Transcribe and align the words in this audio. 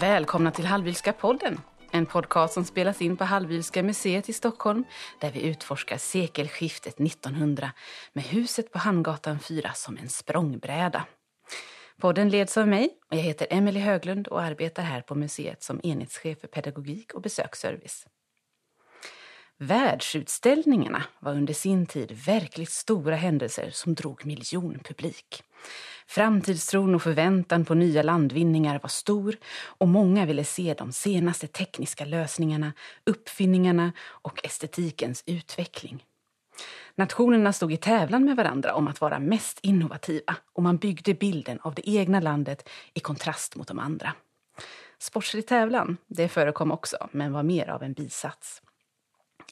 Välkomna 0.00 0.50
till 0.50 0.66
Hallwylska 0.66 1.12
podden. 1.12 1.60
En 1.90 2.06
podcast 2.06 2.54
som 2.54 2.64
spelas 2.64 3.02
in 3.02 3.16
på 3.16 3.24
Hallwylska 3.24 3.82
museet 3.82 4.28
i 4.28 4.32
Stockholm 4.32 4.84
där 5.20 5.30
vi 5.30 5.42
utforskar 5.42 5.96
sekelskiftet 5.96 7.00
1900 7.00 7.72
med 8.12 8.24
huset 8.24 8.72
på 8.72 8.78
Hamngatan 8.78 9.38
4 9.38 9.72
som 9.74 9.98
en 9.98 10.08
språngbräda. 10.08 11.04
Podden 12.00 12.28
leds 12.28 12.56
av 12.56 12.68
mig 12.68 12.90
och 13.10 13.16
jag 13.16 13.22
heter 13.22 13.46
Emelie 13.50 13.82
Höglund 13.82 14.28
och 14.28 14.42
arbetar 14.42 14.82
här 14.82 15.00
på 15.00 15.14
museet 15.14 15.62
som 15.62 15.80
enhetschef 15.82 16.40
för 16.40 16.48
pedagogik 16.48 17.14
och 17.14 17.22
besöksservice. 17.22 18.06
Världsutställningarna 19.62 21.02
var 21.18 21.32
under 21.32 21.54
sin 21.54 21.86
tid 21.86 22.12
verkligt 22.26 22.70
stora 22.70 23.16
händelser 23.16 23.70
som 23.72 23.94
drog 23.94 24.26
miljonpublik. 24.26 25.42
Framtidstron 26.06 26.94
och 26.94 27.02
förväntan 27.02 27.64
på 27.64 27.74
nya 27.74 28.02
landvinningar 28.02 28.80
var 28.82 28.88
stor 28.88 29.36
och 29.64 29.88
många 29.88 30.26
ville 30.26 30.44
se 30.44 30.74
de 30.78 30.92
senaste 30.92 31.46
tekniska 31.46 32.04
lösningarna, 32.04 32.72
uppfinningarna 33.06 33.92
och 34.00 34.44
estetikens 34.44 35.22
utveckling. 35.26 36.04
Nationerna 36.94 37.52
stod 37.52 37.72
i 37.72 37.76
tävlan 37.76 38.24
med 38.24 38.36
varandra 38.36 38.74
om 38.74 38.88
att 38.88 39.00
vara 39.00 39.18
mest 39.18 39.58
innovativa 39.62 40.36
och 40.52 40.62
man 40.62 40.76
byggde 40.76 41.14
bilden 41.14 41.60
av 41.62 41.74
det 41.74 41.88
egna 41.88 42.20
landet 42.20 42.68
i 42.94 43.00
kontrast 43.00 43.56
mot 43.56 43.68
de 43.68 43.78
andra. 43.78 44.12
Sportslig 44.98 45.46
tävlan, 45.46 45.96
det 46.06 46.28
förekom 46.28 46.72
också, 46.72 47.08
men 47.12 47.32
var 47.32 47.42
mer 47.42 47.70
av 47.70 47.82
en 47.82 47.92
bisats. 47.92 48.62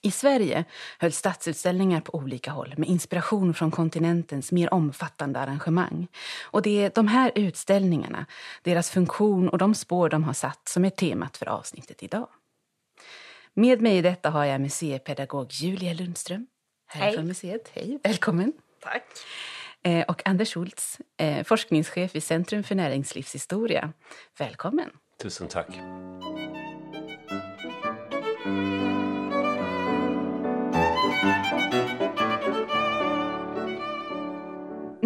I 0.02 0.10
Sverige 0.10 0.64
höll 0.98 1.12
stadsutställningar 1.12 2.00
på 2.00 2.14
olika 2.14 2.50
håll 2.50 2.74
med 2.76 2.88
inspiration 2.88 3.54
från 3.54 3.70
kontinentens 3.70 4.52
mer 4.52 4.74
omfattande 4.74 5.40
arrangemang. 5.40 6.08
Och 6.42 6.62
det 6.62 6.84
är 6.84 6.92
de 6.94 7.08
här 7.08 7.32
utställningarna, 7.34 8.26
deras 8.62 8.90
funktion 8.90 9.48
och 9.48 9.58
de 9.58 9.74
spår 9.74 10.08
de 10.08 10.24
har 10.24 10.32
satt 10.32 10.68
som 10.68 10.84
är 10.84 10.90
temat 10.90 11.36
för 11.36 11.48
avsnittet 11.48 12.02
idag. 12.02 12.28
Med 13.54 13.80
mig 13.80 13.96
i 13.96 14.02
detta 14.02 14.30
har 14.30 14.44
jag 14.44 14.60
museipedagog 14.60 15.52
Julia 15.52 15.92
Lundström. 15.92 16.46
Här 16.86 17.00
Hej. 17.00 17.14
från 17.14 17.26
museet. 17.26 17.70
Hej, 17.74 17.98
välkommen. 18.04 18.52
Tack. 18.82 19.04
Eh, 19.82 20.04
Och 20.08 20.26
Anders 20.26 20.54
Schultz, 20.54 20.98
eh, 21.16 21.44
forskningschef 21.44 22.14
vid 22.14 22.22
Centrum 22.22 22.62
för 22.62 22.74
näringslivshistoria. 22.74 23.92
Välkommen. 24.38 24.90
Tusen 25.22 25.48
tack. 25.48 25.68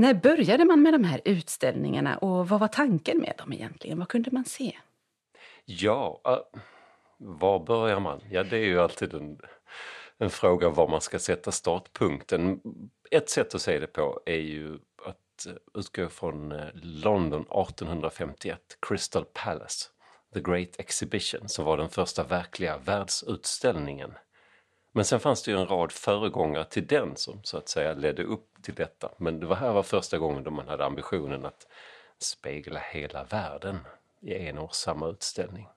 När 0.03 0.14
började 0.14 0.64
man 0.64 0.83
med 0.83 0.95
de 0.95 1.05
här 1.05 1.20
utställningarna 1.25 2.17
och 2.17 2.48
vad 2.48 2.61
var 2.61 2.69
tanken 2.69 3.19
med 3.19 3.34
dem 3.39 3.53
egentligen? 3.53 3.98
Vad 3.98 4.08
kunde 4.08 4.31
man 4.31 4.45
se? 4.45 4.78
Ja, 5.64 6.20
uh, 6.28 6.61
var 7.19 7.67
börjar 7.67 8.00
man? 8.00 8.20
Ja, 8.30 8.45
det 8.45 8.56
är 8.56 8.64
ju 8.64 8.80
alltid 8.80 9.14
en, 9.14 9.39
en 10.19 10.30
fråga 10.30 10.69
var 10.69 10.89
man 10.89 11.00
ska 11.00 11.19
sätta 11.19 11.53
startpunkten. 11.53 12.61
Ett 13.11 13.30
sätt 13.30 13.55
att 13.55 13.62
se 13.62 13.78
det 13.78 13.86
på 13.86 14.20
är 14.27 14.41
ju 14.41 14.78
att 15.06 15.47
eh, 15.47 15.53
utgå 15.75 16.08
från 16.08 16.53
eh, 16.53 16.67
London 16.75 17.41
1851, 17.41 18.61
Crystal 18.89 19.25
Palace, 19.33 19.89
The 20.34 20.41
Great 20.41 20.78
Exhibition, 20.78 21.48
som 21.48 21.64
var 21.64 21.77
den 21.77 21.89
första 21.89 22.25
verkliga 22.25 22.78
världsutställningen. 22.78 24.12
Men 24.93 25.05
sen 25.05 25.21
fanns 25.21 25.43
det 25.43 25.51
ju 25.51 25.59
en 25.59 25.67
rad 25.67 25.93
föregångare 25.93 26.65
till 26.65 26.87
den 26.87 27.17
som 27.17 27.41
så 27.43 27.57
att 27.57 27.69
säga 27.69 27.95
ledde 27.95 28.23
upp 28.25 28.48
till 28.62 28.75
detta. 28.75 29.11
Men 29.19 29.41
det 29.41 29.47
var 29.47 29.57
här 29.57 29.73
var 29.73 29.83
första 29.83 30.19
gången 30.19 30.45
då 30.45 30.51
man 30.51 30.69
hade 30.69 30.85
ambitionen 30.85 31.45
att 31.45 31.67
spegla 32.19 32.81
hela 32.93 33.25
världen 33.25 33.79
i 34.20 34.35
en 34.48 34.58
och 34.58 34.75
samma 34.75 35.08
utställning. 35.08 35.69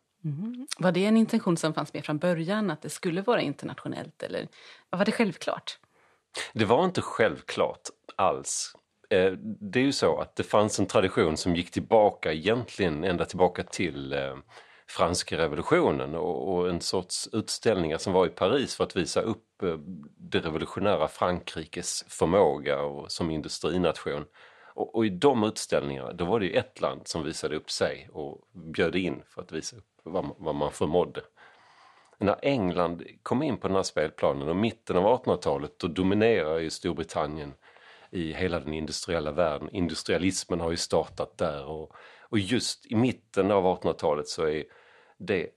Var 0.77 0.91
det 0.91 1.05
en 1.05 1.17
intention 1.17 1.57
som 1.57 1.73
fanns 1.73 1.93
med 1.93 2.05
från 2.05 2.17
början, 2.17 2.71
att 2.71 2.81
det 2.81 2.89
skulle 2.89 3.21
vara 3.21 3.41
internationellt? 3.41 4.23
Eller 4.23 4.47
var 4.89 5.05
det 5.05 5.11
självklart? 5.11 5.79
Det 6.53 6.65
var 6.65 6.85
inte 6.85 7.01
självklart 7.01 7.89
alls. 8.15 8.75
Eh, 9.09 9.31
Det 9.41 9.79
är 9.79 9.83
ju 9.83 9.91
så 9.91 10.17
att 10.19 10.35
det 10.35 10.43
fanns 10.43 10.79
en 10.79 10.85
tradition 10.85 11.37
som 11.37 11.55
gick 11.55 11.71
tillbaka 11.71 12.33
egentligen 12.33 13.03
ända 13.03 13.25
tillbaka 13.25 13.63
till 13.63 14.13
eh, 14.13 14.35
franska 14.89 15.37
revolutionen 15.37 16.15
och 16.15 16.53
och 16.55 16.69
en 16.69 16.81
sorts 16.81 17.29
utställningar 17.33 17.97
som 17.97 18.13
var 18.13 18.25
i 18.25 18.29
Paris 18.29 18.75
för 18.75 18.83
att 18.83 18.95
visa 18.95 19.21
upp 19.21 19.63
eh, 19.63 19.77
det 20.17 20.39
revolutionära 20.39 21.07
Frankrikes 21.07 22.05
förmåga 22.07 22.81
och 22.81 23.11
som 23.11 23.31
industrination. 23.31 24.25
Och, 24.75 24.95
och 24.95 25.05
i 25.05 25.09
de 25.09 25.43
utställningarna 25.43 26.13
då 26.13 26.25
var 26.25 26.39
det 26.39 26.45
ju 26.45 26.53
ett 26.53 26.81
land 26.81 27.07
som 27.07 27.23
visade 27.23 27.55
upp 27.55 27.71
sig 27.71 28.09
och 28.13 28.41
bjöd 28.53 28.95
in 28.95 29.23
för 29.27 29.41
att 29.41 29.51
visa 29.51 29.77
upp 29.77 29.85
vad, 30.03 30.23
man- 30.23 30.35
vad 30.37 30.55
man 30.55 30.71
förmådde. 30.71 31.21
När 32.17 32.35
England 32.41 33.03
kom 33.23 33.43
in 33.43 33.57
på 33.57 33.67
den 33.67 33.75
här 33.75 33.83
spelplanen 33.83 34.47
och 34.47 34.55
mitten 34.55 34.97
av 34.97 35.03
1800-talet 35.23 35.79
då 35.79 35.87
dominerar 35.87 36.57
ju 36.57 36.69
Storbritannien 36.69 37.53
i 38.11 38.33
hela 38.33 38.59
den 38.59 38.73
industriella 38.73 39.31
världen. 39.31 39.69
Industrialismen 39.71 40.59
har 40.59 40.71
ju 40.71 40.77
startat 40.77 41.37
där 41.37 41.65
och, 41.65 41.95
och 42.29 42.39
just 42.39 42.85
i 42.85 42.95
mitten 42.95 43.51
av 43.51 43.63
1800-talet 43.63 44.27
så 44.27 44.47
är 44.47 44.63
det 45.17 45.49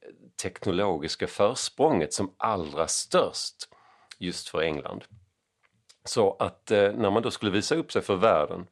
teknologiska 0.43 1.27
försprånget 1.27 2.13
som 2.13 2.35
allra 2.37 2.87
störst 2.87 3.69
just 4.19 4.49
för 4.49 4.61
England. 4.61 5.05
Så 6.05 6.37
att 6.39 6.71
eh, 6.71 6.93
när 6.93 7.11
man 7.11 7.23
då 7.23 7.31
skulle 7.31 7.51
visa 7.53 7.75
upp 7.75 7.93
sig 7.93 8.03
för 8.03 8.17
världen 8.17 8.67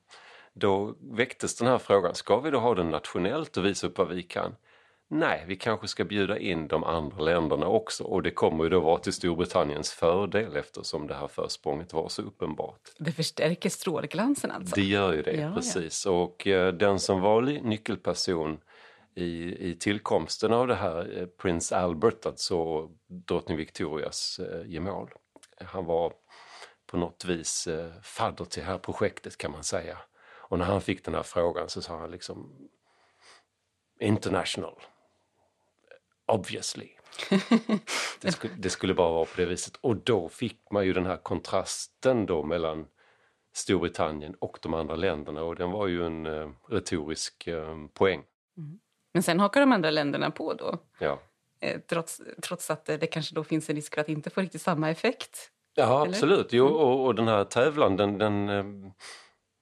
då 0.52 0.94
väcktes 1.00 1.56
den 1.56 1.68
här 1.68 1.78
frågan, 1.78 2.14
ska 2.14 2.40
vi 2.40 2.50
då 2.50 2.58
ha 2.58 2.74
den 2.74 2.90
nationellt 2.90 3.56
och 3.56 3.64
visa 3.64 3.86
upp 3.86 3.98
vad 3.98 4.08
vi 4.08 4.22
kan? 4.22 4.56
Nej, 5.08 5.44
vi 5.46 5.56
kanske 5.56 5.88
ska 5.88 6.04
bjuda 6.04 6.38
in 6.38 6.68
de 6.68 6.84
andra 6.84 7.18
länderna 7.18 7.66
också 7.66 8.04
och 8.04 8.22
det 8.22 8.30
kommer 8.30 8.64
ju 8.64 8.70
då 8.70 8.80
vara 8.80 8.98
till 8.98 9.12
Storbritanniens 9.12 9.90
fördel 9.90 10.56
eftersom 10.56 11.06
det 11.06 11.14
här 11.14 11.28
försprånget 11.28 11.92
var 11.92 12.08
så 12.08 12.22
uppenbart. 12.22 12.80
Det 12.98 13.12
förstärker 13.12 13.70
strålglansen 13.70 14.50
alltså? 14.50 14.74
Det 14.76 14.82
gör 14.82 15.12
ju 15.12 15.22
det, 15.22 15.32
Ja, 15.32 15.40
ja. 15.40 15.54
precis. 15.54 16.06
Och 16.06 16.46
eh, 16.46 16.72
den 16.72 17.00
som 17.00 17.20
var 17.20 17.42
nyckelperson 17.42 18.58
i, 19.14 19.56
i 19.70 19.76
tillkomsten 19.80 20.52
av 20.52 20.66
det 20.66 20.74
här, 20.74 21.18
eh, 21.18 21.26
prins 21.26 21.72
Albert, 21.72 22.26
alltså 22.26 22.88
drottning 23.06 23.56
Victorias 23.56 24.38
eh, 24.38 24.70
gemål. 24.70 25.10
Han 25.64 25.84
var 25.84 26.12
på 26.86 26.96
något 26.96 27.24
vis 27.24 27.66
eh, 27.66 27.92
fadder 28.02 28.44
till 28.44 28.62
det 28.62 28.68
här 28.68 28.78
projektet 28.78 29.38
kan 29.38 29.50
man 29.50 29.64
säga. 29.64 29.98
Och 30.48 30.58
när 30.58 30.64
han 30.64 30.80
fick 30.80 31.04
den 31.04 31.14
här 31.14 31.22
frågan 31.22 31.68
så 31.68 31.82
sa 31.82 31.98
han 31.98 32.10
liksom 32.10 32.68
International. 34.00 34.74
Obviously. 36.26 36.88
Det 38.20 38.32
skulle, 38.32 38.54
det 38.58 38.70
skulle 38.70 38.94
bara 38.94 39.12
vara 39.12 39.24
på 39.24 39.32
det 39.36 39.46
viset. 39.46 39.76
Och 39.80 39.96
då 39.96 40.28
fick 40.28 40.70
man 40.70 40.86
ju 40.86 40.92
den 40.92 41.06
här 41.06 41.16
kontrasten 41.16 42.26
då 42.26 42.42
mellan 42.42 42.86
Storbritannien 43.54 44.34
och 44.38 44.58
de 44.62 44.74
andra 44.74 44.96
länderna 44.96 45.42
och 45.42 45.56
den 45.56 45.70
var 45.70 45.86
ju 45.86 46.06
en 46.06 46.26
eh, 46.26 46.50
retorisk 46.68 47.46
eh, 47.46 47.76
poäng. 47.94 48.22
Men 49.14 49.22
sen 49.22 49.40
hakar 49.40 49.60
de 49.60 49.72
andra 49.72 49.90
länderna 49.90 50.30
på 50.30 50.54
då? 50.54 50.78
Ja. 50.98 51.18
Eh, 51.60 51.80
trots, 51.80 52.22
trots 52.42 52.70
att 52.70 52.88
eh, 52.88 52.96
det 52.98 53.06
kanske 53.06 53.34
då 53.34 53.44
finns 53.44 53.70
en 53.70 53.76
risk 53.76 53.94
för 53.94 54.00
att 54.00 54.08
inte 54.08 54.30
får 54.30 54.40
riktigt 54.42 54.62
samma 54.62 54.90
effekt? 54.90 55.50
Ja, 55.74 56.02
Eller? 56.02 56.12
absolut. 56.12 56.52
Jo, 56.52 56.66
och, 56.66 57.06
och 57.06 57.14
den 57.14 57.28
här 57.28 57.44
tävlan, 57.44 57.96
den, 57.96 58.18
den, 58.18 58.48
eh, 58.48 58.64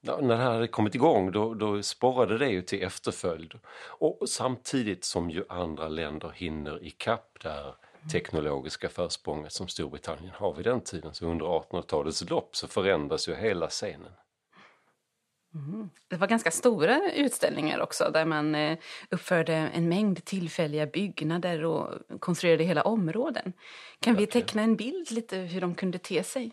ja, 0.05 0.17
när 0.21 0.37
det 0.37 0.43
här 0.43 0.51
hade 0.51 0.67
kommit 0.67 0.95
igång 0.95 1.31
då, 1.31 1.53
då 1.53 1.83
sporrade 1.83 2.37
det 2.37 2.49
ju 2.49 2.61
till 2.61 2.83
efterföljd. 2.83 3.53
Och 3.87 4.29
samtidigt 4.29 5.03
som 5.03 5.29
ju 5.29 5.43
andra 5.49 5.87
länder 5.87 6.31
hinner 6.35 6.83
ikapp 6.83 7.37
det 7.41 7.49
här 7.49 7.75
teknologiska 8.11 8.89
försprånget 8.89 9.53
som 9.53 9.67
Storbritannien 9.67 10.33
har 10.35 10.53
vid 10.53 10.65
den 10.65 10.81
tiden. 10.81 11.13
Så 11.13 11.25
under 11.25 11.45
1800-talets 11.45 12.29
lopp 12.29 12.55
så 12.55 12.67
förändras 12.67 13.27
ju 13.27 13.35
hela 13.35 13.69
scenen. 13.69 14.11
Det 16.07 16.15
var 16.15 16.27
ganska 16.27 16.51
stora 16.51 17.11
utställningar 17.15 17.79
också 17.79 18.09
där 18.13 18.25
man 18.25 18.55
eh, 18.55 18.77
uppförde 19.09 19.53
en 19.53 19.89
mängd 19.89 20.25
tillfälliga 20.25 20.85
byggnader 20.85 21.63
och 21.63 21.89
konstruerade 22.19 22.63
hela 22.63 22.81
områden. 22.83 23.53
Kan 23.99 24.15
vi 24.15 24.27
teckna 24.27 24.61
en 24.61 24.75
bild 24.75 25.11
lite 25.11 25.37
hur 25.37 25.61
de 25.61 25.75
kunde 25.75 25.97
te 25.97 26.23
sig? 26.23 26.51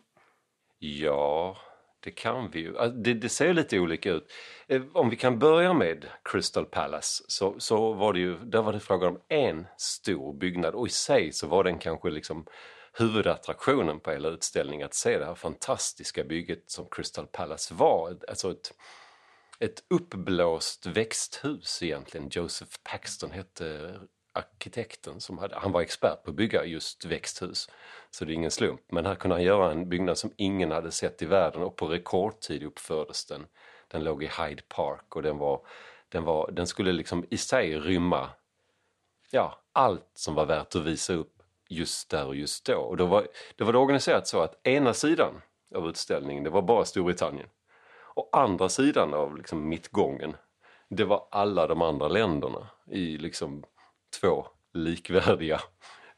Ja, 0.79 1.57
det 2.03 2.11
kan 2.11 2.51
vi 2.51 2.61
ju. 2.61 2.77
Äh, 2.77 2.89
det, 2.89 3.15
det 3.15 3.29
ser 3.29 3.55
lite 3.55 3.79
olika 3.79 4.11
ut. 4.11 4.33
Eh, 4.67 4.83
om 4.93 5.11
vi 5.11 5.17
kan 5.17 5.39
börja 5.39 5.73
med 5.75 6.07
Crystal 6.25 6.65
Palace 6.65 7.25
så, 7.29 7.55
så 7.59 7.93
var 7.93 8.13
det 8.13 8.19
ju, 8.19 8.39
där 8.39 8.63
var 8.63 8.73
det 8.73 8.81
frågan 8.81 9.09
om 9.09 9.21
en 9.29 9.67
stor 9.77 10.35
byggnad 10.35 10.75
och 10.75 10.87
i 10.87 10.91
sig 10.91 11.33
så 11.33 11.47
var 11.47 11.65
den 11.65 11.79
kanske 11.79 12.11
liksom 12.11 12.47
huvudattraktionen 12.93 14.01
på 14.01 14.11
hela 14.11 14.29
utställningen 14.29 14.87
att 14.87 14.95
se 14.95 15.19
det 15.19 15.25
här 15.25 15.35
fantastiska 15.35 16.25
bygget 16.25 16.71
som 16.71 16.87
Crystal 16.91 17.27
Palace 17.27 17.75
var. 17.75 18.17
Alltså 18.29 18.51
ett, 18.51 18.75
ett 19.59 19.85
uppblåst 19.91 20.87
växthus 20.87 21.83
egentligen. 21.83 22.29
Joseph 22.31 22.73
Paxton 22.83 23.31
hette 23.31 23.95
arkitekten 24.33 25.21
som 25.21 25.39
hade, 25.39 25.57
han 25.57 25.73
var 25.73 25.81
expert 25.81 26.23
på 26.25 26.31
att 26.31 26.37
bygga 26.37 26.65
just 26.65 27.05
växthus. 27.05 27.71
Så 28.11 28.25
det 28.25 28.33
är 28.33 28.35
ingen 28.35 28.51
slump. 28.51 28.81
Men 28.89 29.07
här 29.07 29.15
kunde 29.15 29.35
han 29.35 29.43
göra 29.43 29.73
en 29.73 29.89
byggnad 29.89 30.19
som 30.19 30.33
ingen 30.37 30.71
hade 30.71 30.91
sett 30.91 31.23
i 31.23 31.27
världen 31.27 31.63
och 31.63 31.77
på 31.77 31.87
rekordtid 31.87 32.63
uppfördes 32.63 33.27
den. 33.27 33.47
Den 33.89 34.05
låg 34.05 34.23
i 34.23 34.27
Hyde 34.27 34.63
Park 34.69 35.17
och 35.17 35.23
den 35.23 35.39
var, 35.39 35.61
den 36.09 36.25
var, 36.25 36.51
den 36.51 36.67
skulle 36.67 36.93
liksom 36.93 37.27
i 37.31 37.37
sig 37.37 37.79
rymma 37.79 38.31
ja, 39.33 39.59
allt 39.73 40.11
som 40.15 40.35
var 40.35 40.47
värt 40.47 40.77
att 40.77 40.83
visa 40.83 41.13
upp 41.13 41.43
just 41.69 42.11
där 42.11 42.27
och 42.27 42.37
just 42.37 42.67
då. 42.67 42.77
Och 42.77 42.97
då 42.97 43.07
var, 43.07 43.27
då 43.57 43.65
var 43.65 43.73
det 43.73 43.79
organiserat 43.79 44.27
så 44.27 44.41
att 44.41 44.67
ena 44.67 44.95
sidan 44.95 45.43
av 45.75 45.89
utställningen, 45.89 46.45
det 46.45 46.51
var 46.51 46.63
bara 46.63 46.85
Storbritannien. 46.85 47.49
Och 48.15 48.29
andra 48.33 48.69
sidan 48.69 49.15
av 49.15 49.37
liksom 49.37 49.69
mittgången, 49.69 50.37
det 50.89 51.05
var 51.05 51.29
alla 51.31 51.67
de 51.67 51.83
andra 51.83 52.09
länderna 52.09 52.67
i 52.87 53.19
liksom 53.19 53.65
två 54.21 54.47
likvärdiga 54.75 55.61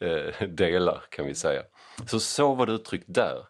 eh, 0.01 0.49
delar 0.49 1.05
kan 1.11 1.27
vi 1.27 1.35
säga. 1.35 1.63
Så 2.07 2.21
så 2.21 2.55
var 2.55 2.67
det 2.67 2.73
uttryckt 2.73 3.07
där. 3.09 3.47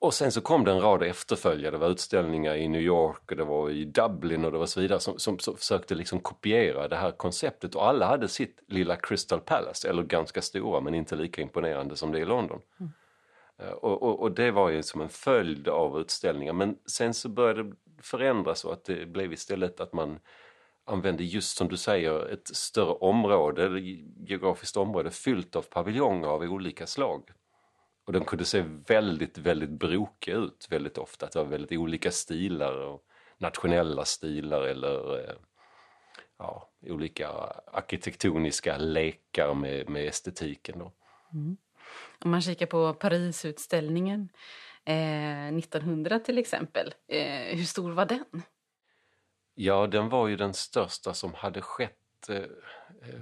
Och 0.00 0.14
sen 0.14 0.32
så 0.32 0.40
kom 0.40 0.64
det 0.64 0.70
en 0.70 0.80
rad 0.80 1.02
efterföljare, 1.02 1.70
det 1.70 1.78
var 1.78 1.88
utställningar 1.88 2.54
i 2.54 2.68
New 2.68 2.80
York 2.80 3.30
och 3.30 3.36
det 3.36 3.44
var 3.44 3.70
i 3.70 3.84
Dublin 3.84 4.44
och 4.44 4.52
det 4.52 4.58
var 4.58 4.66
så 4.66 4.80
vidare 4.80 5.00
som, 5.00 5.18
som, 5.18 5.38
som 5.38 5.56
försökte 5.56 5.94
liksom 5.94 6.20
kopiera 6.20 6.88
det 6.88 6.96
här 6.96 7.10
konceptet 7.10 7.74
och 7.74 7.88
alla 7.88 8.06
hade 8.06 8.28
sitt 8.28 8.62
lilla 8.68 8.96
Crystal 8.96 9.40
Palace, 9.40 9.88
eller 9.88 10.02
ganska 10.02 10.42
stora 10.42 10.80
men 10.80 10.94
inte 10.94 11.16
lika 11.16 11.42
imponerande 11.42 11.96
som 11.96 12.12
det 12.12 12.18
i 12.18 12.24
London. 12.24 12.60
Mm. 12.80 12.92
Och, 13.74 14.02
och, 14.02 14.20
och, 14.20 14.32
det 14.32 14.50
var 14.50 14.70
ju 14.70 14.82
som 14.82 15.00
en 15.00 15.08
följd 15.08 15.68
av 15.68 16.00
utställningar 16.00 16.52
men 16.52 16.76
sen 16.86 17.14
så 17.14 17.28
började 17.28 17.62
det 17.62 17.74
förändras 18.02 18.58
så 18.60 18.70
att 18.70 18.84
det 18.84 19.06
blev 19.06 19.32
istället 19.32 19.80
att 19.80 19.92
man 19.92 20.18
använde 20.88 21.24
just 21.24 21.56
som 21.56 21.68
du 21.68 21.76
säger 21.76 22.28
ett 22.28 22.56
större 22.56 22.92
område, 22.92 23.80
geografiskt 24.26 24.76
område 24.76 25.10
fyllt 25.10 25.56
av 25.56 25.62
paviljonger 25.62 26.28
av 26.28 26.42
olika 26.42 26.86
slag. 26.86 27.30
Och 28.06 28.12
de 28.12 28.24
kunde 28.24 28.44
se 28.44 28.64
väldigt, 28.86 29.38
väldigt 29.38 29.70
brokiga 29.70 30.36
ut 30.36 30.66
väldigt 30.70 30.98
ofta. 30.98 31.26
Det 31.26 31.38
var 31.38 31.44
väldigt 31.44 31.78
olika 31.78 32.10
stilar 32.10 32.72
och 32.72 33.04
nationella 33.38 34.04
stilar 34.04 34.62
eller 34.62 35.18
eh, 35.18 35.34
ja, 36.38 36.70
olika 36.86 37.28
arkitektoniska 37.72 38.76
lekar 38.78 39.54
med, 39.54 39.88
med 39.88 40.06
estetiken. 40.06 40.78
Då. 40.78 40.92
Mm. 41.32 41.56
Om 42.18 42.30
man 42.30 42.42
kikar 42.42 42.66
på 42.66 42.94
Parisutställningen 42.94 44.28
eh, 44.84 45.48
1900 45.48 46.18
till 46.18 46.38
exempel, 46.38 46.94
eh, 47.08 47.56
hur 47.56 47.64
stor 47.64 47.90
var 47.90 48.06
den? 48.06 48.42
Ja, 49.60 49.86
den 49.86 50.08
var 50.08 50.28
ju 50.28 50.36
den 50.36 50.54
största 50.54 51.14
som 51.14 51.34
hade 51.34 51.60
skett. 51.60 52.28
Eh, 52.28 52.36
eh, 52.36 53.20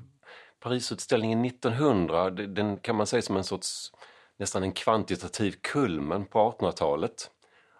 Parisutställningen 0.61 1.45
1900, 1.45 2.31
den 2.31 2.77
kan 2.77 2.97
man 2.97 3.07
säga 3.07 3.23
som 3.23 3.37
en 3.37 3.45
sorts 3.45 3.93
nästan 4.37 4.63
en 4.63 4.73
kvantitativ 4.73 5.55
kulmen 5.61 6.27
på 6.27 6.39
1800-talet. 6.39 7.31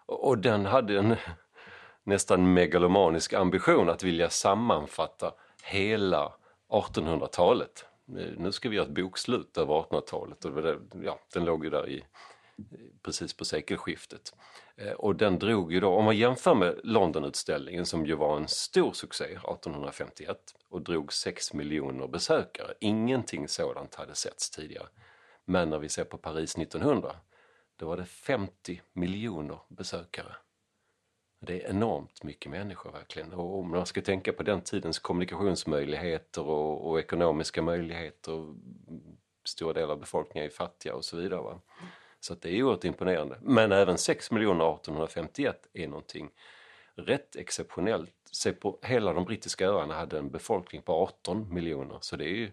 Och 0.05 0.37
den 0.37 0.65
hade 0.65 0.99
en 0.99 1.15
nästan 2.03 2.53
megalomanisk 2.53 3.33
ambition 3.33 3.89
att 3.89 4.03
vilja 4.03 4.29
sammanfatta 4.29 5.33
hela 5.63 6.33
1800-talet. 6.69 7.85
Nu 8.37 8.51
ska 8.51 8.69
vi 8.69 8.75
göra 8.75 8.85
ett 8.85 8.95
bokslut 8.95 9.57
över 9.57 9.73
1800-talet 9.73 10.45
och 10.45 10.61
det, 10.61 10.79
ja, 11.03 11.19
den 11.33 11.45
låg 11.45 11.63
ju 11.63 11.69
där 11.69 11.89
i, 11.89 12.03
precis 13.01 13.33
på 13.33 13.45
sekelskiftet. 13.45 14.35
Eh, 14.75 14.91
och 14.91 15.15
den 15.15 15.39
drog 15.39 15.73
ju 15.73 15.79
då, 15.79 15.89
om 15.89 16.05
man 16.05 16.17
jämför 16.17 16.55
med 16.55 16.79
Londonutställningen 16.83 17.85
som 17.85 18.05
ju 18.05 18.15
var 18.15 18.37
en 18.37 18.47
stor 18.47 18.93
succé 18.93 19.23
1851 19.23 20.37
och 20.69 20.81
drog 20.81 21.13
6 21.13 21.53
miljoner 21.53 22.07
besökare. 22.07 22.73
Ingenting 22.79 23.47
sådant 23.47 23.95
hade 23.95 24.15
setts 24.15 24.49
tidigare. 24.49 24.87
Men 25.45 25.69
när 25.69 25.79
vi 25.79 25.89
ser 25.89 26.03
på 26.03 26.17
Paris 26.17 26.57
1900, 26.57 27.15
då 27.75 27.87
var 27.87 27.97
det 27.97 28.05
50 28.05 28.81
miljoner 28.93 29.59
besökare. 29.67 30.35
Det 31.39 31.63
är 31.63 31.69
enormt 31.69 32.23
mycket 32.23 32.51
människor 32.51 32.91
verkligen. 32.91 33.33
Och 33.33 33.59
om 33.59 33.69
man 33.69 33.85
ska 33.85 34.01
tänka 34.01 34.33
på 34.33 34.43
den 34.43 34.61
tidens 34.61 34.99
kommunikationsmöjligheter 34.99 36.41
och, 36.41 36.89
och 36.89 36.99
ekonomiska 36.99 37.61
möjligheter, 37.61 38.55
stora 39.43 39.73
delar 39.73 39.93
av 39.93 39.99
befolkningen 39.99 40.45
är 40.45 40.53
fattiga 40.53 40.95
och 40.95 41.05
så 41.05 41.17
vidare. 41.17 41.41
Va? 41.41 41.61
Så 42.19 42.35
det 42.35 42.49
är 42.49 42.63
oerhört 42.63 42.83
imponerande. 42.83 43.37
Men 43.41 43.71
även 43.71 43.97
6 43.97 44.31
miljoner 44.31 44.73
1851 44.73 45.67
är 45.73 45.87
någonting 45.87 46.29
rätt 46.95 47.35
exceptionellt. 47.35 48.13
Se 48.31 48.53
på 48.53 48.79
hela 48.81 49.13
de 49.13 49.25
brittiska 49.25 49.67
öarna 49.67 49.93
hade 49.93 50.19
en 50.19 50.29
befolkning 50.29 50.81
på 50.81 50.93
18 50.93 51.53
miljoner 51.53 51.97
så 52.01 52.15
det 52.15 52.25
är 52.25 52.35
ju 52.35 52.51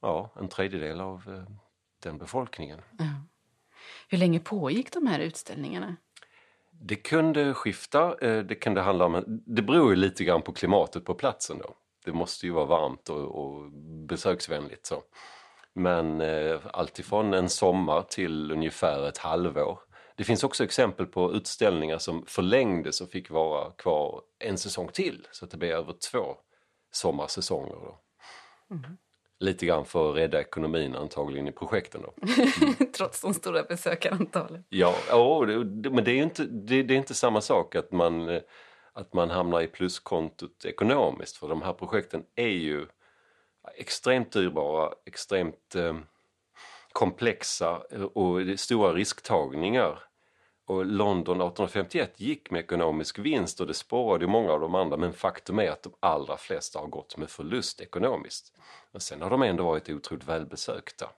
ja, 0.00 0.30
en 0.36 0.48
tredjedel 0.48 1.00
av 1.00 1.22
eh, 1.28 1.54
den 2.02 2.18
befolkningen. 2.18 2.80
Ja. 2.98 3.04
Hur 4.08 4.18
länge 4.18 4.40
pågick 4.40 4.92
de 4.92 5.06
här 5.06 5.20
utställningarna? 5.20 5.96
Det 6.70 6.96
kunde 6.96 7.54
skifta. 7.54 8.18
Eh, 8.18 8.38
det 8.44 8.54
kunde 8.54 8.80
handla 8.80 9.04
om... 9.04 9.42
Det 9.46 9.62
beror 9.62 9.90
ju 9.90 9.96
lite 9.96 10.24
grann 10.24 10.42
på 10.42 10.52
klimatet 10.52 11.04
på 11.04 11.14
platsen 11.14 11.58
då. 11.58 11.74
Det 12.04 12.12
måste 12.12 12.46
ju 12.46 12.52
vara 12.52 12.64
varmt 12.64 13.08
och, 13.08 13.24
och 13.24 13.72
besöksvänligt. 14.08 14.86
Så. 14.86 15.02
Men 15.74 16.20
eh, 16.20 16.60
alltifrån 16.72 17.34
en 17.34 17.48
sommar 17.48 18.02
till 18.02 18.52
ungefär 18.52 19.08
ett 19.08 19.18
halvår. 19.18 19.78
Det 20.16 20.24
finns 20.24 20.44
också 20.44 20.64
exempel 20.64 21.06
på 21.06 21.32
utställningar 21.32 21.98
som 21.98 22.24
förlängdes 22.26 23.00
och 23.00 23.10
fick 23.10 23.30
vara 23.30 23.70
kvar 23.70 24.22
en 24.38 24.58
säsong 24.58 24.88
till. 24.88 25.26
Så 25.30 25.44
att 25.44 25.50
det 25.50 25.56
blev 25.56 25.72
över 25.72 25.94
två 26.10 26.36
sommarsäsonger. 26.92 27.74
Då. 27.74 28.00
Mm 28.70 28.96
lite 29.40 29.66
grann 29.66 29.84
för 29.84 30.10
att 30.10 30.16
rädda 30.16 30.40
ekonomin 30.40 30.96
antagligen 30.96 31.48
i 31.48 31.52
projekten. 31.52 32.02
Då. 32.02 32.14
Mm. 32.60 32.92
Trots 32.92 33.20
de 33.20 33.34
stora 33.34 33.62
besökarantalen. 33.62 34.64
Ja, 34.68 34.94
ja 35.08 35.44
det, 35.46 35.90
men 35.90 36.04
det 36.04 36.10
är 36.10 36.22
inte, 36.22 36.44
det, 36.44 36.82
det, 36.82 36.94
är 36.94 36.98
inte 36.98 37.14
samma 37.14 37.40
sak 37.40 37.74
att 37.74 37.92
man, 37.92 38.40
att 38.92 39.14
man 39.14 39.30
hamnar 39.30 39.60
i 39.60 39.66
pluskontot 39.66 40.64
ekonomiskt 40.64 41.36
för 41.36 41.48
de 41.48 41.62
här 41.62 41.72
projekten 41.72 42.22
är 42.36 42.46
ju 42.46 42.86
extremt 43.76 44.32
dyrbara, 44.32 44.92
extremt 45.06 45.74
eh, 45.74 45.96
komplexa 46.92 47.76
och 48.14 48.40
stora 48.56 48.92
risktagningar 48.92 49.98
och 50.70 50.86
London 50.86 51.36
1851 51.36 52.20
gick 52.20 52.50
med 52.50 52.60
ekonomisk 52.60 53.18
vinst 53.18 53.60
och 53.60 53.66
det 53.66 53.74
spårade 53.74 54.26
många 54.26 54.52
av 54.52 54.60
de 54.60 54.74
andra 54.74 54.96
men 54.96 55.12
faktum 55.12 55.58
är 55.58 55.70
att 55.70 55.82
de 55.82 55.92
allra 56.00 56.36
flesta 56.36 56.78
har 56.78 56.86
gått 56.86 57.16
med 57.16 57.30
förlust 57.30 57.80
ekonomiskt. 57.80 58.52
Men 58.92 59.00
sen 59.00 59.22
har 59.22 59.30
de 59.30 59.42
ändå 59.42 59.64
varit 59.64 59.88
otroligt 59.88 60.28
välbesökta. 60.28 61.10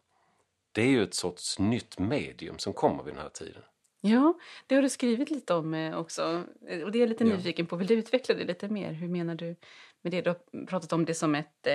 Det 0.73 0.83
är 0.83 0.87
ju 0.87 1.03
ett 1.03 1.15
sorts 1.15 1.59
nytt 1.59 1.99
medium 1.99 2.59
som 2.59 2.73
kommer 2.73 3.03
vid 3.03 3.15
den 3.15 3.23
här 3.23 3.29
tiden. 3.29 3.63
Ja, 4.01 4.35
det 4.67 4.75
har 4.75 4.83
du 4.83 4.89
skrivit 4.89 5.31
lite 5.31 5.55
om 5.55 5.75
eh, 5.75 5.99
också. 5.99 6.45
Och 6.85 6.93
det 6.93 6.99
är 6.99 7.01
jag 7.01 7.09
lite 7.09 7.25
nyfiken 7.25 7.67
på. 7.67 7.77
Vill 7.77 7.87
du 7.87 7.95
utveckla 7.95 8.35
det 8.35 8.45
lite 8.45 8.69
mer? 8.69 8.93
Hur 8.93 9.09
menar 9.09 9.35
du 9.35 9.57
med 10.03 10.13
det? 10.13 10.21
Du 10.21 10.31
har 10.31 10.67
pratat 10.67 10.93
om 10.93 11.05
det 11.05 11.15
som 11.15 11.35
ett 11.35 11.67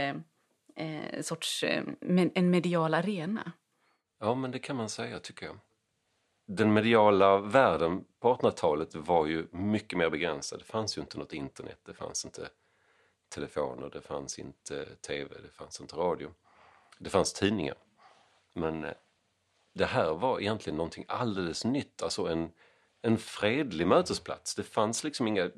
eh, 0.77 1.21
sorts, 1.21 1.63
eh, 1.63 1.83
en 2.33 2.49
medial 2.49 2.93
arena. 2.93 3.51
Ja, 4.19 4.35
men 4.35 4.51
det 4.51 4.59
kan 4.59 4.75
man 4.75 4.89
säga 4.89 5.19
tycker 5.19 5.45
jag 5.45 5.59
den 6.47 6.73
mediala 6.73 7.37
världen 7.37 8.05
på 8.19 8.35
1800-talet 8.35 8.95
var 8.95 9.25
ju 9.25 9.47
mycket 9.51 9.97
mer 9.97 10.09
begränsad. 10.09 10.59
Det 10.59 10.65
fanns 10.65 10.97
ju 10.97 11.01
inte 11.01 11.17
något 11.17 11.33
internet, 11.33 11.79
det 11.85 11.93
fanns 11.93 12.25
inte 12.25 12.49
telefoner, 13.29 13.89
det 13.89 14.01
fanns 14.01 14.39
inte 14.39 14.85
tv, 14.95 15.35
det 15.41 15.49
fanns 15.49 15.81
inte 15.81 15.95
radio. 15.95 16.33
Det 16.99 17.09
fanns 17.09 17.33
tidningar. 17.33 17.75
Men 18.53 18.83
eh, 18.83 18.93
det 19.73 19.85
här 19.85 20.13
var 20.13 20.39
egentligen 20.39 20.77
någonting 20.77 21.05
alldeles 21.07 21.65
nytt, 21.65 22.03
alltså 22.03 22.27
en, 22.27 22.51
en 23.01 23.17
fredlig 23.17 23.87
mötesplats. 23.87 24.55
Det 24.55 24.63
fanns 24.63 25.03
liksom 25.03 25.27
inga... 25.27 25.51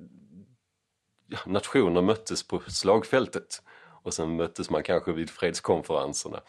Ja, 1.32 1.40
nationer 1.46 2.02
möttes 2.02 2.48
på 2.48 2.60
slagfältet 2.60 3.64
och 4.04 4.14
sen 4.14 4.36
möttes 4.36 4.70
man 4.70 4.84
kanske 4.84 5.12
vid 5.12 5.30
fredskonferenserna. 5.30 6.42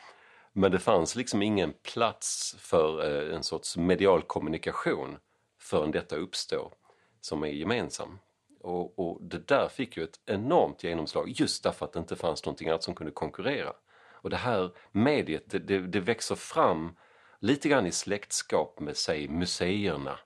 Men 0.53 0.73
det 0.73 0.79
fanns 0.79 1.17
liksom 1.17 1.43
ingen 1.43 1.73
plats 1.83 2.57
för 2.59 3.05
eh, 3.05 3.35
en 3.35 3.43
sorts 3.43 3.77
medial 3.77 4.23
kommunikation 4.23 5.17
förrän 5.61 5.91
detta 5.91 6.17
uppstår 6.17 6.73
som 7.21 7.43
är 7.43 7.49
gemensam. 7.49 8.19
Och, 8.61 8.99
och, 8.99 9.23
det 9.23 9.49
där 9.49 9.69
fick 9.69 9.97
ju 9.97 10.05
ett 10.05 10.21
enormt 10.27 10.85
genomslag 10.85 11.29
just 11.29 11.63
därför 11.63 11.87
att 11.87 11.93
det 11.93 11.99
inte 11.99 12.17
fanns 12.17 12.45
någonting 12.45 12.69
annat 12.69 12.83
som 12.83 12.95
kunde 12.95 13.13
konkurrera. 13.13 13.73
Och 14.13 14.31
det 14.31 14.37
här 14.37 14.71
mediet, 14.93 15.51
det, 15.51 15.59
det, 15.59 15.79
det 15.79 16.01
växer 16.01 16.35
fram 16.35 16.97
lite 17.39 17.69
grann 17.69 17.87
i 17.87 17.93
släktskap 17.93 18.81
med, 18.81 18.97
säg, 18.97 19.29
museerna 19.29 20.19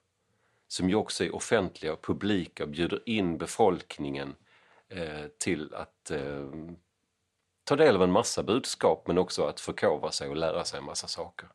som 0.69 0.89
ju 0.89 0.95
också 0.95 1.25
är 1.25 1.35
offentliga 1.35 1.93
och 1.93 2.03
publika 2.03 2.63
och 2.63 2.69
bjuder 2.69 3.09
in 3.09 3.39
befolkningen 3.39 4.35
eh, 4.89 5.27
till 5.39 5.75
att 5.75 6.11
eh, 6.11 6.51
ta 7.65 7.77
del 7.77 7.97
av 7.97 8.03
en 8.03 8.13
massa 8.13 8.43
budskap 8.43 9.07
men 9.07 9.19
också 9.19 9.45
att 9.45 9.61
förkovra 9.61 10.11
sig 10.11 10.29
och 10.29 10.37
lära 10.37 10.65
sig 10.65 10.79
en 10.79 10.85
massa 10.85 11.07
saker. 11.07 11.49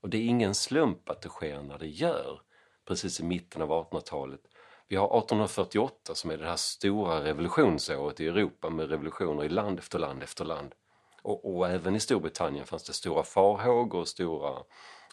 Och 0.00 0.10
det 0.10 0.18
är 0.18 0.24
ingen 0.24 0.54
slump 0.54 1.08
att 1.10 1.22
det 1.22 1.28
sker 1.28 1.62
när 1.62 1.78
det 1.78 1.86
gör, 1.86 2.40
precis 2.84 3.20
i 3.20 3.24
mitten 3.24 3.62
av 3.62 3.68
1800-talet. 3.68 4.40
Vi 4.88 4.96
har 4.96 5.06
1848 5.06 6.14
som 6.14 6.30
är 6.30 6.36
det 6.36 6.46
här 6.46 6.56
stora 6.56 7.24
revolutionsåret 7.24 8.20
i 8.20 8.26
Europa 8.26 8.70
med 8.70 8.90
revolutioner 8.90 9.44
i 9.44 9.48
land 9.48 9.78
efter 9.78 9.98
land 9.98 10.22
efter 10.22 10.44
land. 10.44 10.74
Och, 11.22 11.56
och 11.56 11.68
även 11.68 11.96
i 11.96 12.00
Storbritannien 12.00 12.66
fanns 12.66 12.84
det 12.84 12.92
stora 12.92 13.22
farhågor 13.22 14.00
och 14.00 14.08
stora 14.08 14.62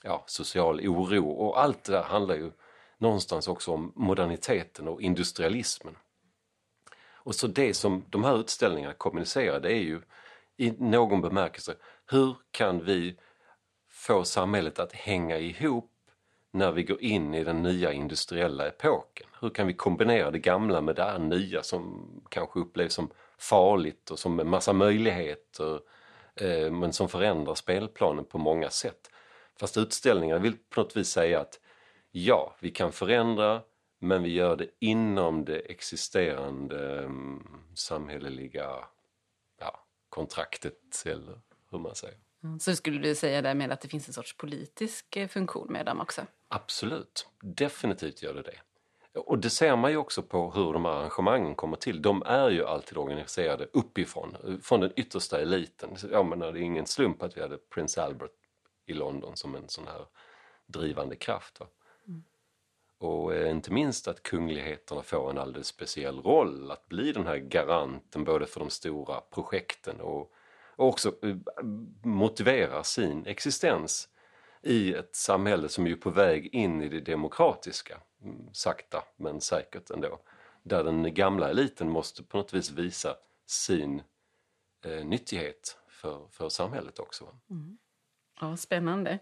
ja, 0.04 0.24
social 0.28 0.80
oro 0.80 1.30
och 1.30 1.62
allt 1.62 1.84
det 1.84 1.92
där 1.92 2.04
handlar 2.04 2.36
ju 2.36 2.52
någonstans 2.98 3.48
också 3.48 3.72
om 3.72 3.94
moderniteten 3.96 4.88
och 4.88 5.02
industrialismen. 5.02 5.98
Och 7.24 7.36
så 7.36 7.48
det 7.48 7.74
som 7.74 8.06
de 8.10 8.24
här 8.24 8.40
utställningarna 8.40 8.94
kommunicerar 8.94 9.60
det 9.60 9.72
är 9.72 9.82
ju 9.82 10.02
i 10.58 10.72
någon 10.72 11.22
bemärkelse. 11.22 11.76
Hur 12.12 12.36
kan 12.52 12.86
vi 12.86 13.18
få 13.92 14.24
samhället 14.24 14.80
att 14.80 14.94
hänga 14.94 15.38
ihop 15.38 15.92
när 16.52 16.72
vi 16.72 16.84
går 16.84 17.02
in 17.02 17.34
i 17.34 17.44
den 17.44 17.64
nya 17.64 17.94
industriella 17.94 18.68
epoken? 18.68 19.28
Hur 19.42 19.50
kan 19.50 19.68
vi 19.68 19.74
kombinera 19.74 20.32
det 20.32 20.40
gamla 20.40 20.82
med 20.82 20.96
det 20.96 21.04
här 21.04 21.20
nya 21.20 21.64
som 21.64 22.10
kanske 22.30 22.60
upplevs 22.60 22.94
som 22.94 23.10
farligt 23.38 24.12
och 24.12 24.20
som 24.20 24.40
en 24.40 24.50
massa 24.50 24.74
möjligheter 24.74 25.80
eh, 26.36 26.72
men 26.72 26.94
som 26.94 27.10
förändrar 27.10 27.56
spelplanen 27.56 28.26
på 28.26 28.38
många 28.38 28.70
sätt. 28.70 29.12
Fast 29.60 29.78
utställningar 29.78 30.40
vill 30.40 30.58
på 30.70 30.82
något 30.82 30.98
vis 30.98 31.10
säga 31.10 31.40
att 31.40 31.60
ja, 32.12 32.56
vi 32.60 32.72
kan 32.72 32.92
förändra 32.92 33.62
men 34.04 34.24
vi 34.24 34.34
gör 34.34 34.56
det 34.56 34.68
inom 34.80 35.46
det 35.46 35.60
existerande 35.60 37.04
um, 37.04 37.48
samhälleliga 37.76 38.70
ja, 39.60 39.86
kontraktet 40.10 41.04
eller 41.06 41.42
hur 41.72 41.80
man 41.80 41.96
säger. 41.96 42.18
Mm, 42.44 42.60
så 42.60 42.76
skulle 42.76 43.00
du 43.00 43.16
säga 43.16 43.42
därmed 43.42 43.72
att 43.72 43.82
det 43.82 43.88
finns 43.88 44.08
en 44.08 44.14
sorts 44.14 44.38
politisk 44.38 45.18
eh, 45.18 45.28
funktion 45.28 45.68
med 45.70 45.86
dem 45.86 46.02
också? 46.02 46.22
Absolut, 46.48 47.28
definitivt 47.42 48.24
gör 48.24 48.34
det 48.34 48.42
det. 48.42 48.60
Och 49.20 49.40
det 49.40 49.50
ser 49.50 49.76
man 49.76 49.92
ju 49.92 49.98
också 49.98 50.24
på 50.24 50.52
hur 50.52 50.74
de 50.74 50.86
här 50.86 50.92
arrangemangen 50.92 51.56
kommer 51.56 51.78
till. 51.78 52.02
De 52.02 52.24
är 52.26 52.50
ju 52.50 52.66
alltid 52.66 52.98
organiserade 52.98 53.68
uppifrån, 53.74 54.60
från 54.64 54.80
den 54.80 54.92
yttersta 54.96 55.42
eliten. 55.42 55.96
Jag 56.12 56.26
menar, 56.26 56.52
det 56.52 56.60
är 56.60 56.62
ingen 56.62 56.86
slump 56.86 57.24
att 57.24 57.38
vi 57.38 57.42
hade 57.42 57.58
Prince 57.58 58.02
Albert 58.02 58.32
i 58.86 58.94
London 58.94 59.38
som 59.38 59.56
en 59.56 59.70
sån 59.70 59.88
här 59.88 60.06
drivande 60.66 61.16
kraft. 61.16 61.60
Va? 61.60 61.68
Och 63.04 63.36
eh, 63.36 63.52
inte 63.52 63.72
minst 63.72 64.08
att 64.08 64.24
kungligheterna 64.24 65.04
får 65.04 65.30
en 65.30 65.38
alldeles 65.38 65.68
speciell 65.68 66.20
roll, 66.22 66.72
att 66.72 66.90
bli 66.90 67.12
den 67.12 67.28
här 67.28 67.38
garanten 67.38 68.24
både 68.24 68.46
för 68.46 68.60
de 68.60 68.70
stora 68.70 69.22
projekten 69.22 70.02
och, 70.02 70.32
och 70.76 70.88
också 70.88 71.16
eh, 71.22 71.36
motiverar 72.04 72.84
sin 72.84 73.26
existens 73.26 74.10
i 74.62 74.94
ett 74.94 75.16
samhälle 75.16 75.70
som 75.70 75.88
är 75.88 75.96
på 75.96 76.10
väg 76.10 76.56
in 76.56 76.82
i 76.82 76.90
det 76.90 77.00
demokratiska, 77.00 77.98
mm, 78.24 78.54
sakta 78.54 79.04
men 79.18 79.42
säkert 79.42 79.90
ändå. 79.90 80.20
Där 80.64 80.84
den 80.84 81.14
gamla 81.14 81.50
eliten 81.50 81.90
måste 81.90 82.24
på 82.24 82.38
något 82.38 82.54
vis 82.54 82.72
visa 82.72 83.16
sin 83.46 84.02
eh, 84.86 85.06
nyttighet 85.06 85.78
för, 85.88 86.28
för 86.32 86.50
samhället 86.50 87.00
också. 87.00 87.26
Mm. 87.50 87.78
Ja, 88.44 88.58
spännande. 88.58 89.20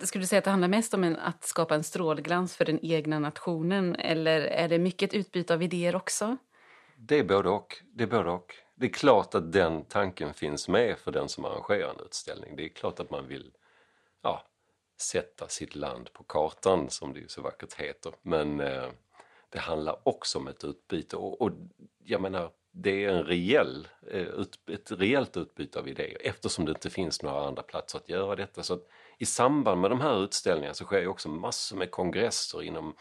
Skulle 0.00 0.22
du 0.22 0.26
säga 0.26 0.38
att 0.38 0.44
det 0.44 0.50
handlar 0.50 0.68
mest 0.68 0.94
om 0.94 1.04
en, 1.04 1.16
att 1.16 1.44
skapa 1.44 1.74
en 1.74 1.84
strålglans 1.84 2.56
för 2.56 2.64
den 2.64 2.78
egna 2.82 3.18
nationen 3.18 3.94
eller 3.94 4.40
är 4.40 4.68
det 4.68 4.78
mycket 4.78 5.14
utbyte 5.14 5.54
av 5.54 5.62
idéer 5.62 5.96
också? 5.96 6.36
Det 6.96 7.18
är 7.18 7.24
både 7.24 7.48
och. 7.48 7.82
Det 7.94 8.02
är 8.02 8.08
både 8.08 8.30
och. 8.30 8.54
Det 8.74 8.86
är 8.86 8.90
klart 8.90 9.34
att 9.34 9.52
den 9.52 9.84
tanken 9.84 10.34
finns 10.34 10.68
med 10.68 10.98
för 10.98 11.12
den 11.12 11.28
som 11.28 11.44
arrangerar 11.44 11.90
en 11.90 12.06
utställning. 12.06 12.56
Det 12.56 12.64
är 12.64 12.68
klart 12.68 13.00
att 13.00 13.10
man 13.10 13.28
vill 13.28 13.52
ja, 14.22 14.46
sätta 15.00 15.48
sitt 15.48 15.74
land 15.74 16.12
på 16.12 16.24
kartan 16.24 16.90
som 16.90 17.12
det 17.12 17.20
ju 17.20 17.28
så 17.28 17.42
vackert 17.42 17.74
heter. 17.74 18.12
Men 18.22 18.60
eh, 18.60 18.88
det 19.48 19.58
handlar 19.58 20.08
också 20.08 20.38
om 20.38 20.48
ett 20.48 20.64
utbyte 20.64 21.16
och, 21.16 21.40
och 21.40 21.50
jag 22.04 22.20
menar 22.20 22.50
det 22.72 23.04
är 23.04 23.08
en 23.08 23.24
rejäl, 23.24 23.88
eh, 24.10 24.26
ett 24.74 24.92
rejält 24.92 25.36
utbyte 25.36 25.78
av 25.78 25.88
idéer 25.88 26.18
eftersom 26.20 26.64
det 26.64 26.70
inte 26.70 26.90
finns 26.90 27.22
några 27.22 27.46
andra 27.46 27.62
platser 27.62 27.98
att 27.98 28.08
göra 28.08 28.36
detta. 28.36 28.62
Så 28.62 28.78
I 29.18 29.26
samband 29.26 29.80
med 29.80 29.90
de 29.90 30.00
här 30.00 30.24
utställningarna 30.24 30.74
så 30.74 30.84
sker 30.84 31.00
ju 31.00 31.06
också 31.06 31.28
massor 31.28 31.76
med 31.76 31.90
kongresser 31.90 32.62
inom, 32.62 32.94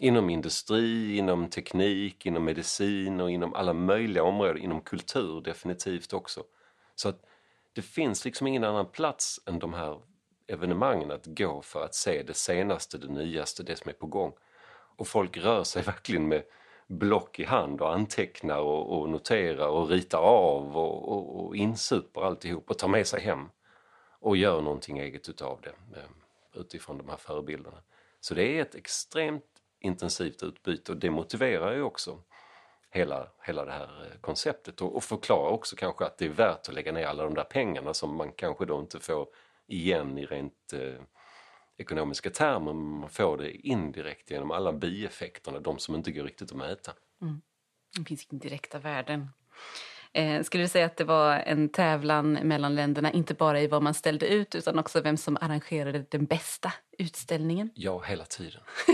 inom 0.00 0.30
industri, 0.30 1.16
inom 1.16 1.48
teknik, 1.48 2.26
inom 2.26 2.44
medicin 2.44 3.20
och 3.20 3.30
inom 3.30 3.54
alla 3.54 3.72
möjliga 3.72 4.22
områden, 4.22 4.62
inom 4.62 4.80
kultur 4.80 5.40
definitivt 5.40 6.12
också. 6.12 6.44
Så 6.94 7.08
att 7.08 7.24
det 7.72 7.82
finns 7.82 8.24
liksom 8.24 8.46
ingen 8.46 8.64
annan 8.64 8.86
plats 8.86 9.40
än 9.46 9.58
de 9.58 9.74
här 9.74 10.00
evenemangen 10.46 11.10
att 11.10 11.26
gå 11.26 11.62
för 11.62 11.84
att 11.84 11.94
se 11.94 12.22
det 12.22 12.34
senaste, 12.34 12.98
det 12.98 13.08
nyaste, 13.08 13.62
det 13.62 13.76
som 13.76 13.88
är 13.88 13.92
på 13.92 14.06
gång. 14.06 14.32
Och 14.96 15.08
folk 15.08 15.36
rör 15.36 15.64
sig 15.64 15.82
verkligen 15.86 16.28
med 16.28 16.42
block 16.90 17.38
i 17.38 17.44
hand 17.44 17.80
och 17.80 17.94
antecknar 17.94 18.58
och, 18.58 19.00
och 19.00 19.08
noterar 19.08 19.68
och 19.68 19.88
ritar 19.88 20.18
av 20.18 20.76
och, 20.76 21.08
och, 21.08 21.46
och 21.46 21.56
insuper 21.56 22.20
alltihop 22.20 22.70
och 22.70 22.78
tar 22.78 22.88
med 22.88 23.06
sig 23.06 23.20
hem 23.20 23.48
och 24.20 24.36
gör 24.36 24.60
någonting 24.60 24.98
eget 24.98 25.28
utav 25.28 25.60
det 25.62 25.98
eh, 25.98 26.60
utifrån 26.60 26.98
de 26.98 27.08
här 27.08 27.16
förebilderna. 27.16 27.82
Så 28.20 28.34
det 28.34 28.58
är 28.58 28.62
ett 28.62 28.74
extremt 28.74 29.44
intensivt 29.80 30.42
utbyte 30.42 30.92
och 30.92 30.98
det 30.98 31.10
motiverar 31.10 31.74
ju 31.74 31.82
också 31.82 32.18
hela, 32.90 33.26
hela 33.46 33.64
det 33.64 33.72
här 33.72 34.04
eh, 34.04 34.20
konceptet 34.20 34.80
och, 34.80 34.96
och 34.96 35.04
förklarar 35.04 35.50
också 35.50 35.76
kanske 35.76 36.04
att 36.04 36.18
det 36.18 36.24
är 36.24 36.28
värt 36.28 36.68
att 36.68 36.74
lägga 36.74 36.92
ner 36.92 37.06
alla 37.06 37.24
de 37.24 37.34
där 37.34 37.44
pengarna 37.44 37.94
som 37.94 38.16
man 38.16 38.32
kanske 38.32 38.64
då 38.64 38.80
inte 38.80 39.00
får 39.00 39.28
igen 39.66 40.18
i 40.18 40.26
rent 40.26 40.72
eh, 40.72 41.02
ekonomiska 41.80 42.30
termer 42.30 42.72
men 42.72 43.00
man 43.00 43.10
får 43.10 43.36
det 43.36 43.50
indirekt 43.50 44.30
genom 44.30 44.50
alla 44.50 44.72
bieffekterna, 44.72 45.60
de 45.60 45.78
som 45.78 45.94
inte 45.94 46.12
går 46.12 46.24
riktigt 46.24 46.50
att 46.50 46.56
mäta. 46.56 46.92
Mm. 47.22 47.40
Det 47.98 48.04
finns 48.04 48.26
indirekta 48.30 48.78
värden. 48.78 49.28
Eh, 50.12 50.42
skulle 50.42 50.64
du 50.64 50.68
säga 50.68 50.86
att 50.86 50.96
det 50.96 51.04
var 51.04 51.34
en 51.34 51.68
tävlan 51.68 52.32
mellan 52.32 52.74
länderna, 52.74 53.12
inte 53.12 53.34
bara 53.34 53.60
i 53.60 53.66
vad 53.66 53.82
man 53.82 53.94
ställde 53.94 54.26
ut 54.26 54.54
utan 54.54 54.78
också 54.78 55.00
vem 55.00 55.16
som 55.16 55.38
arrangerade 55.40 56.04
den 56.10 56.24
bästa 56.24 56.72
utställningen? 56.98 57.70
Ja, 57.74 58.00
hela 58.00 58.24
tiden. 58.24 58.60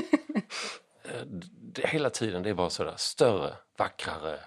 eh, 1.05 1.27
det, 1.51 1.87
hela 1.87 2.11
tiden, 2.11 2.43
det 2.43 2.53
var 2.53 2.69
sådär 2.69 2.95
större, 2.97 3.55
vackrare, 3.79 4.41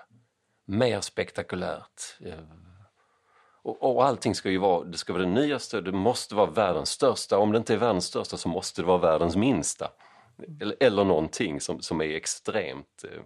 mer 0.66 1.02
spektakulärt. 1.02 2.18
Och, 3.62 3.96
och 3.96 4.06
allting 4.06 4.36
ska 4.36 4.50
ju 4.50 4.58
vara, 4.58 4.84
det 4.84 4.98
ska 4.98 5.14
vara 5.14 5.24
det 5.24 5.30
nyaste, 5.30 5.82
det 5.82 5.92
måste 5.92 6.36
vara 6.36 6.50
världens 6.52 6.90
största. 6.90 7.38
Om 7.38 7.52
det 7.52 7.58
inte 7.58 7.74
är 7.74 7.78
världens 7.78 8.06
största 8.06 8.38
så 8.38 8.50
måste 8.50 8.82
det 8.82 8.86
vara 8.88 8.98
världens 8.98 9.36
minsta. 9.36 9.92
Eller, 10.62 10.76
eller 10.80 11.04
någonting 11.04 11.62
som, 11.62 11.82
som 11.82 12.02
är 12.02 12.16
extremt. 12.16 13.04
Eh, 13.04 13.22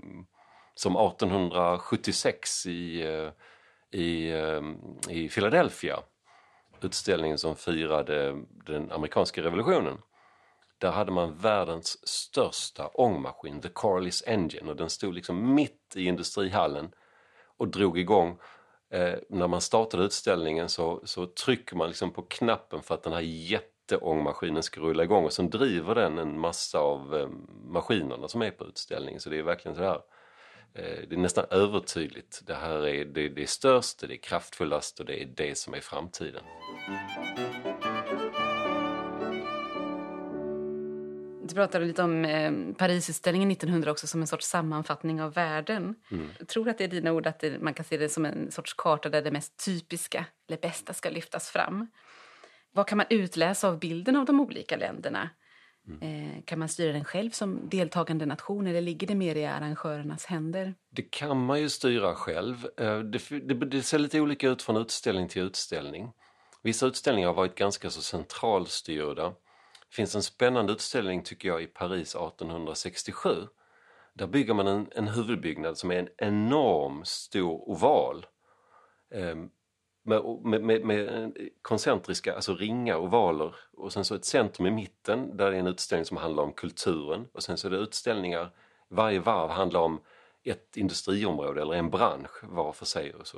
som 0.75 0.95
1876 0.95 2.65
i, 2.65 3.01
eh, 3.01 3.29
i, 4.01 4.31
eh, 4.31 4.61
i 5.09 5.29
Philadelphia. 5.29 5.99
Utställningen 6.81 7.37
som 7.37 7.55
firade 7.55 8.35
den 8.65 8.91
amerikanska 8.91 9.41
revolutionen. 9.41 9.97
Där 10.77 10.91
hade 10.91 11.11
man 11.11 11.37
världens 11.37 12.07
största 12.07 12.87
ångmaskin, 12.87 13.61
The 13.61 13.69
Carlis 13.75 14.23
Engine. 14.27 14.69
Och 14.69 14.75
den 14.75 14.89
stod 14.89 15.13
liksom 15.13 15.55
mitt 15.55 15.93
i 15.95 16.05
industrihallen 16.05 16.91
och 17.57 17.67
drog 17.67 17.99
igång 17.99 18.37
eh, 18.93 19.15
när 19.29 19.47
man 19.47 19.61
startade 19.61 20.03
utställningen 20.03 20.69
så, 20.69 21.01
så 21.03 21.25
trycker 21.25 21.75
man 21.75 21.87
liksom 21.87 22.11
på 22.11 22.21
knappen 22.21 22.83
för 22.83 22.95
att 22.95 23.03
den 23.03 23.13
här 23.13 23.21
jätteångmaskinen 23.21 24.63
ska 24.63 24.81
rulla 24.81 25.03
igång 25.03 25.25
och 25.25 25.33
sen 25.33 25.49
driver 25.49 25.95
den 25.95 26.17
en 26.17 26.39
massa 26.39 26.79
av 26.79 27.15
eh, 27.15 27.27
maskinerna 27.65 28.27
som 28.27 28.41
är 28.41 28.51
på 28.51 28.65
utställningen. 28.65 29.21
Så 29.21 29.29
det 29.29 29.39
är 29.39 29.43
verkligen 29.43 29.75
så 29.75 29.83
här 29.83 30.01
eh, 30.73 31.07
det 31.09 31.15
är 31.15 31.17
nästan 31.17 31.45
övertydligt. 31.49 32.41
Det 32.45 32.53
här 32.53 32.87
är 32.87 33.05
det, 33.05 33.29
det 33.29 33.43
är 33.43 33.47
störst, 33.47 33.99
det 33.99 34.13
är 34.13 34.17
kraftfullast 34.17 34.99
och 34.99 35.05
det 35.05 35.23
är 35.23 35.25
det 35.25 35.57
som 35.57 35.73
är 35.73 35.81
framtiden. 35.81 36.43
Du 41.43 41.55
pratade 41.55 41.85
lite 41.85 42.03
om 42.03 42.25
eh, 42.25 42.51
Parisutställningen 42.77 43.51
1900 43.51 43.91
också 43.91 44.07
som 44.07 44.21
en 44.21 44.27
sorts 44.27 44.45
sammanfattning 44.45 45.21
av 45.21 45.33
världen. 45.33 45.95
Mm. 46.11 46.29
Jag 46.39 46.47
tror 46.47 46.69
att 46.69 46.77
det 46.77 46.83
är 46.83 46.87
dina 46.87 47.11
ord 47.11 47.27
att 47.27 47.39
det, 47.39 47.61
man 47.61 47.73
kan 47.73 47.85
se 47.85 47.97
det 47.97 48.09
som 48.09 48.25
en 48.25 48.51
sorts 48.51 48.73
karta 48.73 49.09
där 49.09 49.21
det 49.21 49.31
mest 49.31 49.65
typiska 49.65 50.25
eller 50.47 50.61
bästa 50.61 50.93
ska 50.93 51.09
lyftas 51.09 51.49
fram. 51.49 51.87
Vad 52.71 52.87
kan 52.87 52.97
man 52.97 53.07
utläsa 53.09 53.67
av 53.67 53.79
bilden 53.79 54.15
av 54.15 54.25
de 54.25 54.39
olika 54.39 54.77
länderna? 54.77 55.29
Mm. 55.87 56.01
Eh, 56.01 56.43
kan 56.45 56.59
man 56.59 56.69
styra 56.69 56.93
den 56.93 57.05
själv 57.05 57.29
som 57.29 57.69
deltagande 57.69 58.25
nation 58.25 58.67
eller 58.67 58.81
ligger 58.81 59.07
det 59.07 59.15
mer 59.15 59.35
i 59.35 59.45
arrangörernas 59.45 60.25
händer? 60.25 60.75
Det 60.89 61.11
kan 61.11 61.45
man 61.45 61.59
ju 61.59 61.69
styra 61.69 62.15
själv. 62.15 62.67
Eh, 62.77 62.99
det, 62.99 63.29
det, 63.29 63.53
det 63.53 63.81
ser 63.81 63.99
lite 63.99 64.19
olika 64.19 64.49
ut 64.49 64.61
från 64.61 64.77
utställning 64.77 65.27
till 65.27 65.41
utställning. 65.41 66.11
Vissa 66.61 66.85
utställningar 66.85 67.27
har 67.27 67.35
varit 67.35 67.55
ganska 67.55 67.89
så 67.89 68.01
centralstyrda 68.01 69.33
det 69.93 69.95
finns 69.95 70.15
en 70.15 70.23
spännande 70.23 70.73
utställning 70.73 71.23
tycker 71.23 71.49
jag 71.49 71.63
i 71.63 71.67
Paris 71.67 72.15
1867. 72.15 73.47
Där 74.13 74.27
bygger 74.27 74.53
man 74.53 74.67
en, 74.67 74.87
en 74.95 75.07
huvudbyggnad 75.07 75.77
som 75.77 75.91
är 75.91 75.99
en 75.99 76.09
enorm 76.17 77.05
stor 77.05 77.69
oval. 77.69 78.25
Eh, 79.11 79.35
med, 80.03 80.63
med, 80.63 80.85
med, 80.85 81.37
koncentriska, 81.61 82.35
alltså 82.35 82.55
ringar, 82.55 82.95
ovaler 82.95 83.55
och 83.77 83.93
sen 83.93 84.05
så 84.05 84.15
ett 84.15 84.25
centrum 84.25 84.67
i 84.67 84.71
mitten 84.71 85.37
där 85.37 85.51
det 85.51 85.57
är 85.57 85.59
en 85.59 85.67
utställning 85.67 86.05
som 86.05 86.17
handlar 86.17 86.43
om 86.43 86.53
kulturen 86.53 87.27
och 87.33 87.43
sen 87.43 87.57
så 87.57 87.67
är 87.67 87.71
det 87.71 87.77
utställningar, 87.77 88.49
varje 88.87 89.19
varv 89.19 89.49
handlar 89.49 89.79
om 89.79 90.01
ett 90.43 90.77
industriområde 90.77 91.61
eller 91.61 91.73
en 91.73 91.89
bransch 91.89 92.43
var 92.43 92.73
för 92.73 92.85
sig 92.85 93.13
och 93.13 93.27
så 93.27 93.37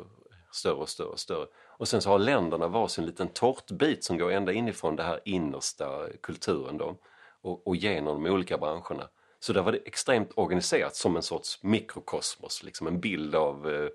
större 0.51 0.73
och 0.73 0.89
större 0.89 1.07
och 1.07 1.19
större. 1.19 1.47
Och 1.77 1.87
sen 1.87 2.01
så 2.01 2.09
har 2.09 2.19
länderna 2.19 2.67
varsin 2.67 3.05
liten 3.05 3.27
tårtbit 3.27 4.03
som 4.03 4.17
går 4.17 4.31
ända 4.31 4.53
inifrån 4.53 4.95
den 4.95 5.05
här 5.05 5.19
innersta 5.25 6.07
kulturen 6.21 6.77
då 6.77 6.97
och, 7.41 7.67
och 7.67 7.75
genom 7.75 8.23
de 8.23 8.29
olika 8.29 8.57
branscherna. 8.57 9.09
Så 9.39 9.53
där 9.53 9.61
var 9.61 9.71
det 9.71 9.77
extremt 9.77 10.31
organiserat 10.35 10.95
som 10.95 11.15
en 11.15 11.21
sorts 11.21 11.63
mikrokosmos, 11.63 12.63
liksom 12.63 12.87
en 12.87 12.99
bild 12.99 13.35
av, 13.35 13.69
eh, 13.73 13.89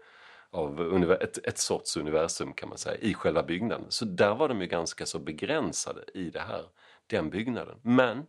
av 0.50 1.12
ett, 1.12 1.46
ett 1.46 1.58
sorts 1.58 1.96
universum 1.96 2.52
kan 2.52 2.68
man 2.68 2.78
säga 2.78 2.96
i 2.96 3.14
själva 3.14 3.42
byggnaden. 3.42 3.86
Så 3.88 4.04
där 4.04 4.34
var 4.34 4.48
de 4.48 4.60
ju 4.60 4.66
ganska 4.66 5.06
så 5.06 5.18
begränsade 5.18 6.04
i 6.14 6.30
det 6.30 6.40
här, 6.40 6.64
den 7.06 7.30
byggnaden. 7.30 7.78
Men 7.82 8.26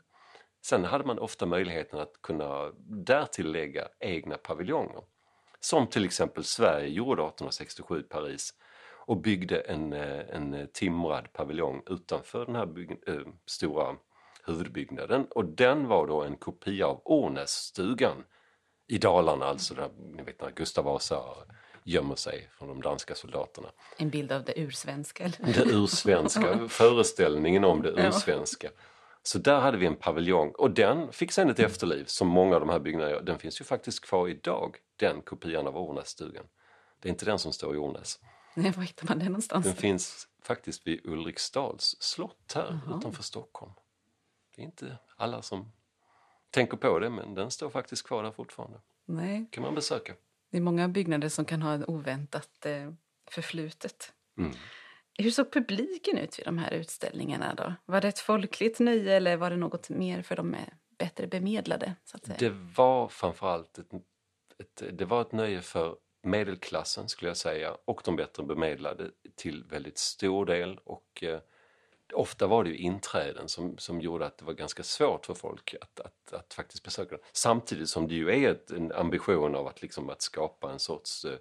sen 0.61 0.85
hade 0.85 1.03
man 1.03 1.19
ofta 1.19 1.45
möjligheten 1.45 1.99
att 1.99 2.21
kunna 2.21 2.71
därtill 2.87 3.51
lägga 3.51 3.87
egna 3.99 4.37
paviljonger. 4.37 5.03
Som 5.59 5.87
till 5.87 6.05
exempel 6.05 6.43
Sverige 6.43 6.87
gjorde 6.87 7.21
1867 7.21 7.99
i 7.99 8.03
Paris 8.03 8.53
och 9.05 9.17
byggde 9.17 9.59
en, 9.59 9.93
eh, 9.93 10.35
en 10.35 10.67
timrad 10.73 11.33
paviljong 11.33 11.83
utanför 11.89 12.45
den 12.45 12.55
här 12.55 12.65
bygg, 12.65 12.91
äh, 13.07 13.15
stora 13.45 13.95
huvudbyggnaden 14.45 15.25
och 15.25 15.45
den 15.45 15.87
var 15.87 16.07
då 16.07 16.23
en 16.23 16.35
kopia 16.35 16.87
av 16.87 17.01
Ornässtugan 17.05 18.23
i 18.87 18.97
Dalarna, 18.97 19.45
alltså 19.45 19.73
där 19.73 19.89
ni 20.15 20.23
vet 20.23 20.41
när 20.41 20.51
Gustav 20.51 20.85
Vasa 20.85 21.21
gömmer 21.83 22.15
sig 22.15 22.49
från 22.51 22.67
de 22.67 22.81
danska 22.81 23.15
soldaterna. 23.15 23.67
En 23.97 24.09
bild 24.09 24.31
av 24.31 24.43
det 24.43 24.59
ursvenska? 24.59 25.23
Eller? 25.23 25.53
Det 25.53 25.71
ursvenska, 25.71 26.59
föreställningen 26.69 27.63
om 27.63 27.81
det 27.81 27.89
ursvenska. 27.89 28.69
Så 29.23 29.39
där 29.39 29.59
hade 29.59 29.77
vi 29.77 29.85
en 29.85 29.95
paviljong 29.95 30.51
och 30.51 30.71
den 30.71 31.11
fick 31.11 31.31
sen 31.31 31.49
ett 31.49 31.59
efterliv 31.59 32.05
som 32.05 32.27
många 32.27 32.55
av 32.55 32.59
de 32.59 32.69
här 32.69 32.79
byggnaderna 32.79 33.21
Den 33.21 33.39
finns 33.39 33.61
ju 33.61 33.65
faktiskt 33.65 34.05
kvar 34.05 34.27
idag, 34.27 34.77
den 34.95 35.21
kopian 35.21 35.67
av 35.67 35.77
Ornässtugan. 35.77 36.45
Det 36.99 37.07
är 37.07 37.11
inte 37.11 37.25
den 37.25 37.39
som 37.39 37.53
står 37.53 37.75
i 37.75 37.77
Ornäs. 37.77 38.19
Nej, 38.55 38.71
var 38.71 38.83
hittar 38.83 39.07
man 39.07 39.19
den 39.19 39.27
någonstans? 39.27 39.65
Den 39.65 39.75
finns 39.75 40.27
faktiskt 40.43 40.87
vid 40.87 41.05
Ulriksdals 41.05 41.95
slott 41.99 42.53
här 42.55 42.81
Aha. 42.85 42.97
utanför 42.97 43.23
Stockholm. 43.23 43.71
Det 44.55 44.61
är 44.61 44.65
inte 44.65 44.97
alla 45.15 45.41
som 45.41 45.71
tänker 46.49 46.77
på 46.77 46.99
det 46.99 47.09
men 47.09 47.33
den 47.33 47.51
står 47.51 47.69
faktiskt 47.69 48.07
kvar 48.07 48.23
där 48.23 48.31
fortfarande. 48.31 48.81
Nej. 49.05 49.45
kan 49.51 49.63
man 49.63 49.75
besöka. 49.75 50.13
Det 50.51 50.57
är 50.57 50.61
många 50.61 50.87
byggnader 50.87 51.29
som 51.29 51.45
kan 51.45 51.61
ha 51.61 51.75
ett 51.75 51.89
oväntat 51.89 52.65
eh, 52.65 52.93
förflutet. 53.29 54.13
Mm. 54.37 54.51
Hur 55.17 55.31
såg 55.31 55.53
publiken 55.53 56.17
ut 56.17 56.39
vid 56.39 56.45
de 56.45 56.57
här 56.57 56.71
utställningarna 56.71 57.53
då? 57.53 57.73
Var 57.85 58.01
det 58.01 58.07
ett 58.07 58.19
folkligt 58.19 58.79
nöje 58.79 59.15
eller 59.15 59.37
var 59.37 59.49
det 59.49 59.57
något 59.57 59.89
mer 59.89 60.21
för 60.21 60.35
de 60.35 60.55
bättre 60.97 61.27
bemedlade? 61.27 61.95
Så 62.03 62.17
att 62.17 62.25
säga? 62.25 62.37
Det 62.39 62.49
var 62.49 63.07
framförallt 63.07 63.77
ett, 63.77 63.93
ett, 64.59 64.97
det 64.97 65.05
var 65.05 65.21
ett 65.21 65.31
nöje 65.31 65.61
för 65.61 65.97
medelklassen 66.21 67.09
skulle 67.09 67.29
jag 67.29 67.37
säga 67.37 67.77
och 67.85 68.01
de 68.05 68.15
bättre 68.15 68.43
bemedlade 68.43 69.11
till 69.35 69.63
väldigt 69.63 69.97
stor 69.97 70.45
del 70.45 70.79
och 70.83 71.23
eh, 71.23 71.39
ofta 72.13 72.47
var 72.47 72.63
det 72.63 72.69
ju 72.69 72.77
inträden 72.77 73.47
som, 73.47 73.77
som 73.77 74.01
gjorde 74.01 74.25
att 74.25 74.37
det 74.37 74.45
var 74.45 74.53
ganska 74.53 74.83
svårt 74.83 75.25
för 75.25 75.33
folk 75.33 75.75
att, 75.81 75.99
att, 75.99 76.33
att 76.33 76.53
faktiskt 76.53 76.83
besöka 76.83 77.15
den. 77.15 77.25
Samtidigt 77.33 77.89
som 77.89 78.07
det 78.07 78.15
ju 78.15 78.29
är 78.29 78.51
ett, 78.51 78.71
en 78.71 78.91
ambition 78.91 79.55
av 79.55 79.67
att, 79.67 79.81
liksom, 79.81 80.09
att 80.09 80.21
skapa 80.21 80.71
en 80.71 80.79
sorts 80.79 81.25
eh, 81.25 81.37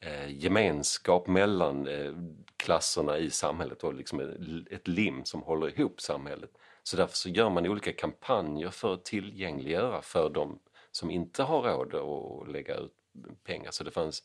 eh 0.00 0.30
gemenskap 0.30 1.26
mellan 1.26 1.88
eh, 1.88 2.12
klasserna 2.56 3.18
i 3.18 3.30
samhället 3.30 3.84
och 3.84 3.94
liksom 3.94 4.20
ett 4.70 4.88
lim 4.88 5.24
som 5.24 5.42
håller 5.42 5.78
ihop 5.80 6.00
samhället. 6.00 6.50
Så 6.82 6.96
därför 6.96 7.16
så 7.16 7.28
gör 7.28 7.50
man 7.50 7.66
olika 7.66 7.92
kampanjer 7.92 8.70
för 8.70 8.94
att 8.94 9.04
tillgängliggöra 9.04 10.02
för 10.02 10.30
de 10.30 10.58
som 10.90 11.10
inte 11.10 11.42
har 11.42 11.62
råd 11.62 11.94
att 11.94 12.52
lägga 12.52 12.74
ut 12.74 12.99
pengar. 13.44 13.70
Så 13.70 13.84
det 13.84 13.90
fanns 13.90 14.22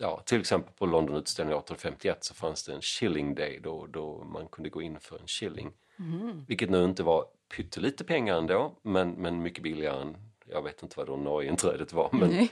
ja, 0.00 0.22
till 0.26 0.40
exempel 0.40 0.72
på 0.74 0.86
Londonutställningen 0.86 1.58
1851 1.58 2.24
så 2.24 2.34
fanns 2.34 2.64
det 2.64 2.74
en 2.74 2.82
shilling 2.82 3.34
day 3.34 3.60
då, 3.62 3.86
då 3.86 4.24
man 4.24 4.48
kunde 4.48 4.70
gå 4.70 4.82
in 4.82 5.00
för 5.00 5.18
en 5.18 5.26
shilling. 5.26 5.72
Mm. 5.98 6.44
Vilket 6.48 6.70
nu 6.70 6.84
inte 6.84 7.02
var 7.02 7.24
pyttelite 7.56 8.04
pengar 8.04 8.38
ändå 8.38 8.78
men, 8.82 9.10
men 9.10 9.42
mycket 9.42 9.62
billigare 9.62 10.00
än, 10.02 10.16
jag 10.46 10.62
vet 10.62 10.82
inte 10.82 11.04
vad 11.04 11.18
Norgeinträdet 11.18 11.92
var. 11.92 12.10
Men, 12.12 12.48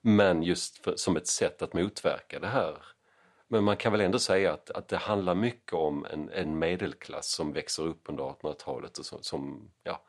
men 0.00 0.42
just 0.42 0.78
för, 0.78 0.96
som 0.96 1.16
ett 1.16 1.26
sätt 1.26 1.62
att 1.62 1.74
motverka 1.74 2.38
det 2.38 2.46
här. 2.46 2.78
Men 3.48 3.64
man 3.64 3.76
kan 3.76 3.92
väl 3.92 4.00
ändå 4.00 4.18
säga 4.18 4.52
att, 4.52 4.70
att 4.70 4.88
det 4.88 4.96
handlar 4.96 5.34
mycket 5.34 5.72
om 5.72 6.06
en, 6.10 6.30
en 6.30 6.58
medelklass 6.58 7.28
som 7.28 7.52
växer 7.52 7.82
upp 7.82 8.00
under 8.08 8.24
1800-talet 8.24 8.98
och 8.98 9.04
som, 9.04 9.22
som 9.22 9.70
ja, 9.82 10.02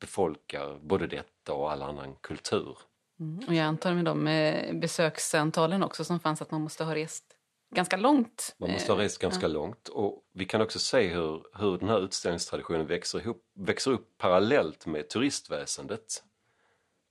befolkar 0.00 0.78
både 0.82 1.06
detta 1.06 1.52
och 1.52 1.72
all 1.72 1.82
annan 1.82 2.14
kultur. 2.20 2.78
Mm. 3.20 3.48
Och 3.48 3.54
jag 3.54 3.64
antar 3.64 3.94
med 3.94 4.04
de 4.04 4.26
eh, 4.26 4.74
besöksantalen 4.74 5.82
också 5.82 6.04
som 6.04 6.20
fanns 6.20 6.42
att 6.42 6.50
man 6.50 6.60
måste 6.60 6.84
ha 6.84 6.94
rest 6.94 7.24
ganska 7.70 7.96
långt. 7.96 8.54
Man 8.58 8.70
måste 8.70 8.92
ha 8.92 9.00
rest 9.00 9.18
ganska 9.18 9.46
ja. 9.46 9.48
långt 9.48 9.88
och 9.88 10.22
vi 10.32 10.44
kan 10.44 10.60
också 10.60 10.78
se 10.78 11.08
hur, 11.08 11.42
hur 11.52 11.78
den 11.78 11.88
här 11.88 12.00
utställningstraditionen 12.00 12.86
växer, 12.86 13.18
ihop, 13.20 13.44
växer 13.54 13.90
upp 13.90 14.18
parallellt 14.18 14.86
med 14.86 15.08
turistväsendet. 15.08 16.22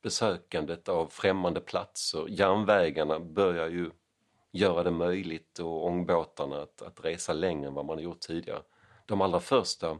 Besökandet 0.03 0.89
av 0.89 1.07
främmande 1.07 1.61
platser, 1.61 2.25
järnvägarna 2.29 3.19
börjar 3.19 3.69
ju 3.69 3.91
göra 4.51 4.83
det 4.83 4.91
möjligt 4.91 5.59
och 5.59 5.85
ångbåtarna 5.85 6.61
att, 6.61 6.81
att 6.81 7.05
resa 7.05 7.33
längre 7.33 7.67
än 7.67 7.73
vad 7.73 7.85
man 7.85 7.97
har 7.97 8.03
gjort 8.03 8.19
tidigare. 8.19 8.61
De 9.05 9.21
allra 9.21 9.39
första 9.39 9.99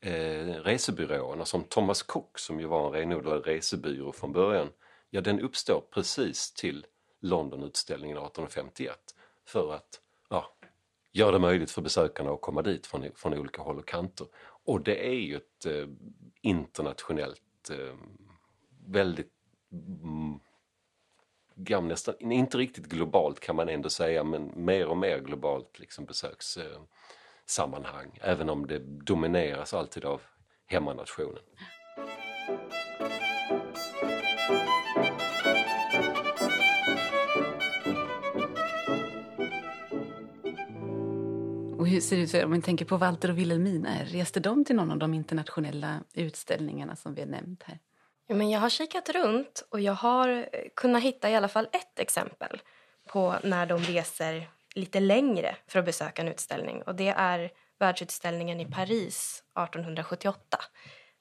eh, 0.00 0.46
resebyråerna 0.46 1.44
som 1.44 1.64
Thomas 1.64 2.02
Cook 2.02 2.38
som 2.38 2.60
ju 2.60 2.66
var 2.66 2.86
en 2.86 2.92
renodlad 2.92 3.46
resebyrå 3.46 4.12
från 4.12 4.32
början 4.32 4.68
ja 5.14 5.20
den 5.20 5.40
uppstår 5.40 5.84
precis 5.90 6.52
till 6.52 6.86
Londonutställningen 7.20 8.16
1851 8.16 8.98
för 9.46 9.74
att 9.74 10.00
ja, 10.30 10.56
göra 11.12 11.30
det 11.30 11.38
möjligt 11.38 11.70
för 11.70 11.82
besökarna 11.82 12.30
att 12.30 12.40
komma 12.40 12.62
dit 12.62 12.86
från, 12.86 13.06
från 13.14 13.34
olika 13.34 13.62
håll 13.62 13.78
och 13.78 13.88
kanter. 13.88 14.26
Och 14.64 14.80
det 14.80 15.06
är 15.06 15.14
ju 15.14 15.36
ett 15.36 15.66
eh, 15.66 15.88
internationellt, 16.40 17.70
eh, 17.70 17.94
väldigt 18.86 19.32
mm, 19.72 20.40
nästan, 21.88 22.32
inte 22.32 22.58
riktigt 22.58 22.86
globalt 22.86 23.40
kan 23.40 23.56
man 23.56 23.68
ändå 23.68 23.88
säga, 23.88 24.24
men 24.24 24.64
mer 24.64 24.86
och 24.86 24.96
mer 24.96 25.18
globalt 25.18 25.78
liksom 25.78 26.04
besökssammanhang. 26.04 28.18
Eh, 28.22 28.30
även 28.30 28.50
om 28.50 28.66
det 28.66 28.78
domineras 28.78 29.74
alltid 29.74 30.04
av 30.04 30.20
hemmanationen. 30.66 31.42
Och 41.84 41.88
hur 41.88 42.00
ser 42.00 42.16
det 42.16 42.22
ut, 42.22 42.44
om 42.44 42.50
man 42.50 42.62
tänker 42.62 42.84
på 42.84 42.96
Walter 42.96 43.30
och 43.30 43.38
Wilhelmina, 43.38 43.90
reste 44.04 44.40
de 44.40 44.64
till 44.64 44.76
någon 44.76 44.90
av 44.90 44.98
de 44.98 45.14
internationella 45.14 46.00
utställningarna 46.14 46.96
som 46.96 47.14
vi 47.14 47.20
har 47.20 47.28
nämnt 47.28 47.62
här? 47.62 47.78
Ja, 48.26 48.34
men 48.34 48.50
jag 48.50 48.60
har 48.60 48.68
kikat 48.68 49.08
runt 49.08 49.66
och 49.70 49.80
jag 49.80 49.92
har 49.92 50.28
eh, 50.28 50.44
kunnat 50.76 51.02
hitta 51.02 51.30
i 51.30 51.34
alla 51.34 51.48
fall 51.48 51.68
ett 51.72 51.98
exempel 51.98 52.62
på 53.08 53.34
när 53.42 53.66
de 53.66 53.78
reser 53.78 54.48
lite 54.74 55.00
längre 55.00 55.56
för 55.66 55.78
att 55.78 55.84
besöka 55.84 56.22
en 56.22 56.28
utställning. 56.28 56.82
Och 56.82 56.94
det 56.94 57.08
är 57.08 57.50
världsutställningen 57.78 58.60
i 58.60 58.66
Paris 58.66 59.42
1878. 59.58 60.38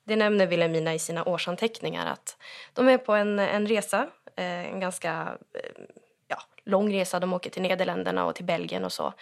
Det 0.04 0.16
nämner 0.16 0.48
Wilhelmina 0.48 0.94
i 0.94 1.00
sina 1.00 1.24
årsanteckningar 1.24 2.06
att 2.06 2.38
de 2.74 2.90
är 2.90 2.98
på 2.98 3.14
en, 3.14 3.40
en 3.40 3.68
resa, 3.68 4.08
eh, 4.36 4.46
en 4.46 4.80
ganska 4.80 5.38
eh, 5.54 5.84
ja, 6.28 6.38
lång 6.64 6.94
resa. 6.94 7.20
De 7.20 7.34
åker 7.34 7.50
till 7.50 7.62
Nederländerna 7.62 8.26
och 8.26 8.36
till 8.36 8.46
Belgien 8.46 8.86
och 8.86 8.92
så 8.92 9.14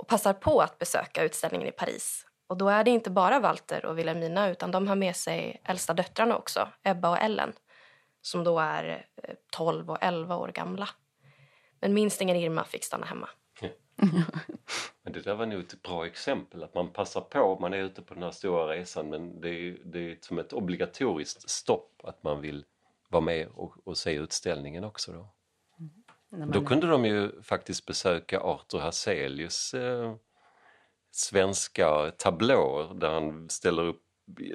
och 0.00 0.06
passar 0.06 0.32
på 0.32 0.60
att 0.60 0.78
besöka 0.78 1.22
utställningen 1.22 1.68
i 1.68 1.72
Paris. 1.72 2.26
Och 2.46 2.56
då 2.56 2.68
är 2.68 2.84
det 2.84 2.90
inte 2.90 3.10
bara 3.10 3.40
Walter 3.40 3.84
och 3.84 3.98
Wilhelmina 3.98 4.50
utan 4.50 4.70
de 4.70 4.88
har 4.88 4.96
med 4.96 5.16
sig 5.16 5.60
äldsta 5.64 5.94
döttrarna 5.94 6.36
också, 6.36 6.68
Ebba 6.82 7.10
och 7.10 7.18
Ellen, 7.18 7.52
som 8.20 8.44
då 8.44 8.58
är 8.58 9.06
eh, 9.22 9.34
12 9.52 9.90
och 9.90 9.98
11 10.00 10.36
år 10.36 10.48
gamla. 10.48 10.88
Men 11.80 11.94
minstingen 11.94 12.36
Irma 12.36 12.64
fick 12.64 12.84
stanna 12.84 13.06
hemma. 13.06 13.28
men 15.02 15.12
det 15.12 15.20
där 15.20 15.34
var 15.34 15.46
nog 15.46 15.60
ett 15.60 15.82
bra 15.82 16.06
exempel, 16.06 16.62
att 16.62 16.74
man 16.74 16.92
passar 16.92 17.20
på, 17.20 17.58
man 17.60 17.74
är 17.74 17.78
ute 17.78 18.02
på 18.02 18.14
den 18.14 18.22
här 18.22 18.30
stora 18.30 18.72
resan 18.72 19.10
men 19.10 19.40
det 19.40 19.48
är, 19.48 19.78
det 19.84 19.98
är 19.98 20.18
som 20.20 20.38
ett 20.38 20.52
obligatoriskt 20.52 21.50
stopp 21.50 22.00
att 22.04 22.22
man 22.22 22.40
vill 22.40 22.64
vara 23.08 23.20
med 23.20 23.48
och, 23.54 23.86
och 23.86 23.98
se 23.98 24.12
utställningen 24.12 24.84
också 24.84 25.12
då. 25.12 25.28
Då 26.30 26.64
kunde 26.64 26.86
de 26.86 27.04
ju 27.04 27.42
faktiskt 27.42 27.86
besöka 27.86 28.40
Arthur 28.40 28.78
Hazelius 28.78 29.74
eh, 29.74 30.14
svenska 31.10 32.10
tablåer 32.10 32.94
där 32.94 33.10
han 33.10 33.48
ställer 33.48 33.82
upp 33.82 34.02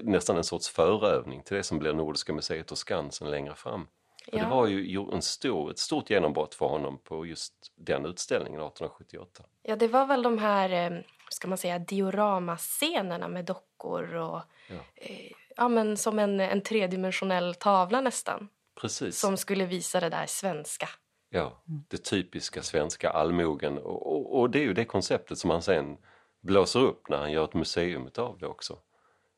nästan 0.03 0.37
en 0.37 0.43
sorts 0.43 0.69
förövning 0.69 1.43
till 1.43 1.57
det 1.57 1.63
som 1.63 1.79
blir 1.79 1.93
Nordiska 1.93 2.33
museet 2.33 2.71
och 2.71 2.77
Skansen 2.77 3.31
längre 3.31 3.55
fram. 3.55 3.87
Ja. 4.27 4.43
Det 4.43 4.49
var 4.49 4.67
ju 4.67 4.99
en 5.13 5.21
stor, 5.21 5.71
ett 5.71 5.79
stort 5.79 6.09
genombrott 6.09 6.55
för 6.55 6.65
honom 6.65 6.99
på 7.03 7.25
just 7.25 7.53
den 7.75 8.05
utställningen 8.05 8.61
1878. 8.61 9.43
Ja, 9.61 9.75
det 9.75 9.87
var 9.87 10.05
väl 10.05 10.23
de 10.23 10.37
här, 10.37 10.91
eh, 10.91 10.99
ska 11.29 11.47
man 11.47 11.57
säga, 11.57 11.79
dioramascenerna 11.79 13.27
med 13.27 13.45
dockor 13.45 14.15
och 14.15 14.41
ja. 14.67 14.75
Eh, 14.95 15.31
ja, 15.55 15.67
men 15.67 15.97
som 15.97 16.19
en, 16.19 16.39
en 16.39 16.61
tredimensionell 16.61 17.55
tavla 17.55 18.01
nästan. 18.01 18.49
Precis. 18.81 19.19
Som 19.19 19.37
skulle 19.37 19.65
visa 19.65 19.99
det 19.99 20.09
där 20.09 20.25
svenska. 20.25 20.89
Ja, 21.35 21.61
det 21.65 22.03
typiska 22.03 22.63
svenska 22.63 23.09
allmogen 23.09 23.77
och, 23.77 24.13
och, 24.13 24.39
och, 24.39 24.49
det 24.49 24.59
är 24.59 24.63
ju 24.63 24.73
det 24.73 24.85
konceptet 24.85 25.37
som 25.37 25.49
han 25.49 25.61
sen 25.61 25.97
blåser 26.41 26.79
upp 26.79 27.09
när 27.09 27.17
han 27.17 27.31
gör 27.31 27.43
ett 27.43 27.53
museum 27.53 28.09
av 28.17 28.37
det 28.39 28.47
också. 28.47 28.79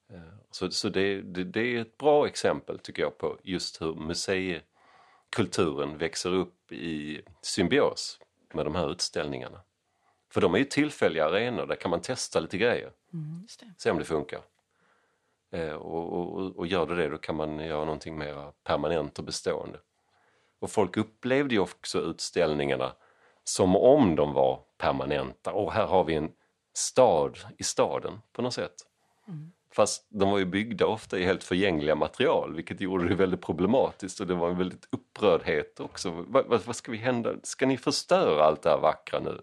Eh, 0.09 0.19
så, 0.51 0.71
så 0.71 0.89
det, 0.89 1.21
det, 1.21 1.43
det, 1.43 1.59
är 1.59 1.81
ett 1.81 1.97
bra 1.97 2.27
exempel 2.27 2.79
tycker 2.79 3.01
jag 3.01 3.17
på 3.17 3.37
just 3.43 3.81
hur 3.81 3.95
museikulturen 3.95 5.97
växer 5.97 6.33
upp 6.33 6.71
i 6.71 7.21
symbios 7.41 8.19
med 8.53 8.65
de 8.65 8.75
här 8.75 8.91
utställningarna. 8.91 9.61
För 10.31 10.41
de 10.41 10.53
är 10.53 10.57
ju 10.57 10.65
tillfälliga 10.65 11.25
arenor, 11.25 11.65
där 11.65 11.75
kan 11.75 11.91
man 11.91 12.01
testa 12.01 12.39
lite 12.39 12.57
grejer. 12.57 12.91
Mm, 13.13 13.47
Se 13.77 13.91
om 13.91 13.99
det 13.99 14.05
funkar. 14.05 14.41
Eh, 15.51 15.73
och, 15.73 16.13
och, 16.13 16.55
och 16.55 16.67
gör 16.67 16.85
det 16.85 16.95
det, 16.95 17.09
då 17.09 17.17
kan 17.17 17.35
man 17.35 17.59
göra 17.59 17.85
någonting 17.85 18.17
mer 18.17 18.51
permanent 18.63 19.19
och 19.19 19.25
bestående. 19.25 19.79
Och 20.59 20.71
folk 20.71 20.97
upplevde 20.97 21.55
ju 21.55 21.59
också 21.59 21.99
utställningarna 21.99 22.91
som 23.43 23.75
om 23.75 24.15
de 24.15 24.33
var 24.33 24.59
permanenta. 24.77 25.51
Och 25.51 25.73
här 25.73 25.85
har 25.85 26.03
vi 26.03 26.15
en 26.15 26.31
stad 26.73 27.37
i 27.57 27.63
staden 27.63 28.19
på 28.33 28.41
något 28.41 28.53
sätt. 28.53 28.75
Mm. 29.27 29.51
Fast 29.71 30.07
de 30.09 30.31
var 30.31 30.37
ju 30.37 30.45
byggda 30.45 30.85
ofta 30.85 31.17
i 31.17 31.23
helt 31.23 31.43
förgängliga 31.43 31.95
material 31.95 32.55
vilket 32.55 32.81
gjorde 32.81 33.07
det 33.07 33.15
väldigt 33.15 33.41
problematiskt 33.41 34.19
och 34.19 34.27
det 34.27 34.33
var 34.33 34.49
en 34.49 34.57
väldigt 34.57 34.87
upprördhet 34.91 35.79
också. 35.79 36.09
Vad, 36.27 36.45
vad, 36.45 36.65
vad 36.65 36.75
ska 36.75 36.91
vi 36.91 36.97
hända? 36.97 37.33
Ska 37.43 37.65
ni 37.65 37.77
förstöra 37.77 38.43
allt 38.43 38.61
det 38.61 38.69
här 38.69 38.77
vackra 38.77 39.19
nu 39.19 39.41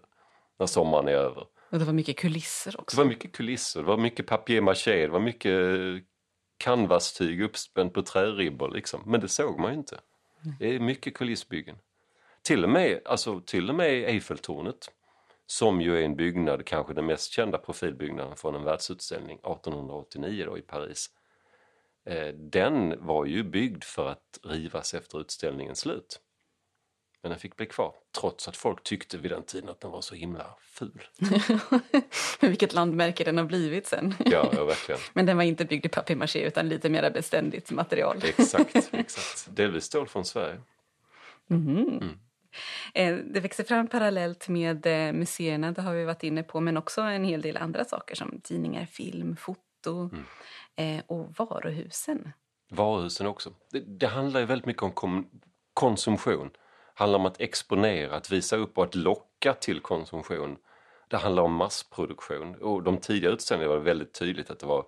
när 0.59 0.65
sommaren 0.65 1.07
är 1.07 1.11
över? 1.11 1.45
Och 1.69 1.79
det 1.79 1.85
var 1.85 1.93
mycket 1.93 2.17
kulisser 2.17 2.79
också. 2.79 2.97
Det 2.97 3.03
var 3.03 3.09
mycket 3.09 3.31
kulisser, 3.31 3.79
det 3.79 3.87
var 3.87 3.97
mycket 3.97 4.27
papier-maché, 4.27 5.01
det 5.01 5.07
var 5.07 5.19
mycket 5.19 5.53
canvastyg 6.57 7.41
uppspänt 7.41 7.93
på 7.93 8.01
träribbor 8.01 8.71
liksom. 8.71 9.01
Men 9.05 9.21
det 9.21 9.27
såg 9.27 9.59
man 9.59 9.71
ju 9.71 9.77
inte. 9.77 9.99
Det 10.59 10.75
är 10.75 10.79
mycket 10.79 11.13
kulissbyggen. 11.13 11.77
Till 12.41 12.63
och 12.63 12.69
med, 12.69 13.01
alltså, 13.05 13.41
till 13.41 13.69
och 13.69 13.75
med 13.75 13.89
Eiffeltornet 13.89 14.91
som 15.47 15.81
ju 15.81 15.97
är 15.97 16.01
en 16.01 16.15
byggnad, 16.15 16.65
kanske 16.65 16.93
den 16.93 17.05
mest 17.05 17.31
kända 17.31 17.57
profilbyggnaden 17.57 18.35
från 18.35 18.55
en 18.55 18.63
världsutställning 18.63 19.37
1889 19.37 20.45
då 20.45 20.57
i 20.57 20.61
Paris. 20.61 21.09
Eh, 22.05 22.27
den 22.27 23.05
var 23.05 23.25
ju 23.25 23.43
byggd 23.43 23.83
för 23.83 24.07
att 24.09 24.39
rivas 24.43 24.93
efter 24.93 25.19
utställningens 25.21 25.79
slut. 25.79 26.19
Men 27.25 27.29
den 27.29 27.39
fick 27.39 27.55
bli 27.55 27.65
kvar, 27.65 27.93
trots 28.19 28.47
att 28.47 28.57
folk 28.57 28.83
tyckte 28.83 29.17
vid 29.17 29.31
den 29.31 29.43
tiden 29.43 29.69
att 29.69 29.81
den 29.81 29.91
var 29.91 30.01
så 30.01 30.15
himla 30.15 30.45
ful. 30.61 31.01
Vilket 32.41 32.73
landmärke 32.73 33.23
den 33.23 33.37
har 33.37 33.45
blivit 33.45 33.87
sen. 33.87 34.13
Ja, 34.25 34.49
ja 34.53 34.65
verkligen. 34.65 35.01
Men 35.13 35.25
den 35.25 35.37
var 35.37 35.43
inte 35.43 35.65
byggd 35.65 35.85
i 35.85 35.89
papier-maché 35.89 36.47
utan 36.47 36.69
lite 36.69 36.89
mer 36.89 37.11
beständigt 37.11 37.71
material. 37.71 38.17
exakt, 38.23 38.89
exakt. 38.91 39.55
Delvis 39.55 39.83
stål 39.83 40.07
från 40.07 40.25
Sverige. 40.25 40.61
Mm. 41.49 41.77
Mm. 41.77 42.09
Eh, 42.93 43.15
det 43.33 43.39
växer 43.39 43.63
fram 43.63 43.87
parallellt 43.87 44.47
med 44.47 44.85
eh, 44.85 45.13
museerna, 45.13 45.71
det 45.71 45.81
har 45.81 45.93
vi 45.93 46.05
varit 46.05 46.23
inne 46.23 46.43
på, 46.43 46.59
men 46.59 46.77
också 46.77 47.01
en 47.01 47.23
hel 47.23 47.41
del 47.41 47.57
andra 47.57 47.85
saker 47.85 48.15
som 48.15 48.41
tidningar, 48.43 48.85
film, 48.85 49.35
foto 49.35 50.09
mm. 50.13 50.25
Eh, 50.75 51.03
och 51.07 51.33
varuhusen. 51.37 52.31
Varuhusen 52.69 53.27
också. 53.27 53.53
Det, 53.71 53.79
det 53.79 54.07
handlar 54.07 54.39
ju 54.39 54.45
väldigt 54.45 54.65
mycket 54.65 54.83
om 54.83 54.91
kom, 54.91 55.29
konsumtion. 55.73 56.49
Handlar 56.97 57.19
om 57.19 57.25
att 57.25 57.41
exponera, 57.41 58.15
att 58.15 58.31
visa 58.31 58.55
upp 58.55 58.77
och 58.77 58.83
att 58.83 58.95
locka 58.95 59.53
till 59.53 59.79
konsumtion. 59.79 60.57
Det 61.07 61.17
handlar 61.17 61.43
om 61.43 61.53
massproduktion. 61.53 62.55
Och 62.55 62.83
de 62.83 62.97
tidiga 62.97 63.31
utställningarna 63.31 63.75
var 63.75 63.83
väldigt 63.83 64.13
tydligt 64.13 64.49
att 64.49 64.59
det 64.59 64.65
var, 64.65 64.85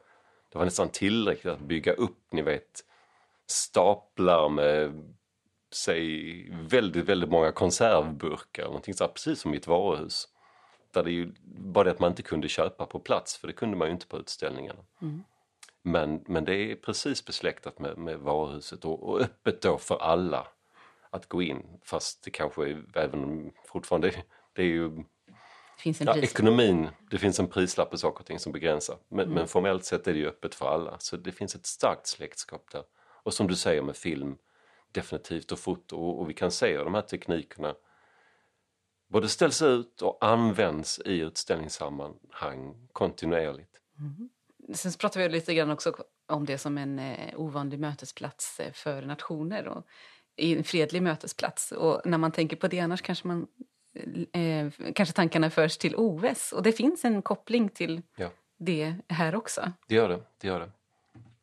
det 0.52 0.58
var 0.58 0.66
nästan 0.66 0.90
tillräckligt 0.90 1.54
att 1.54 1.60
bygga 1.60 1.94
upp, 1.94 2.18
ni 2.32 2.42
vet, 2.42 2.84
staplar 3.48 4.50
med 4.50 5.04
sig 5.72 6.50
väldigt, 6.52 7.06
väldigt 7.06 7.30
många 7.30 7.52
konservburkar, 7.52 8.64
någonting 8.64 8.94
så 8.94 9.04
här, 9.04 9.12
precis 9.12 9.40
som 9.40 9.54
i 9.54 9.58
ett 9.58 9.68
varuhus. 9.68 10.28
Där 10.94 11.04
det 11.04 11.12
ju, 11.12 11.34
bara 11.44 11.84
det 11.84 11.92
att 11.92 12.00
man 12.00 12.12
inte 12.12 12.24
kunde 12.24 12.48
köpa 12.48 12.86
på 12.86 13.00
plats, 13.00 13.38
för 13.38 13.48
det 13.48 13.54
kunde 13.54 13.78
man 13.78 13.88
ju 13.88 13.94
inte 13.94 14.08
på 14.08 14.20
utställningarna. 14.20 14.80
Mm. 15.02 15.24
Men, 15.82 16.24
men 16.28 16.46
det 16.46 16.56
är 16.56 16.76
precis 16.76 17.26
besläktat 17.26 17.80
med, 17.80 17.98
med 17.98 18.20
varuhuset 18.20 18.86
och, 18.86 19.04
och 19.04 19.22
öppet 19.22 19.62
då 19.62 19.78
för 19.78 19.98
alla 19.98 20.48
att 21.10 21.30
gå 21.30 21.42
in. 21.42 21.80
Fast 21.84 22.24
det 22.24 22.32
kanske 22.32 22.84
även 22.96 23.52
fortfarande, 23.66 24.12
det 24.54 24.62
är 24.62 24.66
ju 24.66 24.90
det 25.84 26.02
ja, 26.02 26.18
ekonomin, 26.18 26.90
det 27.12 27.18
finns 27.18 27.40
en 27.40 27.48
prislapp 27.48 27.92
på 27.92 27.98
saker 27.98 28.20
och 28.20 28.26
ting 28.26 28.40
som 28.40 28.52
begränsar. 28.52 28.98
Men, 29.10 29.20
mm. 29.20 29.34
men 29.36 29.48
formellt 29.48 29.86
sett 29.86 30.08
är 30.08 30.14
det 30.14 30.20
ju 30.20 30.28
öppet 30.28 30.56
för 30.56 30.68
alla. 30.68 31.00
Så 31.00 31.18
det 31.18 31.32
finns 31.32 31.56
ett 31.56 31.66
starkt 31.66 32.08
släktskap 32.08 32.72
där. 32.72 32.84
Och 33.24 33.34
som 33.34 33.48
du 33.48 33.56
säger 33.56 33.82
med 33.82 33.96
film, 33.96 34.38
definitivt 34.92 35.52
och 35.52 35.60
foto 35.60 35.98
och 35.98 36.30
vi 36.30 36.34
kan 36.34 36.52
se 36.52 36.78
hur 36.78 36.84
de 36.84 36.94
här 36.94 37.02
teknikerna 37.02 37.76
både 39.08 39.30
ställs 39.30 39.62
ut 39.62 40.02
och 40.02 40.18
används 40.22 41.00
i 41.06 41.20
utställningssammanhang 41.20 42.88
kontinuerligt. 42.94 43.82
Mm. 44.00 44.30
Sen 44.74 44.92
pratar 44.92 45.20
vi 45.20 45.30
lite 45.30 45.54
grann 45.54 45.72
också 45.72 45.96
om 46.28 46.46
det 46.46 46.58
som 46.58 46.78
en 46.78 47.00
eh, 47.00 47.40
ovanlig 47.40 47.80
mötesplats 47.80 48.60
eh, 48.60 48.72
för 48.74 49.02
nationer 49.02 49.68
och 49.68 49.86
en 50.38 50.64
fredlig 50.64 51.04
mötesplats. 51.04 51.72
Och 51.72 52.02
när 52.06 52.18
man 52.18 52.32
tänker 52.32 52.56
på 52.56 52.68
det 52.68 52.80
annars 52.80 53.02
kanske 53.02 53.28
man 53.28 53.48
eh, 54.32 54.92
kanske 54.94 55.16
tankarna 55.16 55.50
förs 55.50 55.78
till 55.78 55.96
OS 55.96 56.52
och 56.52 56.64
det 56.64 56.72
finns 56.72 57.06
en 57.06 57.22
koppling 57.22 57.70
till 57.70 58.02
ja. 58.16 58.30
det 58.58 58.96
här 59.10 59.36
också. 59.36 59.72
Det 59.88 59.96
gör 59.96 60.10
det, 60.10 60.20
det 60.42 60.48
gör 60.48 60.60
det. 60.60 60.72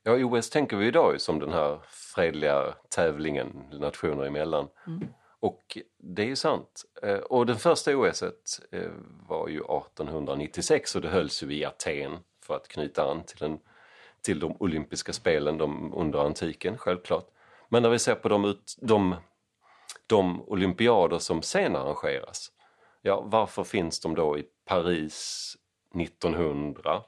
Ja, 0.02 0.24
OS 0.24 0.50
tänker 0.50 0.76
vi 0.76 0.86
idag 0.86 1.20
som 1.20 1.38
den 1.38 1.52
här 1.52 1.80
fredliga 1.88 2.74
tävlingen 2.88 3.64
nationer 3.72 4.24
emellan. 4.24 4.68
Mm. 4.86 5.08
Och 5.40 5.78
det 5.98 6.30
är 6.30 6.34
sant. 6.34 6.84
Eh, 7.02 7.14
och 7.14 7.46
den 7.46 7.56
första 7.56 7.96
OS 7.96 8.22
eh, 8.70 8.90
var 9.28 9.48
ju 9.48 9.56
1896 9.56 10.96
och 10.96 11.02
det 11.02 11.08
hölls 11.08 11.42
ju 11.42 11.54
i 11.54 11.64
Aten 11.64 12.18
för 12.42 12.56
att 12.56 12.68
knyta 12.68 13.10
an 13.10 13.22
till, 13.26 13.38
den, 13.38 13.58
till 14.22 14.40
de 14.40 14.56
olympiska 14.58 15.12
spelen 15.12 15.58
de, 15.58 15.94
under 15.94 16.18
antiken, 16.18 16.78
självklart. 16.78 17.26
Men 17.74 17.82
när 17.82 17.90
vi 17.90 17.98
ser 17.98 18.14
på 18.14 18.28
de, 18.28 18.58
de, 18.76 19.16
de 20.06 20.42
olympiader 20.48 21.18
som 21.18 21.42
sen 21.42 21.76
arrangeras, 21.76 22.52
ja 23.02 23.20
varför 23.20 23.64
finns 23.64 24.00
de 24.00 24.14
då 24.14 24.38
i 24.38 24.44
Paris 24.64 25.56
1900 25.94 27.02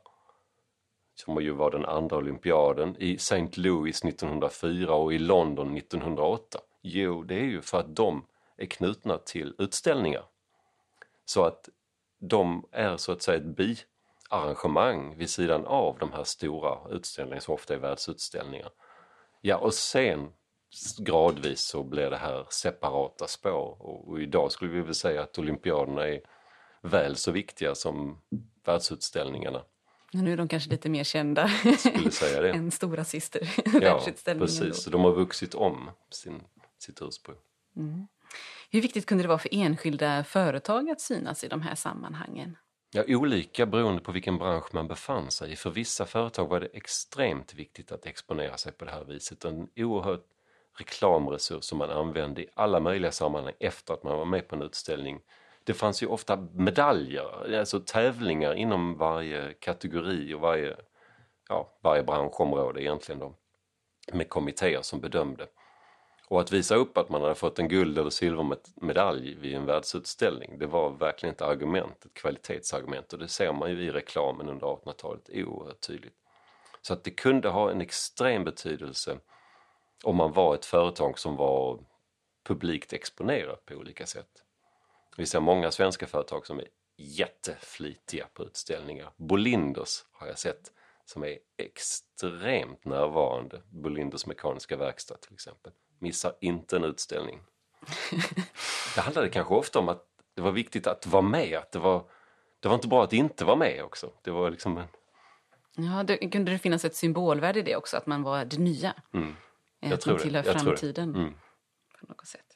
som 1.14 1.42
ju 1.42 1.50
var 1.50 1.70
den 1.70 1.84
andra 1.84 2.16
olympiaden, 2.16 2.96
i 2.98 3.14
St. 3.14 3.48
Louis 3.54 4.04
1904 4.04 4.94
och 4.94 5.12
i 5.12 5.18
London 5.18 5.76
1908? 5.76 6.58
Jo, 6.82 7.22
det 7.22 7.34
är 7.34 7.44
ju 7.44 7.62
för 7.62 7.78
att 7.78 7.96
de 7.96 8.26
är 8.56 8.66
knutna 8.66 9.18
till 9.18 9.54
utställningar. 9.58 10.24
Så 11.24 11.44
att 11.44 11.68
de 12.18 12.68
är 12.72 12.96
så 12.96 13.12
att 13.12 13.22
säga 13.22 13.38
ett 13.38 13.56
biarrangemang 13.56 15.16
vid 15.16 15.30
sidan 15.30 15.66
av 15.66 15.98
de 15.98 16.12
här 16.12 16.24
stora 16.24 16.78
utställningarna 16.90 17.40
som 17.40 17.54
ofta 17.54 17.74
är 17.74 17.78
världsutställningar. 17.78 18.70
Ja, 19.40 19.56
och 19.56 19.74
sen 19.74 20.32
gradvis 20.98 21.60
så 21.60 21.82
blir 21.82 22.10
det 22.10 22.16
här 22.16 22.46
separata 22.50 23.26
spår 23.26 23.76
och, 23.82 24.08
och 24.08 24.20
idag 24.20 24.52
skulle 24.52 24.70
vi 24.70 24.80
väl 24.80 24.94
säga 24.94 25.22
att 25.22 25.38
olympiaderna 25.38 26.08
är 26.08 26.20
väl 26.82 27.16
så 27.16 27.32
viktiga 27.32 27.74
som 27.74 28.18
världsutställningarna. 28.64 29.62
Nu 30.12 30.32
är 30.32 30.36
de 30.36 30.48
kanske 30.48 30.70
lite 30.70 30.88
mer 30.88 31.04
kända 31.04 31.50
än 32.54 32.70
stora 32.70 33.04
syster 33.04 33.54
Ja, 33.80 34.00
precis. 34.24 34.84
Då. 34.84 34.90
De 34.90 35.04
har 35.04 35.12
vuxit 35.12 35.54
om 35.54 35.90
sin, 36.10 36.42
sitt 36.78 37.02
ursprung. 37.02 37.36
Mm. 37.76 38.06
Hur 38.70 38.80
viktigt 38.80 39.06
kunde 39.06 39.24
det 39.24 39.28
vara 39.28 39.38
för 39.38 39.48
enskilda 39.52 40.24
företag 40.24 40.90
att 40.90 41.00
synas 41.00 41.44
i 41.44 41.48
de 41.48 41.62
här 41.62 41.74
sammanhangen? 41.74 42.56
Ja, 42.90 43.04
olika 43.08 43.66
beroende 43.66 44.02
på 44.02 44.12
vilken 44.12 44.38
bransch 44.38 44.74
man 44.74 44.88
befann 44.88 45.30
sig 45.30 45.52
i. 45.52 45.56
För 45.56 45.70
vissa 45.70 46.06
företag 46.06 46.48
var 46.48 46.60
det 46.60 46.66
extremt 46.66 47.54
viktigt 47.54 47.92
att 47.92 48.06
exponera 48.06 48.56
sig 48.56 48.72
på 48.72 48.84
det 48.84 48.90
här 48.90 49.04
viset. 49.04 49.44
En 49.44 49.68
oerhört 49.76 50.24
reklamresurs 50.78 51.64
som 51.64 51.78
man 51.78 51.90
använde 51.90 52.42
i 52.42 52.48
alla 52.54 52.80
möjliga 52.80 53.12
sammanhang 53.12 53.54
efter 53.60 53.94
att 53.94 54.02
man 54.02 54.18
var 54.18 54.24
med 54.24 54.48
på 54.48 54.56
en 54.56 54.62
utställning 54.62 55.20
det 55.66 55.74
fanns 55.74 56.02
ju 56.02 56.06
ofta 56.06 56.48
medaljer, 56.54 57.58
alltså 57.58 57.80
tävlingar 57.80 58.54
inom 58.54 58.96
varje 58.98 59.52
kategori 59.52 60.34
och 60.34 60.40
varje, 60.40 60.76
ja, 61.48 61.68
varje 61.80 62.02
branschområde 62.02 62.82
egentligen 62.82 63.18
då, 63.18 63.34
med 64.12 64.28
kommittéer 64.28 64.82
som 64.82 65.00
bedömde. 65.00 65.46
Och 66.28 66.40
att 66.40 66.52
visa 66.52 66.74
upp 66.74 66.98
att 66.98 67.08
man 67.08 67.22
hade 67.22 67.34
fått 67.34 67.58
en 67.58 67.68
guld 67.68 67.98
eller 67.98 68.10
silvermedalj 68.10 69.34
vid 69.34 69.54
en 69.54 69.66
världsutställning, 69.66 70.58
det 70.58 70.66
var 70.66 70.90
verkligen 70.90 71.34
ett 71.34 71.42
argument, 71.42 72.04
ett 72.04 72.14
kvalitetsargument 72.14 73.12
och 73.12 73.18
det 73.18 73.28
ser 73.28 73.52
man 73.52 73.70
ju 73.70 73.82
i 73.82 73.90
reklamen 73.90 74.48
under 74.48 74.66
1800-talet 74.66 75.30
oerhört 75.32 75.80
tydligt. 75.80 76.16
Så 76.82 76.92
att 76.92 77.04
det 77.04 77.10
kunde 77.10 77.48
ha 77.48 77.70
en 77.70 77.80
extrem 77.80 78.44
betydelse 78.44 79.18
om 80.04 80.16
man 80.16 80.32
var 80.32 80.54
ett 80.54 80.64
företag 80.64 81.18
som 81.18 81.36
var 81.36 81.78
publikt 82.44 82.92
exponerat 82.92 83.66
på 83.66 83.74
olika 83.74 84.06
sätt. 84.06 84.42
Vi 85.16 85.26
ser 85.26 85.40
många 85.40 85.70
svenska 85.70 86.06
företag 86.06 86.46
som 86.46 86.58
är 86.58 86.66
jätteflitiga 86.96 88.26
på 88.34 88.44
utställningar. 88.44 89.10
Bolinders 89.16 90.04
har 90.12 90.26
jag 90.26 90.38
sett 90.38 90.72
som 91.04 91.24
är 91.24 91.38
extremt 91.56 92.84
närvarande. 92.84 93.62
Bolinders 93.70 94.26
mekaniska 94.26 94.76
verkstad 94.76 95.16
till 95.16 95.34
exempel. 95.34 95.72
Missar 95.98 96.32
inte 96.40 96.76
en 96.76 96.84
utställning. 96.84 97.40
det 98.94 99.00
handlade 99.00 99.28
kanske 99.28 99.54
ofta 99.54 99.78
om 99.78 99.88
att 99.88 100.04
det 100.34 100.42
var 100.42 100.52
viktigt 100.52 100.86
att 100.86 101.06
vara 101.06 101.22
med. 101.22 101.58
Att 101.58 101.72
det, 101.72 101.78
var, 101.78 102.04
det 102.60 102.68
var 102.68 102.74
inte 102.74 102.88
bra 102.88 103.04
att 103.04 103.12
inte 103.12 103.44
vara 103.44 103.56
med 103.56 103.84
också. 103.84 104.12
Det 104.22 104.30
var 104.30 104.50
liksom 104.50 104.78
en... 104.78 104.86
Ja, 105.76 106.02
det, 106.02 106.16
kunde 106.16 106.52
det 106.52 106.58
finnas 106.58 106.84
ett 106.84 106.96
symbolvärde 106.96 107.58
i 107.58 107.62
det 107.62 107.76
också, 107.76 107.96
att 107.96 108.06
man 108.06 108.22
var 108.22 108.44
det 108.44 108.58
nya? 108.58 108.94
Mm. 109.14 109.36
Jag 109.88 109.94
att 109.94 110.00
tror 110.00 110.18
tillhör 110.18 110.42
det. 110.42 110.48
Jag 110.48 110.62
framtiden. 110.62 111.14
Mm. 111.14 111.34
På 112.00 112.06
något 112.06 112.26
sätt. 112.26 112.46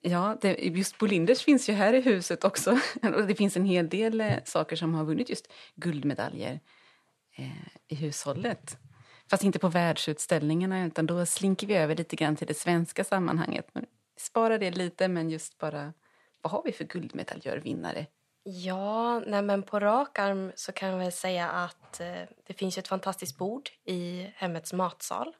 Ja, 0.00 0.38
det, 0.40 0.54
just 0.54 0.98
Bolinders 0.98 1.44
finns 1.44 1.68
ju 1.68 1.72
här 1.72 1.92
i 1.92 2.00
huset 2.00 2.44
också. 2.44 2.70
Och 3.02 3.26
det 3.26 3.34
finns 3.34 3.56
en 3.56 3.64
hel 3.64 3.88
del 3.88 4.20
eh, 4.20 4.34
saker 4.44 4.76
som 4.76 4.94
har 4.94 5.04
vunnit 5.04 5.28
just 5.28 5.52
guldmedaljer 5.74 6.60
eh, 7.36 7.68
i 7.88 7.94
hushållet. 7.94 8.78
Fast 9.30 9.44
inte 9.44 9.58
på 9.58 9.68
världsutställningarna, 9.68 10.86
utan 10.86 11.06
då 11.06 11.26
slinker 11.26 11.66
vi 11.66 11.74
över 11.74 11.96
lite 11.96 12.16
grann 12.16 12.36
till 12.36 12.46
det 12.46 12.54
svenska 12.54 13.04
sammanhanget. 13.04 13.68
Men 13.72 13.86
spara 14.16 14.58
det 14.58 14.70
lite, 14.70 15.08
men 15.08 15.30
just 15.30 15.58
bara 15.58 15.92
vad 16.42 16.50
har 16.50 16.62
vi 16.64 16.72
för 16.72 16.84
guldmedaljörvinnare? 16.84 18.06
Ja, 18.42 19.20
nej 19.20 19.42
men 19.42 19.62
på 19.62 19.80
rak 19.80 20.18
arm 20.18 20.52
så 20.54 20.72
kan 20.72 20.88
jag 20.88 20.98
väl 20.98 21.12
säga 21.12 21.48
att 21.50 22.00
eh, 22.00 22.22
det 22.46 22.54
finns 22.54 22.78
ett 22.78 22.88
fantastiskt 22.88 23.38
bord 23.38 23.70
i 23.84 24.30
hemmets 24.34 24.72
matsal 24.72 25.34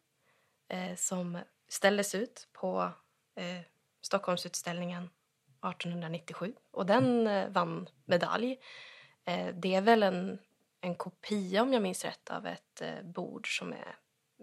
eh, 0.68 0.96
som 0.96 1.38
ställdes 1.68 2.14
ut 2.14 2.48
på 2.53 2.90
eh, 3.37 3.61
Stockholmsutställningen 4.03 5.11
1897 5.70 6.55
och 6.70 6.87
den 6.87 7.27
eh, 7.27 7.48
vann 7.48 7.88
medalj. 8.05 8.59
Eh, 9.25 9.55
det 9.55 9.75
är 9.75 9.81
väl 9.81 10.03
en, 10.03 10.38
en 10.81 10.94
kopia, 10.94 11.62
om 11.62 11.72
jag 11.72 11.83
minns 11.83 12.05
rätt, 12.05 12.31
av 12.31 12.46
ett 12.46 12.81
eh, 12.81 13.03
bord 13.03 13.59
som 13.59 13.72
är 13.72 13.96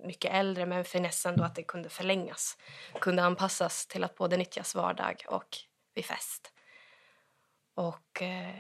mycket 0.04 0.34
äldre 0.34 0.66
men 0.66 0.86
finessen 0.86 1.38
då 1.38 1.44
att 1.44 1.56
det 1.56 1.64
kunde 1.64 1.90
förlängas. 1.90 2.58
Kunde 3.00 3.24
anpassas 3.24 3.88
till 3.88 4.04
att 4.04 4.16
både 4.16 4.38
nyttjas 4.38 4.76
vardag 4.76 5.24
och 5.28 5.58
vid 5.94 6.06
fest. 6.06 6.54
Och... 7.74 8.22
Eh, 8.22 8.56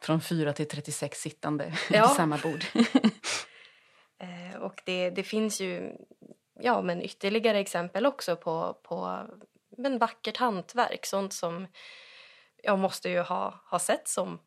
Från 0.00 0.20
4 0.20 0.52
till 0.52 0.68
36 0.68 1.20
sittande 1.20 1.78
ja. 1.90 2.06
vid 2.08 2.16
samma 2.16 2.38
bord. 2.38 2.64
och 4.60 4.82
det, 4.84 5.10
det 5.10 5.22
finns 5.22 5.60
ju 5.60 5.92
ja, 6.64 6.82
men 6.82 7.02
ytterligare 7.02 7.58
exempel 7.58 8.06
också 8.06 8.36
på, 8.36 8.78
på 8.82 9.26
men 9.76 9.98
vackert 9.98 10.36
hantverk. 10.36 11.06
Sånt 11.06 11.32
som 11.32 11.66
jag 12.62 12.78
måste 12.78 13.08
ju 13.08 13.20
ha, 13.20 13.60
ha 13.70 13.78
sett 13.78 14.08
som 14.08 14.40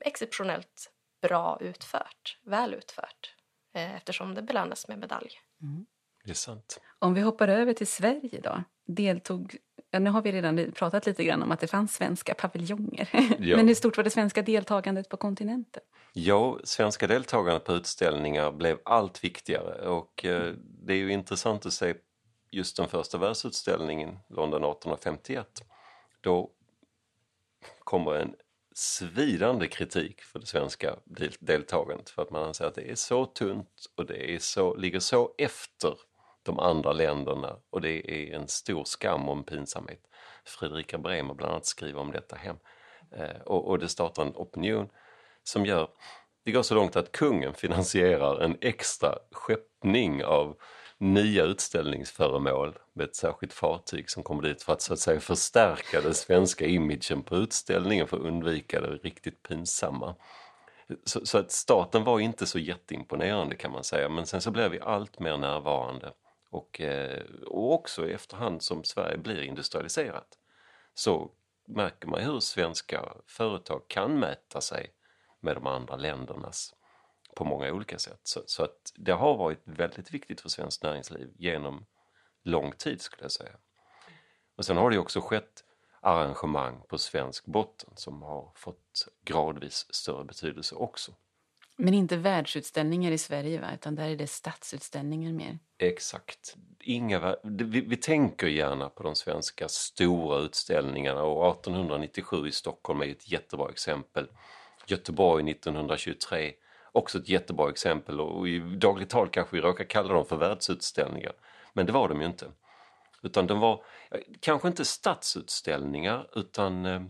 exceptionellt 0.00 0.92
bra 1.22 1.58
utfört, 1.60 2.38
väl 2.42 2.74
utfört 2.74 3.34
eh, 3.74 3.94
eftersom 3.94 4.34
det 4.34 4.42
belönas 4.42 4.88
med 4.88 4.98
medalj. 4.98 5.30
Mm. 5.62 5.86
Det 6.24 6.30
är 6.30 6.34
sant. 6.34 6.80
Om 6.98 7.14
vi 7.14 7.20
hoppar 7.20 7.48
över 7.48 7.72
till 7.72 7.86
Sverige 7.86 8.40
då. 8.40 8.64
Deltog, 8.86 9.56
ja, 9.90 9.98
nu 9.98 10.10
har 10.10 10.22
vi 10.22 10.32
redan 10.32 10.72
pratat 10.72 11.06
lite 11.06 11.24
grann 11.24 11.42
om 11.42 11.52
att 11.52 11.60
det 11.60 11.66
fanns 11.66 11.94
svenska 11.94 12.34
paviljonger. 12.34 13.08
Ja. 13.38 13.56
Men 13.56 13.68
hur 13.68 13.74
stort 13.74 13.96
var 13.96 14.04
det 14.04 14.10
svenska 14.10 14.42
deltagandet 14.42 15.08
på 15.08 15.16
kontinenten? 15.16 15.82
Ja, 16.12 16.58
svenska 16.64 17.06
deltagandet 17.06 17.64
på 17.64 17.72
utställningar 17.72 18.52
blev 18.52 18.78
allt 18.84 19.24
viktigare 19.24 19.88
och 19.88 20.24
eh, 20.24 20.54
det 20.86 20.92
är 20.92 20.96
ju 20.96 21.12
intressant 21.12 21.66
att 21.66 21.72
se 21.72 21.94
just 22.50 22.76
den 22.76 22.88
första 22.88 23.18
världsutställningen, 23.18 24.18
London 24.28 24.64
1851. 24.64 25.46
Då 26.20 26.50
kommer 27.84 28.14
en 28.14 28.34
svidande 28.74 29.68
kritik 29.68 30.20
för 30.20 30.38
det 30.38 30.46
svenska 30.46 30.96
deltagandet 31.40 32.10
för 32.10 32.22
att 32.22 32.30
man 32.30 32.42
anser 32.42 32.64
att 32.64 32.74
det 32.74 32.90
är 32.90 32.94
så 32.94 33.26
tunt 33.26 33.86
och 33.96 34.06
det 34.06 34.34
är 34.34 34.38
så, 34.38 34.76
ligger 34.76 35.00
så 35.00 35.34
efter 35.38 35.94
de 36.42 36.58
andra 36.58 36.92
länderna 36.92 37.56
och 37.70 37.80
det 37.80 38.10
är 38.10 38.34
en 38.34 38.48
stor 38.48 38.84
skam 38.84 39.28
och 39.28 39.36
en 39.36 39.44
pinsamhet. 39.44 40.00
Fredrika 40.44 40.98
Bremer 40.98 41.34
bland 41.34 41.52
annat 41.52 41.66
skriver 41.66 42.00
om 42.00 42.12
detta 42.12 42.36
hem. 42.36 42.56
Eh, 43.16 43.40
och, 43.46 43.68
och 43.68 43.78
det 43.78 43.88
startar 43.88 44.22
en 44.22 44.32
opinion 44.34 44.88
som 45.44 45.66
gör, 45.66 45.88
det 46.44 46.52
går 46.52 46.62
så 46.62 46.74
långt 46.74 46.96
att 46.96 47.12
kungen 47.12 47.54
finansierar 47.54 48.40
en 48.40 48.58
extra 48.60 49.14
skeppning 49.30 50.24
av 50.24 50.56
nya 50.98 51.44
utställningsföremål 51.44 52.78
med 52.92 53.04
ett 53.04 53.16
särskilt 53.16 53.52
fartyg 53.52 54.10
som 54.10 54.22
kommer 54.22 54.42
dit 54.42 54.62
för 54.62 54.72
att 54.72 54.82
så 54.82 54.92
att 54.92 54.98
säga 54.98 55.20
förstärka 55.20 56.00
den 56.00 56.14
svenska 56.14 56.66
imagen 56.66 57.22
på 57.22 57.36
utställningen 57.36 58.06
för 58.06 58.16
att 58.16 58.22
undvika 58.22 58.80
det 58.80 58.88
riktigt 58.88 59.42
pinsamma. 59.42 60.14
Så, 61.04 61.26
så, 61.26 61.38
att 61.38 61.52
staten 61.52 62.04
var 62.04 62.20
inte 62.20 62.46
så 62.46 62.58
jätteimponerande 62.58 63.56
kan 63.56 63.72
man 63.72 63.84
säga 63.84 64.08
men 64.08 64.26
sen 64.26 64.40
så 64.40 64.50
blev 64.50 64.70
vi 64.70 64.80
allt 64.80 65.18
mer 65.18 65.36
närvarande 65.36 66.12
och, 66.50 66.80
eh, 66.80 67.24
och 67.46 67.72
också 67.72 68.08
efterhand 68.08 68.62
som 68.62 68.84
Sverige 68.84 69.18
blir 69.18 69.42
industrialiserat 69.42 70.38
så 70.94 71.30
märker 71.66 72.08
man 72.08 72.20
hur 72.20 72.40
svenska 72.40 73.14
företag 73.26 73.88
kan 73.88 74.18
mäta 74.18 74.60
sig 74.60 74.94
med 75.40 75.56
de 75.56 75.66
andra 75.66 75.96
ländernas 75.96 76.74
på 77.36 77.44
många 77.44 77.72
olika 77.72 77.98
sätt. 77.98 78.20
Så, 78.22 78.42
så, 78.46 78.64
att 78.64 78.92
det 78.96 79.12
har 79.12 79.36
varit 79.36 79.62
väldigt 79.64 80.14
viktigt 80.14 80.40
för 80.40 80.48
svenskt 80.48 80.82
näringsliv 80.82 81.32
genom 81.38 81.86
lång 82.42 82.72
tid 82.72 83.00
skulle 83.00 83.24
jag 83.24 83.32
säga. 83.32 83.56
Och 84.56 84.64
sen 84.64 84.76
har 84.76 84.90
det 84.90 84.98
också 84.98 85.20
skett 85.20 85.64
arrangemang 86.00 86.82
på 86.88 86.98
svensk 86.98 87.46
botten 87.46 87.90
som 87.96 88.22
har 88.22 88.52
fått 88.54 89.08
gradvis 89.24 89.94
större 89.94 90.24
betydelse 90.24 90.74
också. 90.74 91.12
Men 91.80 91.94
inte 91.94 92.16
världsutställningar 92.16 93.12
i 93.12 93.18
Sverige, 93.18 93.60
va? 93.60 93.66
utan 93.74 93.94
där 93.94 94.08
är 94.08 94.16
det 94.16 94.26
stadsutställningar 94.26 95.32
mer? 95.32 95.58
Exakt. 95.78 96.56
Inga, 96.80 97.36
vi, 97.42 97.80
vi, 97.80 97.96
tänker 97.96 98.46
gärna 98.46 98.88
på 98.88 99.02
de 99.02 99.14
svenska 99.14 99.68
stora 99.68 100.38
utställningarna 100.38 101.22
och 101.22 101.50
1897 101.50 102.48
i 102.48 102.52
Stockholm 102.52 103.00
är 103.02 103.06
ett 103.06 103.32
jättebra 103.32 103.70
exempel. 103.70 104.26
Göteborg 104.86 105.50
1923 105.50 106.52
också 106.92 107.18
ett 107.18 107.28
jättebra 107.28 107.70
exempel 107.70 108.20
och 108.20 108.48
i 108.48 108.58
dagligt 108.58 109.10
tal 109.10 109.28
kanske 109.28 109.56
vi 109.56 109.62
råkar 109.62 109.84
kalla 109.84 110.14
dem 110.14 110.26
för 110.26 110.36
världsutställningar. 110.36 111.32
Men 111.72 111.86
det 111.86 111.92
var 111.92 112.08
de 112.08 112.20
ju 112.20 112.26
inte. 112.26 112.46
Utan 113.22 113.46
de 113.46 113.60
var 113.60 113.84
eh, 114.10 114.20
kanske 114.40 114.68
inte 114.68 114.84
stadsutställningar 114.84 116.26
utan 116.34 116.86
eh, 116.86 117.02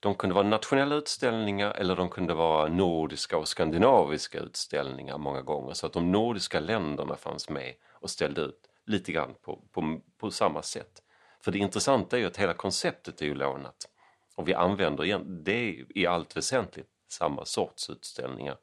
de 0.00 0.14
kunde 0.14 0.34
vara 0.34 0.48
nationella 0.48 0.94
utställningar 0.94 1.70
eller 1.70 1.96
de 1.96 2.08
kunde 2.08 2.34
vara 2.34 2.68
nordiska 2.68 3.38
och 3.38 3.48
skandinaviska 3.48 4.38
utställningar 4.38 5.18
många 5.18 5.42
gånger 5.42 5.74
så 5.74 5.86
att 5.86 5.92
de 5.92 6.12
nordiska 6.12 6.60
länderna 6.60 7.16
fanns 7.16 7.48
med 7.48 7.74
och 7.90 8.10
ställde 8.10 8.40
ut 8.40 8.68
lite 8.86 9.12
grann 9.12 9.34
på, 9.42 9.62
på, 9.72 10.00
på 10.18 10.30
samma 10.30 10.62
sätt. 10.62 11.02
För 11.40 11.52
det 11.52 11.58
intressanta 11.58 12.16
är 12.16 12.20
ju 12.20 12.26
att 12.26 12.36
hela 12.36 12.54
konceptet 12.54 13.22
är 13.22 13.26
ju 13.26 13.34
lånat 13.34 13.88
och 14.36 14.48
vi 14.48 14.54
använder 14.54 15.04
igen, 15.04 15.44
det 15.44 15.84
i 15.88 16.06
allt 16.06 16.36
väsentligt 16.36 16.88
samma 17.08 17.44
sorts 17.44 17.90
utställningar 17.90 18.56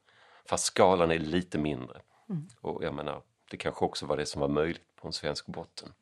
fast 0.48 0.64
skalan 0.64 1.10
är 1.10 1.18
lite 1.18 1.58
mindre. 1.58 2.00
Mm. 2.28 2.48
Och 2.60 2.84
jag 2.84 2.94
menar, 2.94 3.22
det 3.50 3.56
kanske 3.56 3.84
också 3.84 4.06
var 4.06 4.16
det 4.16 4.26
som 4.26 4.40
var 4.40 4.48
möjligt 4.48 4.96
på 4.96 5.06
en 5.06 5.12
svensk 5.12 5.46
botten. 5.46 5.92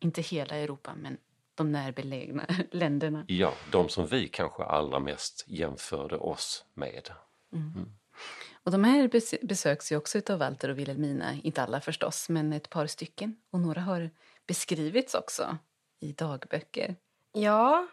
Inte 0.00 0.22
hela 0.22 0.56
Europa, 0.56 0.94
men 0.96 1.18
de 1.56 1.72
närbelägna 1.72 2.46
länderna. 2.70 3.24
Ja, 3.28 3.52
de 3.70 3.88
som 3.88 4.06
vi 4.06 4.28
kanske 4.28 4.62
allra 4.62 4.98
mest 4.98 5.44
jämförde 5.46 6.16
oss 6.16 6.64
med. 6.74 7.10
Mm. 7.52 7.72
Mm. 7.74 7.88
Och 8.66 8.72
de 8.72 8.84
här 8.84 9.08
besöks 9.46 9.92
ju 9.92 9.96
också 9.96 10.20
av 10.28 10.38
Walter 10.38 10.68
och 10.68 10.78
Wilhelmina, 10.78 11.34
inte 11.42 11.62
alla 11.62 11.80
förstås, 11.80 12.28
men 12.28 12.52
ett 12.52 12.70
par 12.70 12.86
stycken. 12.86 13.36
Och 13.50 13.60
några 13.60 13.80
har 13.80 14.10
beskrivits 14.46 15.14
också 15.14 15.58
i 16.00 16.12
dagböcker. 16.12 16.96
Ja, 17.32 17.86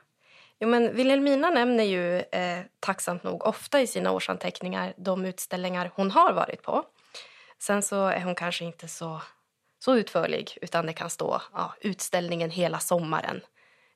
jo, 0.60 0.68
men 0.68 0.96
Wilhelmina 0.96 1.50
nämner 1.50 1.84
ju 1.84 2.20
eh, 2.20 2.60
tacksamt 2.80 3.24
nog 3.24 3.46
ofta 3.46 3.82
i 3.82 3.88
sina 3.88 4.12
årsanteckningar 4.12 4.94
de 4.98 5.26
utställningar 5.26 5.92
hon 5.96 6.12
har 6.12 6.34
varit 6.34 6.62
på. 6.62 6.86
Sen 7.60 7.82
så 7.82 8.08
är 8.08 8.22
hon 8.22 8.36
kanske 8.36 8.66
inte 8.66 8.88
så, 8.88 9.22
så 9.80 9.96
utförlig 9.96 10.58
utan 10.62 10.86
det 10.86 10.94
kan 10.94 11.10
stå 11.10 11.42
ja, 11.54 11.76
utställningen 11.82 12.50
hela 12.50 12.80
sommaren 12.80 13.42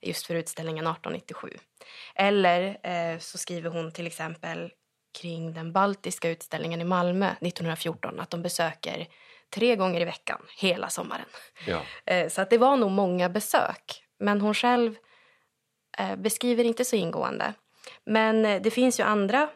just 0.07 0.25
för 0.25 0.35
utställningen 0.35 0.87
1897. 0.87 1.49
Eller 2.15 2.77
eh, 2.83 3.19
så 3.19 3.37
skriver 3.37 3.69
hon 3.69 3.91
till 3.91 4.07
exempel 4.07 4.71
kring 5.21 5.53
den 5.53 5.71
baltiska 5.71 6.29
utställningen 6.29 6.81
i 6.81 6.83
Malmö 6.83 7.25
1914 7.27 8.19
att 8.19 8.29
de 8.29 8.41
besöker 8.41 9.07
tre 9.49 9.75
gånger 9.75 10.01
i 10.01 10.05
veckan 10.05 10.41
hela 10.57 10.89
sommaren. 10.89 11.25
Ja. 11.67 11.81
Eh, 12.05 12.29
så 12.29 12.41
att 12.41 12.49
det 12.49 12.57
var 12.57 12.77
nog 12.77 12.91
många 12.91 13.29
besök. 13.29 14.03
Men 14.19 14.41
hon 14.41 14.53
själv 14.53 14.95
eh, 15.97 16.15
beskriver 16.15 16.63
inte 16.63 16.85
så 16.85 16.95
ingående. 16.95 17.53
Men 18.03 18.45
eh, 18.45 18.61
det 18.61 18.71
finns 18.71 18.99
ju 18.99 19.03
andra 19.03 19.49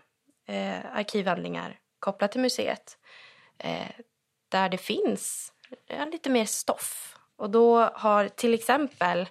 arkivhandlingar 0.94 1.80
kopplat 2.00 2.32
till 2.32 2.42
museet 2.42 2.98
där 4.50 4.70
det 4.70 4.78
finns 4.78 5.54
lite 6.12 6.30
mer 6.30 6.46
stoff. 6.46 7.16
Och 7.38 7.50
då 7.50 7.80
har 7.80 8.28
till 8.28 8.54
exempel 8.54 9.30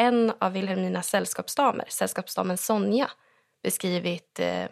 en 0.00 0.32
av 0.38 0.52
Wilhelminas 0.52 1.08
sällskapsdamer, 1.08 1.84
sällskapsdamen 1.88 2.58
Sonja, 2.58 3.10
beskrivit 3.62 4.40
eh, 4.40 4.66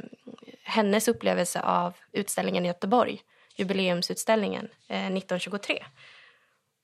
hennes 0.63 1.09
upplevelse 1.09 1.61
av 1.61 1.95
utställningen 2.13 2.65
i 2.65 2.69
Göteborg, 2.69 3.23
jubileumsutställningen 3.57 4.69
eh, 4.89 5.07
1923. 5.07 5.85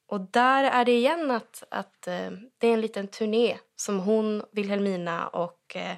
Och 0.06 0.20
där 0.20 0.64
är 0.64 0.84
det 0.84 0.92
igen 0.92 1.30
att, 1.30 1.64
att 1.68 2.06
eh, 2.06 2.30
det 2.58 2.66
är 2.66 2.72
en 2.72 2.80
liten 2.80 3.08
turné 3.08 3.58
som 3.76 4.00
hon, 4.00 4.44
Wilhelmina 4.52 5.28
och 5.28 5.76
eh, 5.76 5.96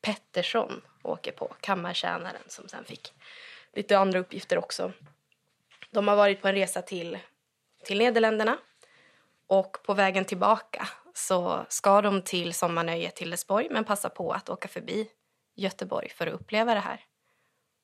Pettersson 0.00 0.80
åker 1.02 1.32
på, 1.32 1.54
kammartjänaren 1.60 2.42
som 2.46 2.68
sen 2.68 2.84
fick 2.84 3.12
lite 3.72 3.98
andra 3.98 4.18
uppgifter 4.18 4.58
också. 4.58 4.92
De 5.90 6.08
har 6.08 6.16
varit 6.16 6.42
på 6.42 6.48
en 6.48 6.54
resa 6.54 6.82
till, 6.82 7.18
till 7.84 7.98
Nederländerna 7.98 8.58
och 9.46 9.78
på 9.82 9.94
vägen 9.94 10.24
tillbaka 10.24 10.88
så 11.18 11.66
ska 11.68 12.02
de 12.02 12.22
till 12.22 12.54
sommarnöjet 12.54 13.16
Tillesborg 13.16 13.68
men 13.70 13.84
passar 13.84 14.08
på 14.08 14.32
att 14.32 14.48
åka 14.48 14.68
förbi 14.68 15.08
Göteborg 15.56 16.08
för 16.08 16.26
att 16.26 16.34
uppleva 16.34 16.74
det 16.74 16.80
här. 16.80 17.00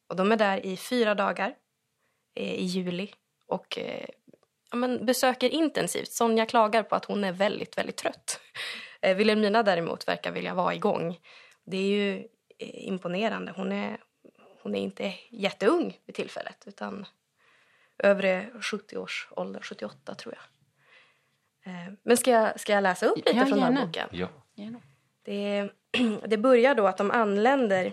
Och 0.08 0.16
de 0.16 0.32
är 0.32 0.36
där 0.36 0.66
i 0.66 0.76
fyra 0.76 1.14
dagar 1.14 1.54
eh, 2.34 2.54
i 2.54 2.64
juli 2.64 3.14
och 3.46 3.78
eh, 3.78 4.06
ja, 4.70 4.76
men 4.76 5.06
besöker 5.06 5.48
intensivt. 5.48 6.12
Sonja 6.12 6.46
klagar 6.46 6.82
på 6.82 6.94
att 6.94 7.04
hon 7.04 7.24
är 7.24 7.32
väldigt, 7.32 7.78
väldigt 7.78 7.96
trött. 7.96 8.40
Eh, 9.00 9.16
Wilhelmina 9.16 9.62
däremot 9.62 10.08
verkar 10.08 10.32
vilja 10.32 10.54
vara 10.54 10.74
igång. 10.74 11.18
Det 11.64 11.76
är 11.76 11.88
ju 11.88 12.18
eh, 12.58 12.86
imponerande. 12.88 13.52
Hon 13.56 13.72
är, 13.72 13.98
hon 14.62 14.74
är 14.74 14.80
inte 14.80 15.14
jätteung 15.30 15.98
vid 16.06 16.14
tillfället 16.14 16.64
utan 16.66 17.06
övre 17.98 18.50
70 18.60 18.96
års 18.96 19.28
ålder, 19.30 19.60
78 19.60 20.14
tror 20.14 20.34
jag. 20.34 20.53
Eh, 21.66 21.72
men 22.02 22.16
ska 22.16 22.30
jag, 22.30 22.60
ska 22.60 22.72
jag 22.72 22.82
läsa 22.82 23.06
upp 23.06 23.16
lite 23.16 23.30
Ja, 23.30 23.46
från 23.46 23.50
den 23.50 23.58
gärna. 23.60 23.80
här 23.80 23.86
boken? 23.86 24.08
Ja. 24.12 24.28
Det, 25.24 25.70
det 26.26 26.36
börjar 26.38 26.74
då 26.74 26.86
att 26.86 26.96
de 26.98 27.10
anländer 27.10 27.92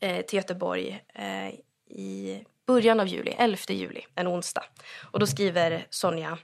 eh, 0.00 0.24
till 0.24 0.36
Göteborg 0.36 1.04
eh, 1.14 1.48
i 1.96 2.44
början 2.66 3.00
av 3.00 3.06
juli, 3.06 3.34
11 3.38 3.56
juli, 3.68 4.00
en 4.14 4.28
onsdag. 4.28 4.64
Och 5.12 5.20
då 5.20 5.26
skriver 5.26 5.86
Sonja. 5.90 6.38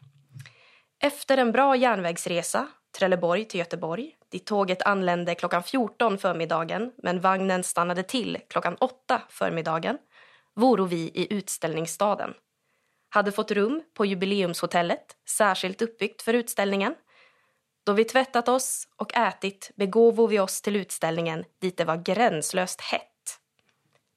Efter 1.03 1.39
en 1.39 1.53
bra 1.53 1.77
järnvägsresa, 1.77 2.67
Trelleborg 2.99 3.45
till 3.45 3.61
Göteborg, 3.61 4.15
dit 4.29 4.47
tåget 4.47 4.83
anlände 4.83 5.35
klockan 5.35 5.63
14 5.63 6.19
förmiddagen 6.19 6.93
men 7.03 7.21
vagnen 7.21 7.65
stannade 7.65 8.03
till 8.03 8.39
klockan 8.51 8.77
8 8.81 9.23
förmiddagen, 9.29 9.99
voro 10.55 10.85
vi 10.85 10.97
i 11.15 11.35
utställningsstaden. 11.35 12.35
Hade 13.09 13.33
fått 13.33 13.51
rum 13.51 13.83
på 13.95 14.07
jubileumshotellet, 14.07 15.17
särskilt 15.29 15.83
uppbyggt 15.83 16.23
för 16.23 16.35
utställningen. 16.35 16.95
Då 17.85 17.93
vi 17.93 18.05
tvättat 18.05 18.49
oss 18.49 18.89
och 18.97 19.17
ätit 19.17 19.71
begåvo 19.77 20.27
vi 20.27 20.41
oss 20.41 20.63
till 20.63 20.77
utställningen 20.77 21.45
dit 21.61 21.77
det 21.77 21.85
var 21.85 21.97
gränslöst 21.97 22.81
hett. 22.81 23.41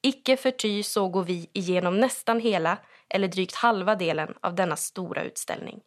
Icke 0.02 0.36
förty 0.36 0.82
sågo 0.82 1.22
vi 1.22 1.50
igenom 1.52 2.00
nästan 2.00 2.40
hela 2.40 2.78
eller 3.08 3.28
drygt 3.28 3.54
halva 3.54 3.94
delen 3.94 4.34
av 4.40 4.54
denna 4.54 4.76
stora 4.76 5.22
utställning. 5.22 5.80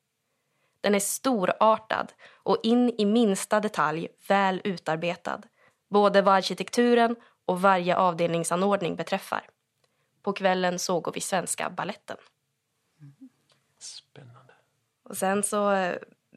Den 0.81 0.95
är 0.95 0.99
storartad 0.99 2.13
och 2.43 2.59
in 2.63 2.89
i 2.97 3.05
minsta 3.05 3.59
detalj 3.59 4.07
väl 4.27 4.61
utarbetad, 4.63 5.41
både 5.89 6.21
vad 6.21 6.35
arkitekturen 6.35 7.15
och 7.45 7.61
varje 7.61 7.95
avdelningsanordning 7.95 8.95
beträffar. 8.95 9.49
På 10.21 10.33
kvällen 10.33 10.79
såg 10.79 11.13
vi 11.13 11.21
svenska 11.21 11.69
balletten. 11.69 12.17
Och 15.09 15.17
sen 15.17 15.43
så 15.43 15.91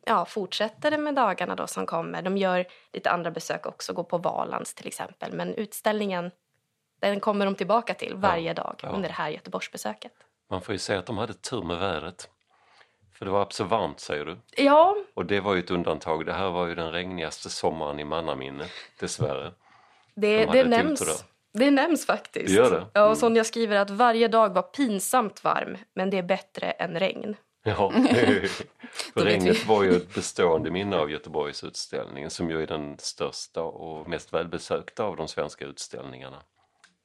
ja, 0.05 0.25
fortsätter 0.25 0.91
det 0.91 0.99
med 0.99 1.15
dagarna 1.15 1.55
då 1.55 1.67
som 1.67 1.87
kommer. 1.87 2.23
De 2.23 2.37
gör 2.37 2.67
lite 2.93 3.11
andra 3.11 3.31
besök 3.31 3.67
också, 3.67 3.93
går 3.93 4.05
på 4.05 4.19
Valands 4.19 4.75
till 4.75 4.87
exempel. 4.87 5.33
Men 5.33 5.55
utställningen, 5.55 6.31
den 7.01 7.21
kommer 7.21 7.45
de 7.45 7.55
tillbaka 7.55 7.95
till 7.95 8.15
varje 8.15 8.55
dag 8.55 8.81
ja. 8.83 8.89
under 8.89 9.09
det 9.09 9.15
här 9.15 9.29
Göteborgsbesöket. 9.29 10.13
Man 10.51 10.61
får 10.61 10.73
ju 10.73 10.79
säga 10.79 10.99
att 10.99 11.07
de 11.07 11.19
hade 11.19 11.35
tur 11.35 11.63
med 11.63 11.79
vädret. 11.79 12.31
För 13.19 13.25
det 13.25 13.31
var 13.31 13.47
så 13.51 13.65
varmt 13.65 14.01
säger 14.01 14.25
du. 14.25 14.39
Ja, 14.57 14.97
Och 15.15 15.27
det 15.27 15.41
var 15.41 15.55
ju 15.55 15.61
ett 15.61 15.71
undantag. 15.71 16.27
Det 16.27 16.33
här 16.33 16.51
var 16.51 16.67
ju 16.67 16.75
den 16.75 16.93
regnigaste 16.93 17.51
sommaren 17.51 18.01
i 18.01 18.05
mannaminne, 18.05 18.65
dessvärre. 19.01 19.53
det, 20.15 20.47
De 20.47 20.53
det 20.53 20.65
nämns. 20.65 21.25
Det 21.53 21.71
nämns 21.71 22.07
faktiskt. 22.07 22.55
Gör 22.55 22.71
det? 22.71 22.77
Mm. 22.77 22.89
Ja, 22.95 23.09
och 23.09 23.19
Sonja 23.19 23.45
skriver 23.45 23.77
att 23.77 23.91
varje 23.91 24.29
dag 24.29 24.55
var 24.55 24.63
pinsamt 24.63 25.45
varm, 25.45 25.79
men 25.95 26.11
det 26.11 26.19
är 26.19 26.23
bättre 26.23 26.71
än 26.71 26.99
regn. 26.99 27.37
Ja, 27.69 27.91
för 29.15 29.21
regnet 29.25 29.67
var 29.67 29.83
ju 29.83 29.97
ett 29.97 30.15
bestående 30.15 30.71
minne 30.71 30.97
av 30.97 31.11
Göteborgsutställningen 31.11 32.31
som 32.31 32.51
ju 32.51 32.63
är 32.63 32.67
den 32.67 32.99
största 32.99 33.63
och 33.63 34.09
mest 34.09 34.33
välbesökta 34.33 35.05
av 35.05 35.17
de 35.17 35.29
svenska 35.29 35.65
utställningarna. 35.65 36.43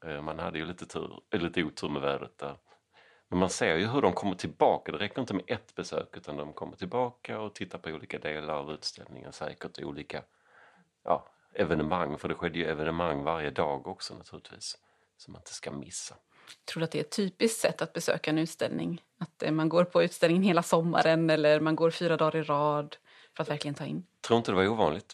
Eh, 0.05 0.21
Man 0.21 0.39
hade 0.39 0.59
ju 0.59 0.65
lite, 0.65 0.85
tur, 0.85 1.19
eh, 1.29 1.39
lite 1.41 1.63
otur 1.63 1.89
med 1.89 2.01
vädret 2.01 2.37
där. 2.37 2.57
Men 3.29 3.39
man 3.39 3.49
ser 3.49 3.75
ju 3.75 3.87
hur 3.87 4.01
de 4.01 4.13
kommer 4.13 4.35
tillbaka. 4.35 4.91
Det 4.91 4.97
räcker 4.97 5.21
inte 5.21 5.33
med 5.33 5.43
ett 5.47 5.75
besök 5.75 6.17
utan 6.17 6.37
de 6.37 6.53
kommer 6.53 6.75
tillbaka 6.75 7.39
och 7.39 7.55
tittar 7.55 7.77
på 7.77 7.89
olika 7.89 8.19
delar 8.19 8.53
av 8.53 8.71
utställningen 8.71 9.33
säkert. 9.33 9.79
Olika 9.83 10.23
ja, 11.03 11.27
evenemang, 11.53 12.17
för 12.17 12.29
det 12.29 12.35
skedde 12.35 12.59
ju 12.59 12.65
evenemang 12.65 13.23
varje 13.23 13.49
dag 13.49 13.87
också 13.87 14.15
naturligtvis. 14.15 14.77
Som 15.17 15.31
man 15.31 15.39
inte 15.39 15.53
ska 15.53 15.71
missa. 15.71 16.15
Tror 16.65 16.79
du 16.79 16.83
att 16.83 16.91
det 16.91 16.99
är 16.99 17.03
ett 17.03 17.11
typiskt 17.11 17.59
sätt 17.59 17.81
att 17.81 17.93
besöka 17.93 18.31
en 18.31 18.37
utställning? 18.37 19.01
Att 19.23 19.43
eh, 19.43 19.51
man 19.51 19.69
går 19.69 19.83
på 19.83 20.03
utställningen 20.03 20.43
hela 20.43 20.63
sommaren 20.63 21.29
eller 21.29 21.59
man 21.59 21.75
går 21.75 21.91
fyra 21.91 22.17
dagar 22.17 22.35
i 22.35 22.43
rad 22.43 22.95
för 23.35 23.43
att 23.43 23.49
verkligen 23.49 23.75
ta 23.75 23.85
in? 23.85 24.05
Jag 24.15 24.27
tror 24.27 24.37
inte 24.37 24.51
det 24.51 24.55
var 24.55 24.67
ovanligt. 24.67 25.13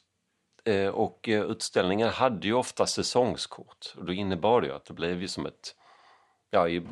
Eh, 0.63 0.88
och 0.88 1.30
eh, 1.30 1.43
utställningar 1.43 2.10
hade 2.10 2.48
ju 2.48 2.54
ofta 2.54 2.86
säsongskort 2.86 3.93
och 3.98 4.06
då 4.06 4.13
innebar 4.13 4.62
det 4.62 4.67
ju 4.67 4.74
att 4.74 4.86
det 4.86 4.93
blev 4.93 5.22
ju 5.22 5.28
som 5.28 5.45
ett 5.45 5.76
Ja, 6.52 6.69
i 6.69 6.88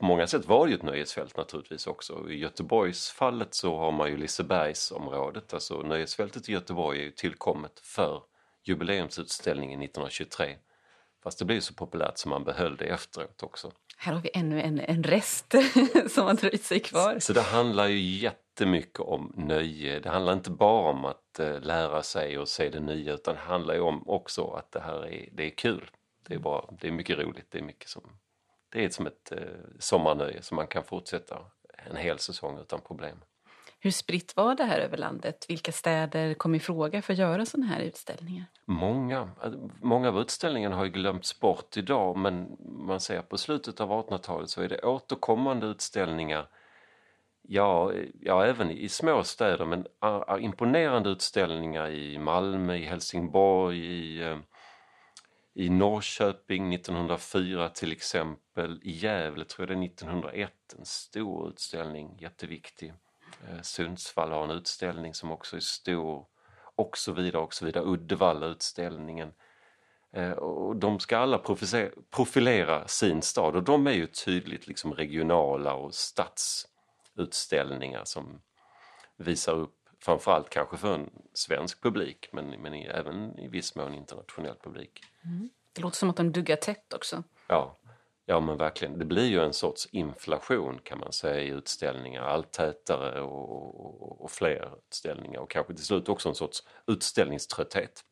många 0.00 0.26
sätt 0.26 0.46
var 0.46 0.66
det 0.66 0.70
ju 0.70 0.76
ett 0.76 0.82
nöjesfält 0.82 1.36
naturligtvis 1.36 1.86
också. 1.86 2.30
I 2.30 2.38
Göteborgsfallet 2.38 3.54
så 3.54 3.78
har 3.78 3.92
man 3.92 4.10
ju 4.10 4.16
Lisebergsområdet, 4.16 5.54
alltså 5.54 5.82
nöjesfältet 5.82 6.48
i 6.48 6.52
Göteborg 6.52 6.98
är 6.98 7.04
ju 7.04 7.10
tillkommet 7.10 7.80
för 7.80 8.22
jubileumsutställningen 8.64 9.82
1923. 9.82 10.56
Fast 11.22 11.38
det 11.38 11.44
blev 11.44 11.54
ju 11.54 11.60
så 11.60 11.74
populärt 11.74 12.18
så 12.18 12.28
man 12.28 12.44
behöll 12.44 12.76
det 12.76 12.84
efteråt 12.84 13.42
också. 13.42 13.72
Här 14.02 14.12
har 14.12 14.20
vi 14.20 14.30
ännu 14.34 14.60
en, 14.60 14.80
en 14.80 15.02
rest 15.02 15.54
som 16.10 16.26
har 16.26 16.34
dröjt 16.34 16.64
sig 16.64 16.80
kvar. 16.80 17.18
Så 17.18 17.32
det 17.32 17.40
handlar 17.40 17.86
ju 17.86 18.00
jättemycket 18.00 19.00
om 19.00 19.32
nöje. 19.36 20.00
Det 20.00 20.08
handlar 20.08 20.32
inte 20.32 20.50
bara 20.50 20.90
om 20.90 21.04
att 21.04 21.38
eh, 21.38 21.60
lära 21.60 22.02
sig 22.02 22.38
och 22.38 22.48
se 22.48 22.68
det 22.68 22.80
nya 22.80 23.14
utan 23.14 23.34
det 23.34 23.40
handlar 23.40 23.74
ju 23.74 23.80
om 23.80 24.08
också 24.08 24.50
att 24.50 24.72
det 24.72 24.80
här 24.80 25.06
är, 25.06 25.28
det 25.32 25.46
är 25.46 25.50
kul. 25.50 25.90
Det 26.28 26.34
är, 26.34 26.38
bra, 26.38 26.74
det 26.80 26.88
är 26.88 26.92
mycket 26.92 27.18
roligt. 27.18 27.46
Det 27.50 27.58
är, 27.58 27.62
mycket 27.62 27.88
som, 27.88 28.02
det 28.68 28.84
är 28.84 28.88
som 28.88 29.06
ett 29.06 29.32
eh, 29.32 29.38
sommarnöje 29.78 30.42
som 30.42 30.56
man 30.56 30.66
kan 30.66 30.84
fortsätta 30.84 31.38
en 31.90 31.96
hel 31.96 32.18
säsong 32.18 32.58
utan 32.58 32.80
problem. 32.80 33.18
Hur 33.82 33.90
spritt 33.90 34.36
var 34.36 34.54
det 34.54 34.64
här 34.64 34.78
över 34.78 34.96
landet? 34.96 35.46
Vilka 35.48 35.72
städer 35.72 36.34
kom 36.34 36.54
i 36.54 36.60
fråga 36.60 37.02
för 37.02 37.12
att 37.12 37.18
göra 37.18 37.46
sådana 37.46 37.66
här 37.66 37.80
utställningar? 37.80 38.44
Många, 38.64 39.30
alltså, 39.40 39.70
många 39.82 40.08
av 40.08 40.20
utställningarna 40.20 40.76
har 40.76 40.84
ju 40.84 40.90
glömts 40.90 41.40
bort 41.40 41.76
idag 41.76 42.16
men 42.16 42.56
man 42.60 43.00
ser 43.00 43.22
på 43.22 43.38
slutet 43.38 43.80
av 43.80 43.90
1800-talet 43.90 44.50
så 44.50 44.62
är 44.62 44.68
det 44.68 44.82
återkommande 44.82 45.66
utställningar 45.66 46.48
Ja, 47.42 47.92
ja, 48.20 48.46
även 48.46 48.70
i 48.70 48.88
små 48.88 49.24
städer 49.24 49.64
men 49.64 49.86
imponerande 50.40 51.10
utställningar 51.10 51.90
i 51.90 52.18
Malmö, 52.18 52.74
i 52.74 52.84
Helsingborg, 52.84 53.78
i, 53.78 54.22
eh, 54.22 54.38
i 55.54 55.70
Norrköping 55.70 56.74
1904 56.74 57.68
till 57.68 57.92
exempel. 57.92 58.80
I 58.82 58.90
Gävle 58.90 59.44
tror 59.44 59.68
jag 59.68 59.76
det 59.76 59.80
är 59.80 59.86
1901, 59.86 60.52
en 60.78 60.84
stor 60.84 61.48
utställning, 61.48 62.16
jätteviktig. 62.18 62.92
Eh, 63.48 63.60
Sundsvall 63.62 64.32
har 64.32 64.44
en 64.44 64.50
utställning 64.50 65.14
som 65.14 65.30
också 65.30 65.56
är 65.56 65.60
stor 65.60 66.26
och 66.76 66.98
så 66.98 67.12
vidare 67.12 67.42
och 67.42 67.54
så 67.54 67.64
vidare. 67.64 67.84
Uddevalla-utställningen. 67.84 69.32
Eh, 70.12 70.32
Och 70.32 70.76
de 70.76 71.00
ska 71.00 71.18
alla 71.18 71.38
profilera 72.10 72.88
sin 72.88 73.22
stad 73.22 73.56
och 73.56 73.62
de 73.62 73.86
är 73.86 73.92
ju 73.92 74.06
tydligt 74.06 74.66
liksom 74.66 74.94
regionala 74.94 75.74
och 75.74 75.94
stadsutställningar 75.94 78.04
som 78.04 78.40
visar 79.16 79.52
upp 79.52 79.76
framförallt 80.02 80.50
kanske 80.50 80.76
för 80.76 80.94
en 80.94 81.10
svensk 81.32 81.82
publik 81.82 82.28
men, 82.32 82.50
men 82.50 82.74
även 82.74 83.38
i 83.38 83.48
viss 83.48 83.74
mån 83.74 83.94
internationell 83.94 84.56
publik. 84.62 85.00
Det 85.72 85.82
låter 85.82 85.96
som 85.96 86.10
att 86.10 86.16
de 86.16 86.32
duggar 86.32 86.56
tätt 86.56 86.92
också. 86.92 87.22
Ja, 87.46 87.78
ja 88.30 88.40
men 88.40 88.56
verkligen. 88.56 88.98
Det 88.98 89.04
blir 89.04 89.26
ju 89.26 89.40
en 89.40 89.52
sorts 89.52 89.88
inflation 89.92 90.78
kan 90.82 90.98
man 90.98 91.12
säga 91.12 91.42
i 91.42 91.48
utställningar. 91.48 92.22
Allt 92.22 92.52
tätare 92.52 93.20
och, 93.20 93.86
och, 93.86 94.20
och 94.20 94.30
fler 94.30 94.70
utställningar 94.78 95.40
och 95.40 95.50
kanske 95.50 95.74
till 95.74 95.84
slut 95.84 96.08
också 96.08 96.28
en 96.28 96.34
sorts 96.34 96.62
utställningströtthet. 96.86 98.04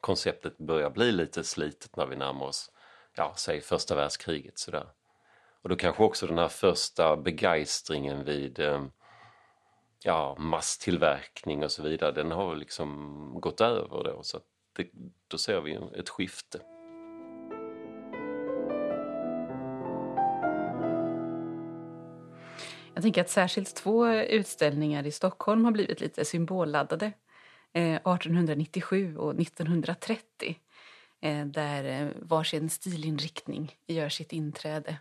Konceptet 0.00 0.58
börjar 0.58 0.90
bli 0.90 1.12
lite 1.12 1.44
slitet 1.44 1.96
när 1.96 2.06
vi 2.06 2.16
närmar 2.16 2.46
oss, 2.46 2.70
ja, 3.14 3.34
säg 3.36 3.60
första 3.60 3.94
världskriget 3.94 4.58
sådär. 4.58 4.86
Och 5.62 5.68
då 5.68 5.76
kanske 5.76 6.02
också 6.02 6.26
den 6.26 6.38
här 6.38 6.48
första 6.48 7.16
begeistringen 7.16 8.24
vid 8.24 8.60
eh, 8.60 8.84
ja, 10.04 10.36
masstillverkning 10.38 11.64
och 11.64 11.72
så 11.72 11.82
vidare, 11.82 12.12
den 12.12 12.30
har 12.30 12.56
liksom 12.56 13.40
gått 13.40 13.60
över 13.60 14.04
då. 14.04 14.22
Så 14.22 14.40
det, 14.76 14.90
då 15.28 15.38
ser 15.38 15.60
vi 15.60 15.74
ett 15.98 16.08
skifte. 16.08 16.60
Jag 22.94 23.02
tänker 23.02 23.20
att 23.20 23.30
särskilt 23.30 23.74
två 23.74 24.08
utställningar 24.12 25.06
i 25.06 25.10
Stockholm 25.10 25.64
har 25.64 25.72
blivit 25.72 26.00
lite 26.00 26.24
symbolladdade. 26.24 27.12
Eh, 27.72 27.94
1897 27.94 29.16
och 29.16 29.40
1930. 29.40 30.58
Eh, 31.20 31.46
där 31.46 31.84
eh, 31.84 32.08
varsin 32.22 32.70
stilinriktning 32.70 33.76
gör 33.86 34.08
sitt 34.08 34.32
inträde. 34.32 34.96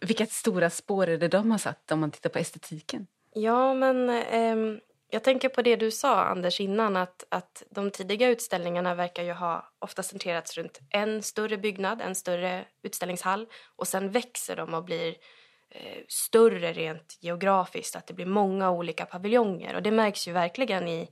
Vilka 0.00 0.26
stora 0.26 0.70
spår 0.70 1.08
är 1.08 1.18
det 1.18 1.28
de 1.28 1.50
har 1.50 1.58
satt 1.58 1.92
om 1.92 2.00
man 2.00 2.10
tittar 2.10 2.30
på 2.30 2.38
estetiken? 2.38 3.06
Ja, 3.34 3.74
men 3.74 4.08
ehm, 4.10 4.80
Jag 5.10 5.24
tänker 5.24 5.48
på 5.48 5.62
det 5.62 5.76
du 5.76 5.90
sa, 5.90 6.24
Anders, 6.24 6.60
innan 6.60 6.96
att, 6.96 7.24
att 7.28 7.62
de 7.70 7.90
tidiga 7.90 8.28
utställningarna 8.28 8.94
verkar 8.94 9.22
ju 9.22 9.32
ha 9.32 9.72
ofta 9.78 10.02
centrerats 10.02 10.56
runt 10.56 10.80
en 10.90 11.22
större 11.22 11.58
byggnad, 11.58 12.00
en 12.00 12.14
större 12.14 12.64
utställningshall 12.82 13.46
och 13.76 13.88
sen 13.88 14.10
växer 14.10 14.56
de 14.56 14.74
och 14.74 14.84
blir 14.84 15.14
större 16.08 16.72
rent 16.72 17.18
geografiskt, 17.20 17.96
att 17.96 18.06
det 18.06 18.14
blir 18.14 18.26
många 18.26 18.70
olika 18.70 19.06
paviljonger 19.06 19.74
och 19.74 19.82
det 19.82 19.90
märks 19.90 20.28
ju 20.28 20.32
verkligen 20.32 20.88
i, 20.88 21.08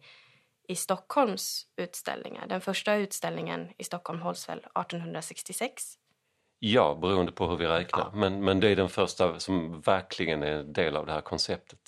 i 0.69 0.75
Stockholms 0.77 1.67
utställningar. 1.77 2.47
Den 2.47 2.61
första 2.61 2.95
utställningen 2.95 3.69
i 3.79 3.85
Stockholm 3.85 4.21
hålls 4.21 4.49
väl 4.49 4.59
1866? 4.59 5.97
Ja, 6.59 6.99
beroende 7.01 7.33
på 7.33 7.47
hur 7.49 7.57
vi 7.57 7.67
räknar. 7.67 8.01
Ja. 8.01 8.11
Men, 8.15 8.45
men 8.45 8.61
det 8.61 8.69
är 8.69 8.77
den 8.77 8.89
första 8.89 9.39
som 9.39 9.81
verkligen 9.81 10.43
är 10.43 10.63
del 10.63 10.97
av 10.97 11.07
det 11.07 11.13
här 11.13 11.21
konceptet. 11.21 11.81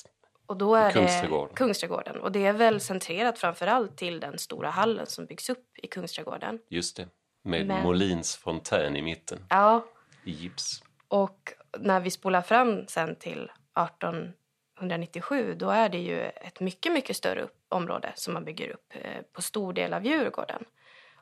Och 0.47 0.57
då 0.57 0.75
är 0.75 0.91
Kungsträdgården. 0.91 1.49
det 1.49 1.55
Kungsträdgården. 1.55 2.21
Och 2.21 2.33
det 2.33 2.47
är 2.47 2.53
väl 2.53 2.81
centrerat 2.81 3.39
framförallt 3.39 3.97
till 3.97 4.21
den 4.21 4.39
stora 4.39 4.71
hallen 4.71 5.07
som 5.07 5.27
byggs 5.27 5.51
upp 5.51 5.79
i 5.83 5.87
Kungsträdgården. 5.87 6.59
Just 6.69 6.97
det, 6.97 7.09
med 7.43 7.67
Men... 7.67 7.83
Molins 7.83 8.37
fontän 8.37 8.97
i 8.97 9.03
mitten. 9.03 9.47
Ja. 9.51 9.85
I 10.25 10.31
gips. 10.31 10.83
Och 11.09 11.55
när 11.79 12.01
vi 12.01 12.11
spolar 12.11 12.43
fram 12.43 12.87
sen 12.87 13.17
till 13.17 13.51
1897 13.79 15.55
då 15.55 15.71
är 15.71 15.89
det 15.89 15.99
ju 15.99 16.21
ett 16.21 16.61
mycket, 16.61 16.93
mycket 16.93 17.17
större 17.17 17.47
område 17.69 18.13
som 18.15 18.35
man 18.35 18.45
bygger 18.45 18.71
upp 18.71 18.93
eh, 18.95 19.23
på 19.33 19.43
stor 19.43 19.73
del 19.73 19.95
av 19.95 20.07
Djurgården. 20.07 20.65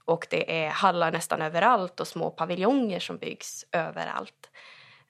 Och 0.05 0.27
det 0.31 0.65
är 0.65 0.71
hallar 0.71 1.13
nästan 1.13 1.43
överallt 1.43 2.01
och 2.01 2.09
små 2.09 2.31
paviljonger 2.31 3.01
som 3.01 3.19
byggs 3.19 3.65
överallt. 3.73 4.51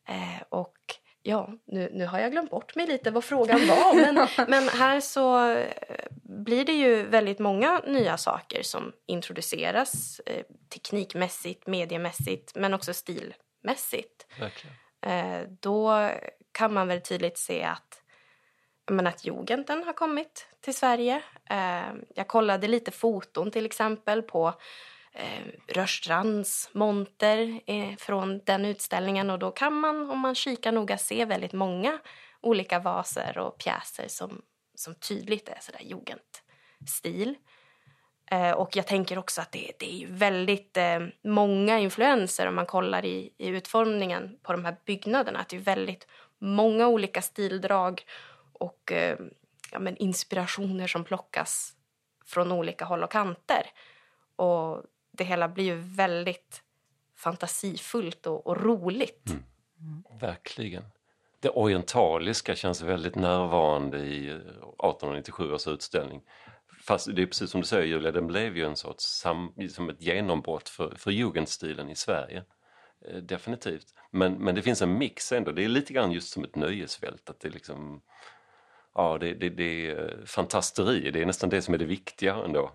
Eh, 0.09 0.43
och 0.49 0.77
ja, 1.23 1.53
nu, 1.65 1.91
nu 1.93 2.07
har 2.07 2.19
jag 2.19 2.33
glömt 2.33 2.51
bort 2.51 2.77
mig 2.77 2.87
lite 2.87 3.11
vad 3.11 3.25
frågan 3.25 3.67
var. 3.67 3.95
men, 4.13 4.29
men 4.49 4.69
här 4.69 5.01
så 5.01 5.49
eh, 5.49 5.67
blir 6.23 6.65
det 6.65 6.73
ju 6.73 7.03
väldigt 7.03 7.39
många 7.39 7.83
nya 7.87 8.17
saker 8.17 8.63
som 8.63 8.93
introduceras 9.07 10.21
eh, 10.27 10.45
teknikmässigt, 10.69 11.67
mediemässigt 11.67 12.53
men 12.55 12.75
också 12.75 12.95
stilmässigt. 12.95 14.27
Eh, 14.39 14.49
Eh, 15.03 15.41
då 15.61 16.11
kan 16.53 16.75
man 16.75 16.89
väl 16.89 17.01
tydligt 17.01 17.39
se 17.39 17.63
att, 17.63 18.03
men 18.91 19.07
att 19.07 19.25
jugenden 19.25 19.85
har 19.85 19.93
kommit 19.93 20.47
till 20.61 20.75
Sverige. 20.75 21.23
Eh, 21.51 21.93
jag 22.15 22.29
kollade 22.29 22.69
lite 22.69 22.91
foton 22.91 23.51
till 23.51 23.67
exempel 23.67 24.23
på 24.23 24.55
eh, 25.13 25.47
Rörstrands 25.69 26.71
monter 26.73 27.61
eh, 27.67 27.97
från 27.99 28.41
den 28.45 28.65
utställningen 28.65 29.31
och 29.31 29.39
då 29.39 29.51
kan 29.51 29.75
man 29.75 30.11
om 30.11 30.19
man 30.19 30.35
kikar 30.35 30.73
noga 30.73 30.99
se 30.99 31.25
väldigt 31.25 31.53
många 31.53 31.99
olika 32.41 32.79
vaser 32.79 33.39
och 33.39 33.59
pjäser 33.59 34.09
som, 34.09 34.43
som 34.75 34.95
tydligt 34.95 35.49
är 35.49 35.59
sådär 35.61 35.83
jugendstil. 35.83 37.35
Eh, 38.33 38.51
och 38.51 38.77
jag 38.77 38.87
tänker 38.87 39.19
också 39.19 39.41
att 39.41 39.53
det, 39.53 39.73
det 39.79 40.03
är 40.03 40.07
väldigt 40.07 40.77
eh, 40.77 41.01
många 41.23 41.79
influenser 41.79 42.47
om 42.47 42.55
man 42.55 42.67
kollar 42.67 43.05
i, 43.05 43.33
i 43.39 43.47
utformningen 43.49 44.39
på 44.43 44.53
de 44.53 44.65
här 44.65 44.77
byggnaderna. 44.85 45.39
Att 45.39 45.49
det 45.49 45.57
är 45.57 45.61
väldigt 45.61 46.07
många 46.39 46.89
olika 46.89 47.23
stildrag 47.23 48.03
och 48.53 48.93
eh, 48.93 49.19
ja, 49.73 49.79
men 49.79 49.97
inspirationer 49.97 50.87
som 50.87 51.05
plockas 51.05 51.73
från 52.27 52.53
olika 52.53 52.85
håll 52.85 53.03
och 53.03 53.13
kanter. 53.13 53.67
Och 54.37 54.83
det 55.13 55.25
hela 55.25 55.49
blir 55.49 55.65
ju 55.65 55.75
väldigt 55.77 56.63
fantasifullt 57.17 58.27
och, 58.27 58.47
och 58.47 58.63
roligt. 58.63 59.31
Mm. 59.31 59.45
Mm. 59.81 60.19
Verkligen. 60.21 60.85
Det 61.41 61.49
orientaliska 61.49 62.55
känns 62.55 62.83
väldigt 62.83 63.15
närvarande 63.15 63.99
i 63.99 64.29
eh, 64.29 64.37
1897 64.37 65.53
års 65.53 65.67
utställning. 65.67 66.23
Fast 66.91 67.17
det 67.17 67.23
är 67.23 67.27
precis 67.27 67.51
som 67.51 67.61
du 67.61 67.67
säger 67.67 67.87
Julia, 67.87 68.13
den 68.13 68.27
blev 68.27 68.57
ju 68.57 68.65
en 68.65 68.77
sorts 68.77 69.05
sam, 69.05 69.53
liksom 69.57 69.91
ett 69.91 70.03
genombrott 70.03 70.69
för, 70.69 70.95
för 70.97 71.11
jugendstilen 71.11 71.91
i 71.91 71.95
Sverige. 71.95 72.45
Eh, 73.07 73.17
definitivt. 73.17 73.87
Men, 74.11 74.33
men 74.33 74.55
det 74.55 74.63
finns 74.63 74.83
en 74.83 74.99
mix 74.99 75.33
ändå, 75.33 75.53
det 75.53 75.65
är 75.65 75.69
lite 75.69 75.93
grann 75.93 76.13
just 76.13 76.33
som 76.33 76.45
ett 76.45 76.57
nöjesfält. 76.57 77.31
Att 77.31 77.41
det 77.41 77.49
liksom, 77.49 78.03
ja 78.95 79.19
det, 79.19 79.35
det, 79.35 79.49
det 79.49 79.91
är 79.91 80.19
eh, 80.19 80.25
fantasteri, 80.25 81.11
det 81.11 81.23
är 81.23 81.27
nästan 81.27 81.51
det 81.51 81.63
som 81.63 81.75
är 81.75 81.79
det 81.79 81.85
viktiga 81.85 82.35
ändå. 82.35 82.73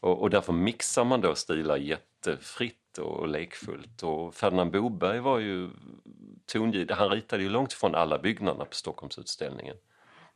Och, 0.00 0.22
och 0.22 0.30
därför 0.30 0.52
mixar 0.52 1.04
man 1.04 1.20
då 1.20 1.34
stilar 1.34 1.76
jättefritt 1.76 2.98
och 2.98 3.28
lekfullt. 3.28 4.02
Och 4.02 4.34
Ferdinand 4.34 4.72
Boberg 4.72 5.20
var 5.20 5.38
ju 5.38 5.70
tongivande, 6.46 6.94
han 6.94 7.10
ritade 7.10 7.42
ju 7.42 7.48
långt 7.48 7.72
ifrån 7.72 7.94
alla 7.94 8.18
byggnaderna 8.18 8.64
på 8.64 8.74
Stockholmsutställningen. 8.74 9.76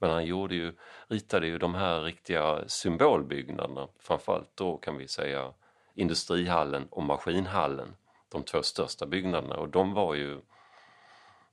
Men 0.01 0.11
han 0.11 0.24
gjorde 0.24 0.55
ju, 0.55 0.72
ritade 1.09 1.46
ju 1.46 1.59
de 1.59 1.74
här 1.74 2.03
riktiga 2.03 2.68
symbolbyggnaderna, 2.68 3.88
framförallt 3.98 4.51
då 4.55 4.76
kan 4.76 4.96
vi 4.96 5.09
säga 5.09 5.53
Industrihallen 5.94 6.86
och 6.90 7.03
Maskinhallen, 7.03 7.94
de 8.28 8.42
två 8.42 8.62
största 8.62 9.07
byggnaderna 9.07 9.57
och 9.57 9.68
de 9.68 9.94
var 9.94 10.14
ju 10.14 10.40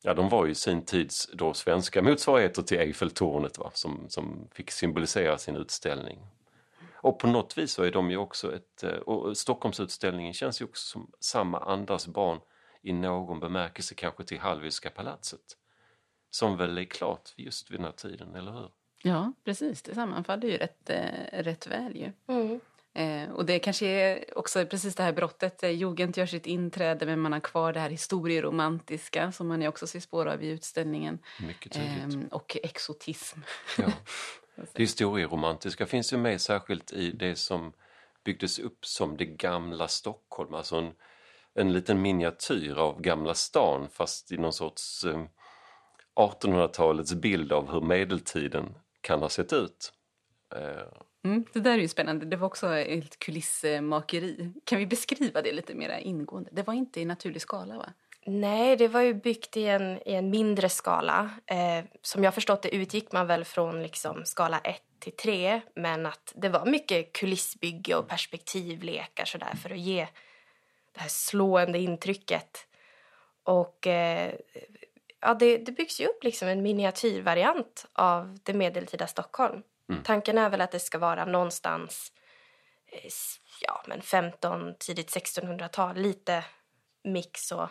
Ja, 0.01 0.13
de 0.13 0.29
var 0.29 0.45
ju 0.45 0.55
sin 0.55 0.85
tids 0.85 1.29
då 1.33 1.53
svenska 1.53 2.01
motsvarigheter 2.01 2.61
till 2.61 2.79
Eiffeltornet 2.79 3.57
va? 3.57 3.71
Som, 3.73 4.05
som 4.09 4.47
fick 4.51 4.71
symbolisera 4.71 5.37
sin 5.37 5.55
utställning. 5.55 6.19
Och 6.93 7.19
på 7.19 7.27
något 7.27 7.57
vis 7.57 7.71
så 7.71 7.83
är 7.83 7.91
de 7.91 8.11
ju 8.11 8.17
också 8.17 8.55
ett, 8.55 8.83
eh, 8.83 8.89
och 8.89 9.37
Stockholmsutställningen 9.37 10.33
känns 10.33 10.61
ju 10.61 10.65
också 10.65 10.91
som 10.91 11.11
samma 11.19 11.59
andas 11.59 12.07
barn 12.07 12.39
i 12.81 12.93
någon 12.93 13.39
bemärkelse 13.39 13.95
kanske 13.95 14.23
till 14.23 14.39
Hallwylska 14.39 14.89
palatset. 14.89 15.57
Som 16.37 16.57
väl 16.57 16.77
är 16.77 16.83
klart 16.83 17.33
just 17.35 17.71
vid 17.71 17.79
den 17.79 17.85
här 17.85 17.91
tiden, 17.91 18.35
eller 18.35 18.51
hur? 18.51 18.69
Ja, 19.03 19.33
precis. 19.43 19.81
Det 19.81 19.95
sammanfaller 19.95 20.47
ju 20.47 20.57
rätt, 20.57 20.89
eh, 20.89 21.43
rätt 21.43 21.67
väl 21.67 21.95
ju. 21.95 22.11
Mm. 22.27 22.59
Eh, 22.93 23.31
och 23.31 23.45
det 23.45 23.59
kanske 23.59 23.87
är 23.87 24.37
också 24.37 24.65
precis 24.65 24.95
det 24.95 25.03
här 25.03 25.13
brottet. 25.13 25.63
Eh, 25.63 25.69
Jugend 25.69 26.17
gör 26.17 26.25
sitt 26.25 26.45
inträde 26.45 27.05
men 27.05 27.19
man 27.19 27.33
har 27.33 27.39
kvar 27.39 27.73
det 27.73 27.79
här 27.79 27.89
historieromantiska 27.89 29.31
som 29.31 29.47
man 29.47 29.67
också 29.67 29.87
ser 29.87 29.99
spår 29.99 30.25
av 30.25 30.43
i 30.43 30.47
utställningen. 30.47 31.19
Mycket 31.47 31.71
tydligt. 31.71 32.23
Eh, 32.23 32.31
och 32.31 32.57
exotism. 32.63 33.39
Ja. 33.77 33.87
Det 34.55 34.83
historieromantiska 34.83 35.85
finns 35.85 36.13
ju 36.13 36.17
med 36.17 36.41
särskilt 36.41 36.91
i 36.91 37.11
det 37.11 37.35
som 37.35 37.73
byggdes 38.23 38.59
upp 38.59 38.85
som 38.85 39.17
det 39.17 39.25
gamla 39.25 39.87
Stockholm, 39.87 40.53
alltså 40.53 40.75
en, 40.75 40.91
en 41.53 41.73
liten 41.73 42.01
miniatyr 42.01 42.75
av 42.75 43.01
Gamla 43.01 43.33
stan 43.33 43.89
fast 43.89 44.31
i 44.31 44.37
någon 44.37 44.53
sorts 44.53 45.05
eh, 45.05 45.25
1800-talets 46.17 47.13
bild 47.13 47.51
av 47.51 47.71
hur 47.71 47.81
medeltiden 47.81 48.75
kan 49.01 49.21
ha 49.21 49.29
sett 49.29 49.53
ut. 49.53 49.93
Eh. 50.55 50.87
Mm, 51.25 51.45
det 51.53 51.59
där 51.59 51.71
är 51.71 51.77
ju 51.77 51.87
spännande. 51.87 52.25
Det 52.25 52.37
var 52.37 52.47
också 52.47 52.75
ett 52.75 53.19
kulissmakeri. 53.19 54.51
Kan 54.63 54.79
vi 54.79 54.87
beskriva 54.87 55.41
det 55.41 55.51
lite 55.51 55.75
mer 55.75 55.99
ingående? 55.99 56.49
Det 56.53 56.67
var 56.67 56.73
inte 56.73 57.01
i 57.01 57.05
naturlig 57.05 57.41
skala 57.41 57.77
va? 57.77 57.93
Nej, 58.25 58.75
det 58.75 58.87
var 58.87 59.01
ju 59.01 59.13
byggt 59.13 59.57
i 59.57 59.65
en, 59.65 59.97
i 60.05 60.13
en 60.13 60.29
mindre 60.29 60.69
skala. 60.69 61.29
Eh, 61.45 61.85
som 62.01 62.23
jag 62.23 62.33
förstått 62.33 62.61
det 62.61 62.75
utgick 62.75 63.11
man 63.11 63.27
väl 63.27 63.45
från 63.45 63.83
liksom 63.83 64.25
skala 64.25 64.59
1 64.59 64.81
till 64.99 65.15
3 65.15 65.61
men 65.75 66.05
att 66.05 66.33
det 66.35 66.49
var 66.49 66.65
mycket 66.65 67.13
kulissbygge 67.13 67.95
och 67.95 68.07
perspektivlekar 68.07 69.25
sådär 69.25 69.55
för 69.63 69.69
att 69.69 69.79
ge 69.79 70.07
det 70.93 70.99
här 70.99 71.09
slående 71.09 71.79
intrycket. 71.79 72.67
Och 73.43 73.87
eh, 73.87 74.33
ja, 75.21 75.33
det, 75.33 75.57
det 75.57 75.71
byggs 75.71 75.99
ju 75.99 76.05
upp 76.05 76.23
liksom 76.23 76.47
en 76.47 76.61
miniatyrvariant 76.61 77.85
av 77.93 78.37
det 78.43 78.53
medeltida 78.53 79.07
Stockholm. 79.07 79.61
Mm. 79.89 80.03
Tanken 80.03 80.37
är 80.37 80.49
väl 80.49 80.61
att 80.61 80.71
det 80.71 80.79
ska 80.79 80.97
vara 80.97 81.25
någonstans 81.25 82.11
eh, 82.91 83.09
ja, 83.61 83.83
men 83.87 84.01
15, 84.01 84.75
tidigt 84.79 85.15
1600-tal, 85.15 85.95
lite 85.95 86.45
mix 87.03 87.51
och 87.51 87.69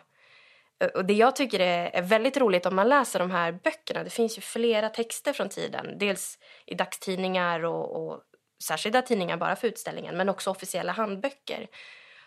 och 0.95 1.05
det 1.05 1.15
jag 1.15 1.37
tycker 1.37 1.61
är, 1.61 2.03
väldigt 2.03 2.37
roligt 2.37 2.67
om 2.67 2.77
man 2.77 2.89
läser 2.89 3.19
de 3.19 3.31
här 3.31 3.53
böckerna, 3.53 4.05
det 4.05 4.11
finns 4.11 4.39
ju 4.39 4.43
flera 4.43 4.89
texter 4.89 5.33
från 5.33 5.49
tiden. 5.49 5.99
Dels 5.99 6.39
i 6.67 6.75
dagstidningar 6.75 7.65
och, 7.65 8.07
och 8.07 8.23
särskilda 8.65 9.03
tidningar 9.03 9.37
bara 9.37 9.57
för 9.57 9.69
utställningen, 9.69 10.17
men 10.17 10.29
också 10.29 10.51
officiella 10.51 10.93
handböcker. 10.93 11.67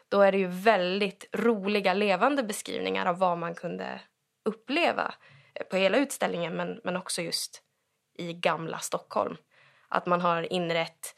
Då 0.09 0.22
är 0.22 0.32
det 0.32 0.38
ju 0.38 0.47
väldigt 0.47 1.26
roliga, 1.34 1.93
levande 1.93 2.43
beskrivningar 2.43 3.05
av 3.05 3.17
vad 3.20 3.38
man 3.38 3.55
kunde 3.55 4.01
uppleva 4.44 5.14
eh, 5.56 5.66
på 5.66 5.76
hela 5.76 5.98
utställningen, 5.98 6.56
men, 6.56 6.82
men 6.84 6.98
också 6.98 7.22
just 7.22 7.62
i 8.18 8.34
gamla 8.34 8.80
Stockholm. 8.80 9.38
Att 9.88 10.06
man 10.06 10.22
har 10.22 10.54
inrett 10.54 11.16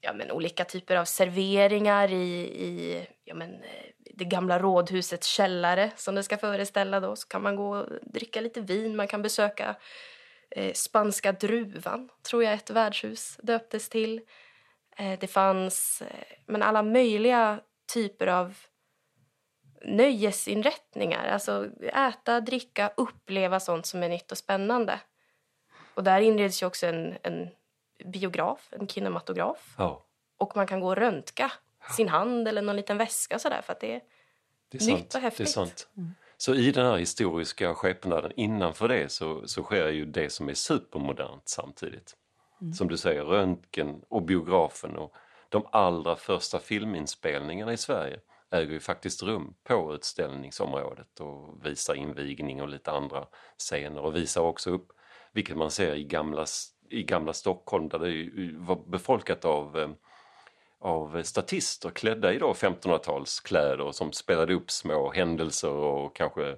ja, 0.00 0.12
men, 0.12 0.30
olika 0.30 0.64
typer 0.64 0.96
av 0.96 1.04
serveringar 1.04 2.12
i, 2.12 2.40
i 2.64 3.06
ja, 3.24 3.34
men, 3.34 3.54
eh, 3.54 3.88
det 4.14 4.24
gamla 4.24 4.58
rådhusets 4.58 5.26
källare 5.26 5.90
som 5.96 6.14
det 6.14 6.22
ska 6.22 6.38
föreställa. 6.38 7.00
Då. 7.00 7.16
Så 7.16 7.28
kan 7.28 7.42
man 7.42 7.56
gå 7.56 7.76
och 7.76 7.86
dricka 8.02 8.40
lite 8.40 8.60
vin, 8.60 8.96
man 8.96 9.08
kan 9.08 9.22
besöka 9.22 9.76
eh, 10.50 10.72
Spanska 10.72 11.32
druvan, 11.32 12.08
tror 12.22 12.44
jag 12.44 12.54
ett 12.54 12.70
värdshus 12.70 13.36
döptes 13.42 13.88
till. 13.88 14.20
Eh, 14.96 15.18
det 15.18 15.26
fanns 15.26 16.02
eh, 16.02 16.36
men 16.46 16.62
alla 16.62 16.82
möjliga 16.82 17.60
typer 17.94 18.26
av 18.26 18.58
nöjesinrättningar. 19.84 21.28
Alltså 21.28 21.66
äta, 21.92 22.40
dricka, 22.40 22.90
uppleva 22.96 23.60
sånt 23.60 23.86
som 23.86 24.02
är 24.02 24.08
nytt 24.08 24.32
och 24.32 24.38
spännande. 24.38 25.00
Och 25.94 26.04
där 26.04 26.20
inreds 26.20 26.62
ju 26.62 26.66
också 26.66 26.86
en, 26.86 27.18
en 27.22 27.48
biograf, 28.04 28.68
en 28.70 28.88
kinematograf. 28.88 29.74
Ja, 29.78 30.04
Och 30.36 30.56
man 30.56 30.66
kan 30.66 30.80
gå 30.80 30.86
och 30.86 30.96
röntga 30.96 31.52
sin 31.96 32.08
hand 32.08 32.48
eller 32.48 32.62
någon 32.62 32.76
liten 32.76 32.98
väska 32.98 33.38
sådär 33.38 33.62
för 33.62 33.72
att 33.72 33.80
det 33.80 33.94
är 33.94 34.00
det 34.70 34.82
är 34.82 34.86
Nytt 34.86 34.98
sant. 34.98 35.14
och 35.14 35.20
häftigt. 35.20 35.46
Det 35.46 35.50
är 35.50 35.64
sant. 35.66 35.88
Så 36.36 36.54
i 36.54 36.72
den 36.72 36.86
här 36.86 36.96
historiska 36.96 37.74
skepnaden, 37.74 38.32
innanför 38.36 38.88
det 38.88 39.12
så, 39.12 39.48
så 39.48 39.62
sker 39.62 39.88
ju 39.88 40.04
det 40.04 40.32
som 40.32 40.48
är 40.48 40.54
supermodernt 40.54 41.48
samtidigt. 41.48 42.16
Som 42.74 42.88
du 42.88 42.96
säger, 42.96 43.24
röntgen 43.24 44.02
och 44.08 44.22
biografen 44.22 44.96
och 44.96 45.14
de 45.48 45.66
allra 45.72 46.16
första 46.16 46.58
filminspelningarna 46.58 47.72
i 47.72 47.76
Sverige 47.76 48.20
äger 48.50 48.72
ju 48.72 48.80
faktiskt 48.80 49.22
rum 49.22 49.54
på 49.64 49.94
utställningsområdet 49.94 51.20
och 51.20 51.66
visar 51.66 51.94
invigning 51.94 52.62
och 52.62 52.68
lite 52.68 52.90
andra 52.90 53.26
scener 53.58 54.00
och 54.00 54.16
visar 54.16 54.42
också 54.42 54.70
upp, 54.70 54.88
vilket 55.32 55.56
man 55.56 55.70
ser 55.70 55.94
i 55.94 56.04
gamla, 56.04 56.46
i 56.90 57.02
gamla 57.02 57.32
Stockholm 57.32 57.88
där 57.88 57.98
det 57.98 58.52
var 58.58 58.90
befolkat 58.90 59.44
av 59.44 59.78
eh, 59.78 59.88
av 60.80 61.22
statister 61.22 61.90
klädda 61.90 62.32
i 62.32 62.38
1500-talskläder 62.38 63.92
som 63.92 64.12
spelade 64.12 64.54
upp 64.54 64.70
små 64.70 65.12
händelser 65.12 65.70
och 65.70 66.16
kanske 66.16 66.56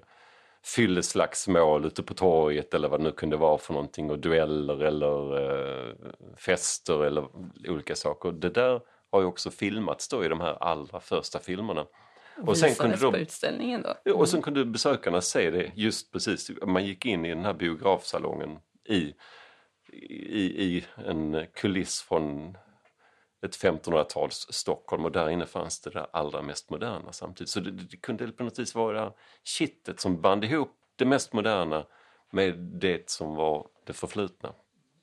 fylleslagsmål 0.63 1.85
ute 1.85 2.03
på 2.03 2.13
torget 2.13 2.73
eller 2.73 2.89
vad 2.89 2.99
det 2.99 3.03
nu 3.03 3.11
kunde 3.11 3.37
vara 3.37 3.57
för 3.57 3.73
någonting 3.73 4.11
och 4.11 4.19
dueller 4.19 4.83
eller 4.83 5.37
eh, 5.39 5.95
fester 6.37 7.03
eller 7.03 7.27
olika 7.69 7.95
saker. 7.95 8.31
Det 8.31 8.49
där 8.49 8.81
har 9.11 9.21
ju 9.21 9.25
också 9.25 9.51
filmats 9.51 10.07
då 10.07 10.25
i 10.25 10.27
de 10.27 10.41
här 10.41 10.63
allra 10.63 10.99
första 10.99 11.39
filmerna. 11.39 11.85
Och 12.37 12.57
sen, 12.57 12.75
kunde 12.75 12.95
Visades 12.95 13.11
på 13.11 13.17
de, 13.17 13.21
utställningen 13.21 13.81
då. 13.81 13.95
Ja, 14.03 14.13
och 14.13 14.29
sen 14.29 14.41
kunde 14.41 14.65
besökarna 14.65 15.21
se 15.21 15.51
det 15.51 15.71
just 15.75 16.11
precis. 16.11 16.51
Man 16.65 16.85
gick 16.85 17.05
in 17.05 17.25
i 17.25 17.29
den 17.29 17.45
här 17.45 17.53
biografsalongen 17.53 18.59
i, 18.89 19.13
i, 19.93 20.63
i 20.63 20.85
en 21.05 21.47
kuliss 21.53 22.01
från 22.01 22.57
ett 23.45 23.57
1500-tals 23.63 24.47
Stockholm 24.49 25.05
och 25.05 25.11
där 25.11 25.29
inne 25.29 25.45
fanns 25.45 25.81
det 25.81 25.89
där 25.89 26.07
allra 26.13 26.41
mest 26.41 26.69
moderna 26.69 27.11
samtidigt. 27.11 27.49
Så 27.49 27.59
det, 27.59 27.71
det 27.71 27.97
kunde 27.97 28.27
på 28.27 28.43
något 28.43 28.59
vis 28.59 28.75
vara 28.75 29.13
kittet 29.43 29.99
som 29.99 30.21
band 30.21 30.43
ihop 30.43 30.71
det 30.95 31.05
mest 31.05 31.33
moderna 31.33 31.85
med 32.31 32.57
det 32.59 33.09
som 33.09 33.35
var 33.35 33.67
det 33.85 33.93
förflutna 33.93 34.53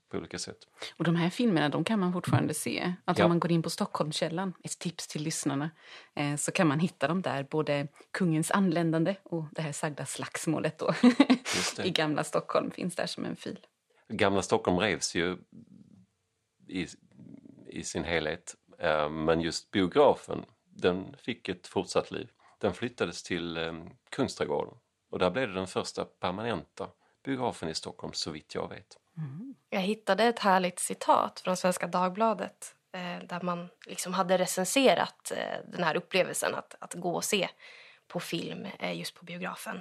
på 0.09 0.17
olika 0.17 0.39
sätt. 0.39 0.57
Och 0.97 1.05
de 1.05 1.17
här 1.17 1.31
filmerna 1.31 1.69
de 1.69 1.85
kan 1.85 2.01
man 2.01 2.13
fortfarande 2.13 2.55
se. 2.55 2.95
Alltså 3.05 3.21
Ja. 3.23 3.25
om 3.25 3.31
man 3.31 3.41
går 3.41 3.51
in 3.53 3.63
på 3.63 3.71
Stockholmskällan, 3.71 4.55
ett 4.65 4.79
tips 4.79 5.07
till 5.09 5.23
lyssnarna, 5.23 5.71
eh, 6.15 6.37
så 6.37 6.53
kan 6.53 6.67
man 6.67 6.81
hitta 6.81 7.09
dem 7.09 7.23
där. 7.23 7.43
Både 7.43 7.89
kungens 8.11 8.51
anländande 8.51 9.17
och 9.23 9.45
det 9.53 9.63
här 9.63 9.73
sagda 9.73 10.07
slagsmålet 10.07 10.79
då. 10.79 10.95
I 11.85 11.91
gamla 11.91 12.25
Stockholm 12.25 12.71
finns 12.71 12.97
där 12.97 13.07
som 13.07 13.25
en 13.25 13.37
fil. 13.37 13.59
Gamla 14.09 14.43
Stockholm 14.43 14.79
revs 14.79 15.15
ju 15.15 15.39
i, 16.69 16.87
i 17.67 17.83
sin 17.85 18.05
helhet. 18.05 18.55
Eh, 18.79 19.11
Men 19.11 19.41
just 19.41 19.71
biografen, 19.71 20.45
den 20.65 21.17
fick 21.19 21.49
ett 21.49 21.67
fortsatt 21.67 22.11
liv. 22.11 22.29
Den 22.61 22.75
flyttades 22.75 23.23
till 23.23 23.57
eh, 23.57 23.73
Kungsträdgården 24.11 24.75
och 25.11 25.19
där 25.19 25.31
blev 25.31 25.49
det 25.49 25.55
den 25.55 25.67
första 25.67 26.05
permanenta 26.05 26.89
biografen 27.25 27.69
i 27.69 27.75
Stockholm 27.75 28.13
så 28.13 28.31
vitt 28.31 28.55
jag 28.55 28.69
vet. 28.69 28.97
Jag 29.71 29.81
hittade 29.81 30.25
ett 30.25 30.39
härligt 30.39 30.79
citat 30.79 31.41
från 31.41 31.57
Svenska 31.57 31.87
Dagbladet 31.87 32.75
eh, 32.93 33.27
där 33.27 33.41
man 33.41 33.69
liksom 33.87 34.13
hade 34.15 34.39
recenserat 34.39 35.33
eh, 35.37 35.71
den 35.73 35.85
här 35.85 35.97
upplevelsen 35.97 36.55
att, 36.55 36.75
att 36.79 36.95
gå 36.95 37.15
och 37.15 37.25
se 37.25 37.49
på 38.09 38.21
film 38.21 38.67
eh, 38.79 38.99
just 38.99 39.15
på 39.15 39.25
biografen. 39.25 39.81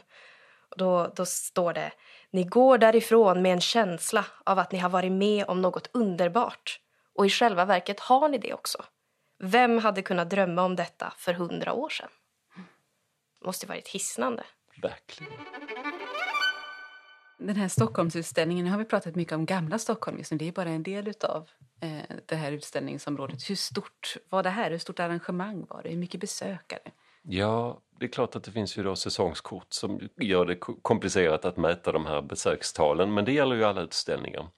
Och 0.69 0.77
då, 0.77 1.13
då 1.15 1.25
står 1.25 1.73
det 1.73 1.91
Ni 2.29 2.43
går 2.43 2.77
därifrån 2.77 3.41
med 3.41 3.53
en 3.53 3.61
känsla 3.61 4.25
av 4.43 4.59
att 4.59 4.71
ni 4.71 4.77
har 4.77 4.89
varit 4.89 5.11
med 5.11 5.45
om 5.47 5.61
något 5.61 5.89
underbart. 5.93 6.79
Och 7.15 7.25
i 7.25 7.29
själva 7.29 7.65
verket 7.65 7.99
har 7.99 8.29
ni 8.29 8.37
det 8.37 8.53
också. 8.53 8.85
Vem 9.39 9.77
hade 9.77 10.01
kunnat 10.01 10.29
drömma 10.29 10.63
om 10.63 10.75
detta 10.75 11.13
för 11.17 11.33
hundra 11.33 11.73
år 11.73 11.89
sedan? 11.89 12.09
Det 13.39 13.45
måste 13.45 13.67
varit 13.67 13.87
hisnande. 13.87 14.43
Verkligen. 14.81 15.33
Den 17.37 17.55
här 17.55 17.67
Stockholmsutställningen, 17.67 18.65
nu 18.65 18.71
har 18.71 18.77
vi 18.77 18.85
pratat 18.85 19.15
mycket 19.15 19.33
om 19.33 19.45
gamla 19.45 19.79
Stockholm 19.79 20.17
just 20.17 20.31
nu, 20.31 20.37
det 20.37 20.47
är 20.47 20.51
bara 20.51 20.69
en 20.69 20.83
del 20.83 21.07
utav 21.07 21.49
eh, 21.81 22.15
det 22.25 22.35
här 22.35 22.51
utställningsområdet. 22.51 23.49
Hur 23.49 23.55
stort 23.55 24.17
var 24.29 24.43
det 24.43 24.49
här? 24.49 24.71
Hur 24.71 24.77
stort 24.77 24.99
arrangemang 24.99 25.65
var 25.69 25.83
det? 25.83 25.89
Hur 25.89 25.97
mycket 25.97 26.21
besökare? 26.21 26.91
Ja, 27.21 27.81
det 27.99 28.05
är 28.05 28.09
klart 28.09 28.35
att 28.35 28.43
det 28.43 28.51
finns 28.51 28.77
ju 28.77 28.83
då 28.83 28.95
säsongskort 28.95 29.73
som 29.73 30.09
gör 30.15 30.45
det 30.45 30.55
komplicerat 30.81 31.45
att 31.45 31.57
mäta 31.57 31.91
de 31.91 32.05
här 32.05 32.21
besökstalen, 32.21 33.13
men 33.13 33.25
det 33.25 33.31
gäller 33.31 33.55
ju 33.55 33.63
alla 33.63 33.81
utställningar. 33.81 34.49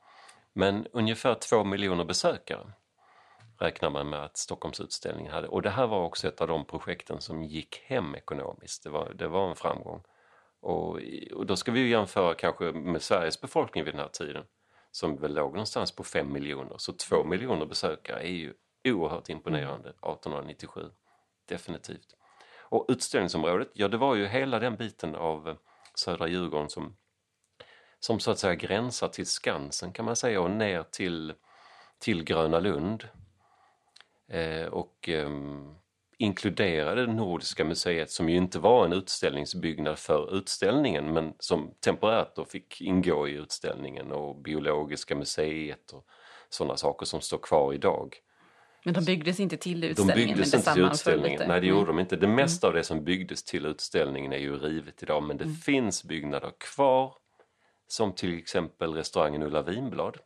Men 0.53 0.87
ungefär 0.93 1.35
två 1.35 1.63
miljoner 1.63 2.05
besökare 2.05 2.71
räknar 3.59 3.89
man 3.89 4.09
med 4.09 4.23
att 4.23 4.37
Stockholmsutställningen 4.37 5.33
hade. 5.33 5.47
Och 5.47 5.61
det 5.61 5.69
här 5.69 5.87
var 5.87 6.03
också 6.03 6.27
ett 6.27 6.41
av 6.41 6.47
de 6.47 6.65
projekten 6.65 7.21
som 7.21 7.43
gick 7.43 7.83
hem 7.85 8.15
ekonomiskt. 8.15 8.83
Det 8.83 8.89
var, 8.89 9.13
det 9.13 9.27
var 9.27 9.49
en 9.49 9.55
framgång. 9.55 10.03
Och, 10.61 10.99
och 11.33 11.45
då 11.45 11.55
ska 11.55 11.71
vi 11.71 11.79
ju 11.79 11.89
jämföra 11.89 12.33
kanske 12.33 12.63
med 12.71 13.01
Sveriges 13.01 13.41
befolkning 13.41 13.83
vid 13.83 13.93
den 13.93 14.01
här 14.01 14.09
tiden 14.09 14.43
som 14.91 15.17
väl 15.17 15.33
låg 15.33 15.51
någonstans 15.51 15.91
på 15.91 16.03
fem 16.03 16.33
miljoner. 16.33 16.75
Så 16.77 16.93
två 16.93 17.23
miljoner 17.23 17.65
besökare 17.65 18.19
är 18.19 18.31
ju 18.31 18.53
oerhört 18.87 19.29
imponerande 19.29 19.89
1897. 19.89 20.81
Definitivt. 21.45 22.15
Och 22.69 22.85
utställningsområdet, 22.87 23.69
ja 23.73 23.87
det 23.87 23.97
var 23.97 24.15
ju 24.15 24.27
hela 24.27 24.59
den 24.59 24.75
biten 24.75 25.15
av 25.15 25.49
eh, 25.49 25.55
södra 25.95 26.27
Djurgården 26.27 26.69
som, 26.69 26.97
som 27.99 28.19
så 28.19 28.31
att 28.31 28.39
säga 28.39 28.55
gränsar 28.55 29.07
till 29.07 29.25
Skansen 29.25 29.93
kan 29.93 30.05
man 30.05 30.15
säga 30.15 30.41
och 30.41 30.51
ner 30.51 30.83
till, 30.83 31.33
till 31.99 32.23
Gröna 32.23 32.59
Lund. 32.59 33.07
Eh, 34.27 34.65
och 34.65 35.09
ehm, 35.09 35.75
inkluderade 36.19 37.07
Nordiska 37.07 37.65
museet 37.65 38.11
som 38.11 38.29
ju 38.29 38.35
inte 38.37 38.59
var 38.59 38.85
en 38.85 38.93
utställningsbyggnad 38.93 39.99
för 39.99 40.35
utställningen 40.37 41.13
men 41.13 41.33
som 41.39 41.73
temporärt 41.85 42.35
då 42.35 42.45
fick 42.45 42.81
ingå 42.81 43.27
i 43.27 43.31
utställningen 43.31 44.11
och 44.11 44.41
Biologiska 44.41 45.15
museet 45.15 45.91
och 45.91 46.05
sådana 46.49 46.77
saker 46.77 47.05
som 47.05 47.21
står 47.21 47.37
kvar 47.37 47.73
idag. 47.73 48.15
Men 48.85 48.93
de 48.93 49.05
byggdes 49.05 49.39
inte 49.39 49.57
till 49.57 49.81
De 49.81 49.87
utställningen? 49.87 50.27
byggdes 50.27 50.53
men 50.53 50.59
inte 50.59 50.73
till 50.73 50.83
utställningen. 50.85 51.39
Nej, 51.47 51.61
det 51.61 51.67
Mm. 51.67 51.79
gjorde 51.79 51.87
de 51.87 51.99
inte. 51.99 52.15
Det 52.15 52.27
mesta 52.27 52.67
av 52.67 52.73
det 52.73 52.83
som 52.83 53.03
byggdes 53.03 53.43
till 53.43 53.65
utställningen 53.65 54.33
är 54.33 54.37
ju 54.37 54.57
rivet 54.57 55.03
idag, 55.03 55.23
men 55.23 55.37
det 55.37 55.47
finns 55.65 56.03
byggnader 56.03 56.51
kvar. 56.59 57.13
Som 57.87 58.13
till 58.13 58.37
exempel 58.37 58.93
restaurangen 58.93 59.43
Ulla 59.43 59.61
Vinblad, 59.61 60.17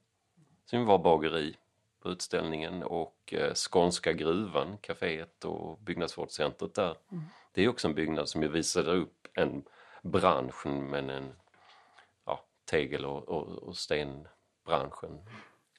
som 0.69 0.85
var 0.85 0.99
bageri 0.99 1.55
på 2.04 2.10
utställningen 2.10 2.84
och 2.84 3.34
eh, 3.34 3.54
Skånska 3.54 4.14
gruvan, 4.14 4.78
kaféet 4.78 5.45
och 5.45 5.80
byggnadsvårdscentret 5.80 6.74
där. 6.74 6.97
Det 7.51 7.64
är 7.64 7.70
också 7.70 7.88
en 7.88 7.95
byggnad 7.95 8.30
som 8.30 8.43
ju 8.43 8.47
visade 8.47 8.91
upp 8.91 9.28
en 9.34 9.64
bransch, 10.01 10.66
men 10.66 11.10
en 11.10 11.34
ja, 12.26 12.45
tegel 12.66 13.06
och, 13.06 13.30
och, 13.30 13.47
och 13.47 13.78
stenbranschen. 13.78 15.20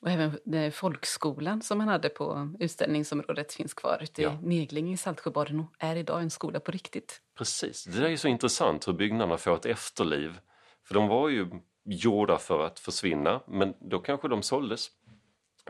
Och 0.00 0.10
även 0.10 0.54
eh, 0.54 0.70
folkskolan 0.70 1.62
som 1.62 1.78
man 1.78 1.88
hade 1.88 2.08
på 2.08 2.54
utställningsområdet 2.60 3.52
finns 3.52 3.74
kvar 3.74 3.98
ute 4.02 4.22
i 4.22 4.24
Ja. 4.24 4.38
Negling 4.42 4.92
i 4.92 4.96
Saltsjöbaden 4.96 5.60
och 5.60 5.72
är 5.78 5.96
idag 5.96 6.22
en 6.22 6.30
skola 6.30 6.60
på 6.60 6.72
riktigt. 6.72 7.20
Precis, 7.34 7.84
det 7.84 7.98
där 7.98 8.04
är 8.04 8.08
ju 8.08 8.16
så 8.16 8.28
intressant 8.28 8.88
hur 8.88 8.92
byggnaderna 8.92 9.38
får 9.38 9.54
ett 9.54 9.66
efterliv. 9.66 10.38
För 10.82 10.94
de 10.94 11.08
var 11.08 11.28
ju 11.28 11.50
gjorda 11.84 12.38
för 12.38 12.66
att 12.66 12.78
försvinna, 12.78 13.40
men 13.46 13.74
då 13.80 13.98
kanske 13.98 14.28
de 14.28 14.42
såldes. 14.42 14.90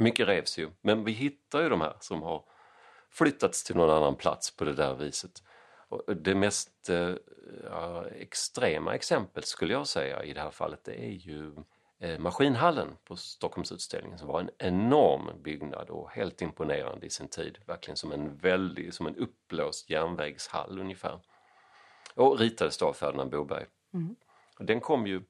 Mycket 0.00 0.28
revs 0.28 0.58
ju, 0.58 0.70
men 0.80 1.04
vi 1.04 1.12
hittar 1.12 1.62
ju 1.62 1.68
de 1.68 1.80
här 1.80 1.96
som 2.00 2.22
har 2.22 2.44
flyttats 3.10 3.64
till 3.64 3.76
någon 3.76 3.90
annan 3.90 4.14
plats 4.14 4.56
på 4.56 4.64
det 4.64 4.72
där 4.72 4.94
viset. 4.94 5.42
Och 5.88 6.16
det 6.16 6.34
mest 6.34 6.90
eh, 6.90 7.14
extrema 8.20 8.94
exemplet 8.94 9.46
skulle 9.46 9.72
jag 9.72 9.86
säga 9.86 10.24
i 10.24 10.32
det 10.32 10.40
här 10.40 10.50
fallet 10.50 10.84
det 10.84 11.04
är 11.04 11.10
ju 11.10 11.52
eh, 12.00 12.18
Maskinhallen 12.18 12.96
på 13.04 13.16
Stockholmsutställningen 13.16 14.18
som 14.18 14.28
var 14.28 14.40
en 14.40 14.50
enorm 14.58 15.42
byggnad 15.42 15.90
och 15.90 16.10
helt 16.10 16.42
imponerande 16.42 17.06
i 17.06 17.10
sin 17.10 17.28
tid. 17.28 17.58
Verkligen 17.66 17.96
som 17.96 18.12
en 18.12 18.36
väldig, 18.36 18.94
som 18.94 19.06
en 19.06 19.16
uppblåst 19.16 19.90
järnvägshall 19.90 20.80
ungefär. 20.80 21.20
Och 22.14 22.38
ritades 22.38 22.78
då 22.78 22.86
av 22.86 22.92
Ferdinand 22.92 23.30
Boberg. 23.30 23.66
Och 24.58 24.64
Den 24.64 24.80
kom 24.80 25.06
ju 25.06 25.22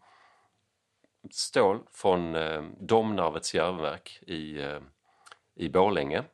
stål 1.31 1.81
från 1.93 2.35
eh, 2.35 2.63
Domnarvets 2.81 3.55
järnverk 3.55 4.19
i, 4.27 4.63
eh, 4.63 4.81
i 5.55 5.69
Borlänge. 5.69 6.25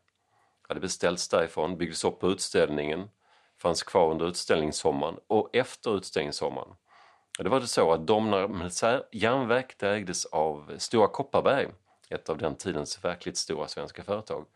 Hade 0.68 0.80
beställts 0.80 1.28
därifrån, 1.28 1.78
byggdes 1.78 2.04
upp 2.04 2.20
på 2.20 2.28
utställningen, 2.28 3.10
fanns 3.58 3.82
kvar 3.82 4.10
under 4.10 4.26
utställningssommaren 4.28 5.16
och 5.26 5.56
efter 5.56 5.96
utställningssommaren. 5.96 6.74
Det 7.38 7.48
var 7.48 7.60
det 7.60 7.66
så 7.66 7.92
att 7.92 8.06
Domnarvets 8.06 8.84
järnverk 9.12 9.78
det 9.78 9.88
ägdes 9.88 10.26
av 10.26 10.72
Stora 10.78 11.08
Kopparberg, 11.08 11.68
ett 12.08 12.28
av 12.28 12.38
den 12.38 12.54
tidens 12.54 13.04
verkligt 13.04 13.36
stora 13.36 13.68
svenska 13.68 14.02
företag. 14.02 14.46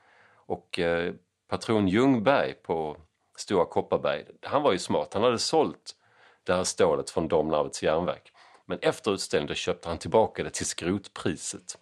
Och 0.47 0.78
eh, 0.78 1.14
patron 1.49 1.89
Ljungberg 1.89 2.55
på 2.55 2.97
Stora 3.37 3.64
Kopparberg, 3.64 4.24
han 4.43 4.62
var 4.62 4.72
ju 4.72 4.78
smart, 4.78 5.14
han 5.14 5.22
hade 5.22 5.39
sålt 5.39 5.97
det 6.45 6.55
här 6.55 6.64
stålet 6.64 7.11
från 7.11 7.28
Domnarvets 7.28 7.82
järnverk. 7.82 8.32
Men 8.64 8.78
efter 8.82 9.10
utställningen 9.10 9.54
köpte 9.54 9.88
han 9.88 9.98
tillbaka 9.98 10.42
det 10.42 10.50
till 10.50 10.66
skrotpriset. 10.66 11.78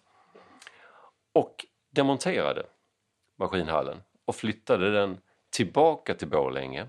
Och 1.33 1.65
demonterade 1.89 2.65
maskinhallen 3.35 4.03
och 4.25 4.35
flyttade 4.35 4.91
den 4.91 5.19
tillbaka 5.49 6.15
till 6.15 6.27
Borlänge. 6.27 6.87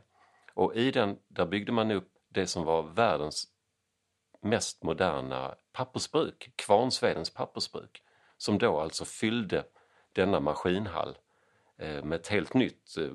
Och 0.55 0.77
i 0.77 0.91
den, 0.91 1.19
där 1.29 1.47
byggde 1.47 1.73
man 1.73 1.91
upp 1.91 2.13
det 2.29 2.47
som 2.47 2.65
var 2.65 2.83
världens 2.83 3.49
mest 4.41 4.83
moderna 4.83 5.55
pappersbruk, 5.73 6.53
Kvarnsvedens 6.57 7.31
pappersbruk, 7.31 8.03
som 8.37 8.59
då 8.59 8.81
alltså 8.81 9.05
fyllde 9.05 9.65
denna 10.13 10.41
maskinhall 10.41 11.19
eh, 11.79 12.05
med 12.05 12.21
ett 12.21 12.29
helt 12.29 12.55
nytt 12.55 12.97
eh, 12.99 13.11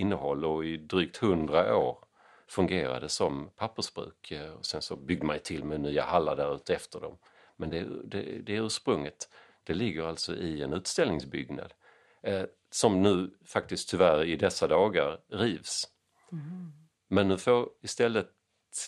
innehåll 0.00 0.44
och 0.44 0.64
i 0.64 0.76
drygt 0.76 1.16
hundra 1.16 1.76
år 1.76 2.05
fungerade 2.48 3.08
som 3.08 3.50
pappersbruk. 3.56 4.30
Eh, 4.30 4.52
och 4.52 4.66
sen 4.66 4.82
så 4.82 4.96
byggde 4.96 5.26
man 5.26 5.38
till 5.38 5.64
med 5.64 5.80
nya 5.80 6.04
hallar 6.04 6.36
där 6.36 6.54
ute 6.54 6.74
efter 6.74 7.00
dem. 7.00 7.18
Men 7.56 7.70
det, 7.70 7.86
det, 8.04 8.22
det 8.22 8.54
ursprunget 8.54 9.28
det 9.64 9.74
ligger 9.74 10.02
alltså 10.02 10.36
i 10.36 10.62
en 10.62 10.72
utställningsbyggnad 10.72 11.74
eh, 12.22 12.44
som 12.70 13.02
nu 13.02 13.30
faktiskt 13.44 13.88
tyvärr 13.88 14.24
i 14.24 14.36
dessa 14.36 14.66
dagar 14.66 15.20
rivs. 15.28 15.88
Mm. 16.32 16.72
Men 17.08 17.28
nu 17.28 17.38
får 17.38 17.68
istället 17.82 18.32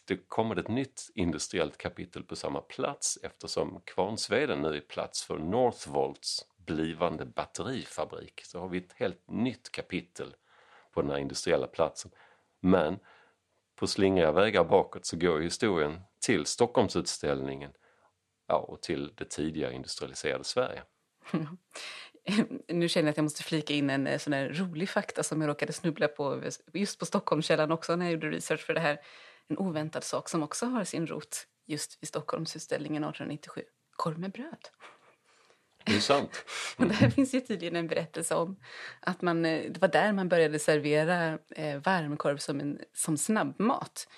det 0.07 0.29
kommer 0.29 0.57
ett 0.57 0.69
nytt 0.69 1.11
industriellt 1.15 1.79
kapitel 1.79 2.23
på 2.23 2.37
samma 2.37 2.61
plats 2.61 3.19
eftersom 3.23 3.81
Kvarnsveden 3.85 4.63
nu 4.63 4.77
är 4.77 4.81
plats 4.81 5.25
för 5.25 5.39
Northvolts 5.39 6.47
blivande 6.57 7.25
batterifabrik. 7.25 8.41
Så 8.45 8.61
har 8.61 8.69
vi 8.69 8.79
ett 8.79 8.93
helt 8.93 9.31
nytt 9.31 9.73
kapitel 9.73 10.37
på 10.93 11.03
den 11.03 11.11
här 11.11 11.19
industriella 11.19 11.67
platsen. 11.67 12.11
Men 12.61 12.99
på 13.79 13.87
slingriga 13.87 14.33
vägar 14.33 14.65
bakåt 14.65 15.07
så 15.07 15.17
går 15.17 15.41
historien 15.41 16.01
till 16.21 16.47
Stockholmsutställningen 16.47 17.71
ja, 18.49 18.57
och 18.57 18.83
till 18.83 19.13
det 19.15 19.25
tidigare 19.25 19.75
industrialiserade 19.75 20.45
Sverige. 20.45 20.83
nu 22.69 22.89
känner 22.89 23.07
jag 23.07 23.11
att 23.11 23.17
jag 23.17 23.25
måste 23.25 23.43
flika 23.43 23.75
in 23.75 23.91
en 23.91 24.07
eh, 24.07 24.19
sån 24.19 24.33
här 24.33 24.49
rolig 24.49 24.89
fakta 24.89 25.23
som 25.23 25.41
jag 25.41 25.49
råkade 25.49 25.73
snubbla 25.73 26.09
på 26.09 26.43
just 26.73 26.99
på 26.99 27.07
Stockholmskällan 27.07 27.73
också 27.73 27.97
när 27.97 28.07
jag 28.07 28.13
gjorde 28.13 28.31
research 28.31 28.61
för 28.61 28.75
det 28.75 28.81
här. 28.81 29.01
En 29.49 29.59
oväntad 29.59 30.05
sak 30.05 30.29
som 30.29 30.43
också 30.43 30.67
har 30.67 30.85
sin 30.85 31.07
rot 31.07 31.47
just 31.67 32.03
vid 32.03 32.09
Stockholmsutställningen 32.09 33.05
1897. 33.05 33.63
Korv 33.97 34.19
med 34.19 34.33
bröd. 34.33 34.69
Det 35.89 35.97
är 35.97 36.01
sant. 36.01 36.45
Mm. 36.79 36.97
där 37.01 37.11
finns 37.11 37.35
ju 37.35 37.41
tydligen 37.41 37.77
en 37.77 37.87
berättelse 37.87 38.35
om 38.35 38.57
att 39.01 39.23
man, 39.23 39.45
eh, 39.45 39.71
det 39.71 39.81
var 39.81 39.89
där 39.89 40.13
man 40.13 40.29
började 40.29 40.59
servera 40.59 41.39
eh, 41.51 41.79
varmkorv 41.79 42.37
som, 42.37 42.61
en, 42.61 42.81
som 42.95 43.17
snabbmat. 43.17 44.09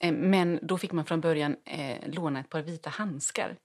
Eh, 0.00 0.12
men 0.12 0.58
då 0.62 0.78
fick 0.78 0.92
man 0.92 1.04
från 1.04 1.20
början 1.20 1.56
eh, 1.64 2.08
låna 2.08 2.40
ett 2.40 2.50
par 2.50 2.62
vita 2.62 2.90
handskar 2.90 3.56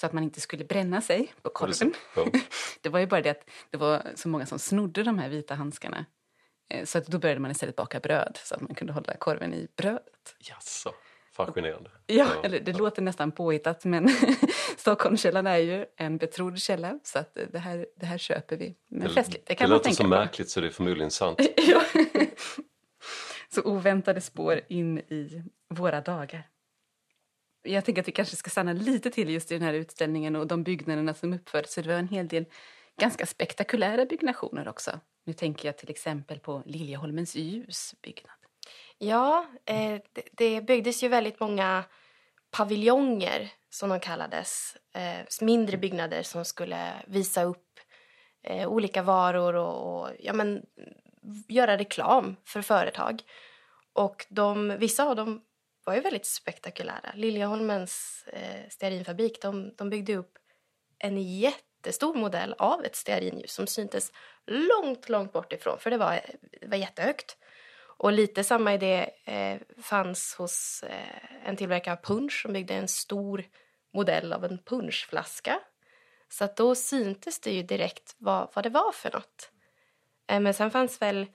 så 0.00 0.06
att 0.06 0.12
man 0.12 0.24
inte 0.24 0.40
skulle 0.40 0.64
bränna 0.64 1.00
sig 1.00 1.32
på 1.42 1.50
korven. 1.50 1.94
det 2.80 2.88
var 2.88 3.00
ju 3.00 3.06
bara 3.06 3.20
det 3.22 3.30
att 3.30 3.50
det 3.70 3.76
var 3.76 4.02
så 4.14 4.28
många 4.28 4.46
som 4.46 4.58
snodde 4.58 5.02
de 5.02 5.18
här 5.18 5.28
vita 5.28 5.54
handskarna. 5.54 6.06
Eh, 6.70 6.84
så 6.84 6.98
att 6.98 7.06
då 7.06 7.18
började 7.18 7.40
man 7.40 7.50
istället 7.50 7.76
baka 7.76 8.00
bröd 8.00 8.38
så 8.44 8.54
att 8.54 8.60
man 8.60 8.74
kunde 8.74 8.92
hålla 8.92 9.16
korven 9.16 9.54
i 9.54 9.68
brödet. 9.76 10.36
Jaså, 10.38 10.94
fascinerande. 11.34 11.90
Ja, 12.06 12.14
ja. 12.16 12.44
Eller, 12.44 12.60
det 12.60 12.70
ja. 12.70 12.78
låter 12.78 13.02
nästan 13.02 13.32
påhittat 13.32 13.84
men 13.84 14.08
Stockholmskällan 14.76 15.46
är 15.46 15.58
ju 15.58 15.86
en 15.96 16.16
betrodd 16.16 16.58
källa 16.58 16.98
så 17.02 17.18
att 17.18 17.36
det 17.52 17.58
här, 17.58 17.86
det 17.96 18.06
här 18.06 18.18
köper 18.18 18.56
vi. 18.56 18.76
Men 18.88 19.08
det, 19.08 19.14
festligt, 19.14 19.46
det 19.46 19.54
kan 19.54 19.64
det 19.64 19.68
man 19.68 19.76
låter 19.76 19.84
tänka 19.84 19.96
så 19.96 20.02
på. 20.02 20.08
märkligt 20.08 20.48
så 20.48 20.60
det 20.60 20.66
är 20.66 20.70
förmodligen 20.70 21.10
sant. 21.10 21.38
ja. 21.56 21.82
Så 23.54 23.62
oväntade 23.62 24.20
spår 24.20 24.60
in 24.68 24.98
i 24.98 25.42
våra 25.68 26.00
dagar. 26.00 26.48
Jag 27.62 27.84
tänker 27.84 28.02
att 28.02 28.08
vi 28.08 28.12
kanske 28.12 28.36
ska 28.36 28.50
stanna 28.50 28.72
lite 28.72 29.10
till 29.10 29.30
just 29.30 29.50
i 29.50 29.54
den 29.54 29.62
här 29.62 29.74
utställningen 29.74 30.36
och 30.36 30.46
de 30.46 30.62
byggnaderna 30.62 31.14
som 31.14 31.32
uppfördes. 31.32 31.74
det 31.74 31.82
var 31.82 31.94
en 31.94 32.08
hel 32.08 32.28
del 32.28 32.44
ganska 33.00 33.26
spektakulära 33.26 34.06
byggnationer 34.06 34.68
också. 34.68 35.00
Nu 35.24 35.32
tänker 35.32 35.68
jag 35.68 35.78
till 35.78 35.90
exempel 35.90 36.38
på 36.38 36.62
Liljeholmens 36.66 37.36
ljusbyggnad. 37.36 38.43
Ja, 38.98 39.46
eh, 39.66 40.00
det, 40.12 40.28
det 40.32 40.60
byggdes 40.60 41.02
ju 41.02 41.08
väldigt 41.08 41.40
många 41.40 41.84
paviljonger 42.50 43.52
som 43.70 43.88
de 43.88 44.00
kallades. 44.00 44.76
Eh, 44.94 45.26
mindre 45.40 45.76
byggnader 45.76 46.22
som 46.22 46.44
skulle 46.44 46.92
visa 47.06 47.42
upp 47.42 47.80
eh, 48.42 48.68
olika 48.68 49.02
varor 49.02 49.54
och, 49.54 50.02
och 50.02 50.10
ja, 50.18 50.32
men, 50.32 50.62
göra 51.48 51.78
reklam 51.78 52.36
för 52.44 52.62
företag. 52.62 53.22
Och 53.92 54.26
de, 54.28 54.78
vissa 54.78 55.04
av 55.04 55.16
dem 55.16 55.42
var 55.84 55.94
ju 55.94 56.00
väldigt 56.00 56.26
spektakulära. 56.26 57.12
Liljeholmens 57.14 58.24
eh, 58.32 58.68
stearinfabrik 58.68 59.42
de, 59.42 59.74
de 59.76 59.90
byggde 59.90 60.16
upp 60.16 60.38
en 60.98 61.38
jättestor 61.38 62.14
modell 62.14 62.54
av 62.58 62.84
ett 62.84 62.96
stearinljus 62.96 63.52
som 63.52 63.66
syntes 63.66 64.12
långt, 64.46 65.08
långt 65.08 65.32
bort 65.32 65.52
ifrån 65.52 65.78
för 65.78 65.90
det 65.90 65.96
var, 65.96 66.20
det 66.60 66.66
var 66.66 66.76
jättehögt. 66.76 67.36
Och 67.96 68.12
lite 68.12 68.44
samma 68.44 68.74
idé 68.74 69.10
eh, 69.24 69.58
fanns 69.82 70.34
hos 70.34 70.84
eh, 70.88 71.48
en 71.48 71.56
tillverkare 71.56 71.96
av 71.96 72.02
punsch 72.02 72.42
som 72.42 72.52
byggde 72.52 72.74
en 72.74 72.88
stor 72.88 73.44
modell 73.92 74.32
av 74.32 74.44
en 74.44 74.58
punschflaska. 74.58 75.60
Så 76.28 76.44
att 76.44 76.56
då 76.56 76.74
syntes 76.74 77.40
det 77.40 77.50
ju 77.50 77.62
direkt 77.62 78.14
vad, 78.18 78.48
vad 78.54 78.64
det 78.64 78.70
var 78.70 78.92
för 78.92 79.10
något. 79.10 79.50
Eh, 80.30 80.40
men 80.40 80.54
sen 80.54 80.70
fanns 80.70 81.02
väl 81.02 81.26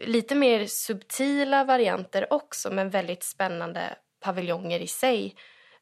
lite 0.00 0.34
mer 0.34 0.66
subtila 0.66 1.64
varianter 1.64 2.32
också 2.32 2.70
men 2.70 2.90
väldigt 2.90 3.22
spännande 3.22 3.96
paviljonger 4.20 4.80
i 4.80 4.86
sig 4.86 5.34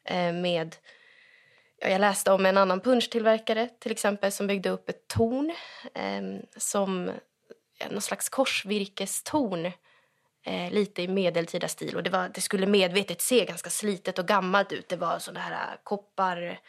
eh, 0.05 0.33
med 0.33 0.77
jag 1.79 2.01
läste 2.01 2.33
om 2.33 2.47
en 2.47 2.59
annan 2.59 2.81
punschtillverkare 2.81 3.69
till 3.79 3.93
exempel 3.93 4.33
som 4.33 4.47
byggde 4.47 4.71
upp 4.71 4.89
ett 4.89 5.09
torn 5.09 5.53
eh, 5.95 6.23
som 6.57 7.11
någon 7.91 8.01
slags 8.01 8.29
korsvirkestorn 8.29 9.73
eh, 10.43 10.73
lite 10.73 11.03
i 11.03 11.09
medeltida 11.09 11.69
stil 11.69 11.97
och 11.97 12.03
det, 12.03 12.11
var, 12.11 12.29
det 12.35 12.41
skulle 12.41 12.67
medvetet 12.67 13.21
se 13.21 13.45
ganska 13.45 13.71
slitet 13.71 14.19
och 14.19 14.27
gammalt 14.27 14.73
ut. 14.73 14.89
Det 14.89 14.97
var 14.97 15.19
sådana 15.19 15.41
här 15.41 15.77
koppar, 15.85 16.61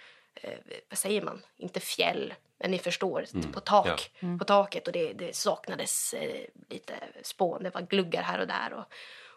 vad 0.89 0.97
säger 0.97 1.21
man, 1.21 1.41
inte 1.57 1.79
fjäll 1.79 2.33
men 2.57 2.71
ni 2.71 2.79
förstår, 2.79 3.25
mm. 3.33 3.51
på, 3.51 3.59
tak, 3.59 3.87
ja. 3.87 4.27
mm. 4.27 4.39
på 4.39 4.45
taket 4.45 4.87
och 4.87 4.93
det, 4.93 5.13
det 5.13 5.35
saknades 5.35 6.13
eh, 6.13 6.45
lite 6.69 6.93
spån. 7.21 7.63
Det 7.63 7.69
var 7.69 7.81
gluggar 7.81 8.21
här 8.21 8.39
och 8.39 8.47
där 8.47 8.73
och, 8.73 8.85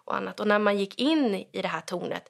och 0.04 0.16
annat. 0.16 0.40
Och 0.40 0.48
när 0.48 0.58
man 0.58 0.78
gick 0.78 1.00
in 1.00 1.34
i 1.34 1.62
det 1.62 1.68
här 1.68 1.80
tornet 1.80 2.28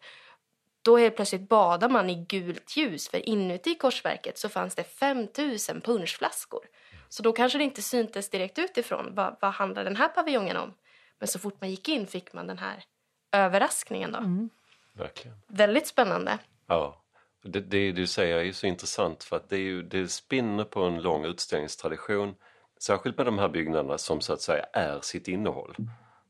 då 0.83 0.97
helt 0.97 1.17
plötsligt 1.17 1.49
badade 1.49 1.93
man 1.93 2.11
i 2.11 2.15
gult 2.15 2.77
ljus 2.77 3.09
för 3.09 3.29
inuti 3.29 3.75
korsverket 3.75 4.39
så 4.39 4.49
fanns 4.49 4.75
det 4.75 4.85
5000 4.85 5.81
punschflaskor. 5.81 6.65
Så 7.09 7.23
då 7.23 7.33
kanske 7.33 7.59
det 7.59 7.65
inte 7.65 7.83
syntes 7.83 8.31
direkt 8.31 8.59
utifrån 8.59 9.15
vad, 9.15 9.37
vad 9.41 9.53
handlar 9.53 9.85
den 9.85 9.97
här 9.97 10.09
paviljongen 10.09 10.57
om. 10.57 10.75
Men 11.19 11.29
så 11.29 11.39
fort 11.39 11.61
man 11.61 11.71
gick 11.71 11.89
in 11.89 12.07
fick 12.07 12.33
man 12.33 12.47
den 12.47 12.59
här 12.59 12.85
överraskningen 13.33 14.13
då. 14.13 14.19
Mm. 14.19 14.51
Verkligen. 14.93 15.37
Väldigt 15.47 15.87
spännande. 15.87 16.39
Ja. 16.67 17.03
Det, 17.43 17.61
det 17.61 17.93
du 17.93 18.07
säger 18.07 18.37
är 18.37 18.43
ju 18.43 18.53
så 18.53 18.67
intressant 18.67 19.25
för 19.25 19.37
att 19.37 19.49
det, 19.49 19.57
är 19.57 19.61
ju, 19.61 19.83
det 19.83 20.09
spinner 20.09 20.65
på 20.65 20.83
en 20.83 21.03
lång 21.03 21.25
utställningstradition. 21.25 22.35
Särskilt 22.81 23.17
med 23.17 23.27
de 23.27 23.39
här 23.39 23.49
byggnaderna 23.49 23.99
som 23.99 24.21
så 24.21 24.33
att 24.33 24.41
säga 24.41 24.65
är 24.73 25.01
sitt 25.01 25.29
innehåll. 25.29 25.77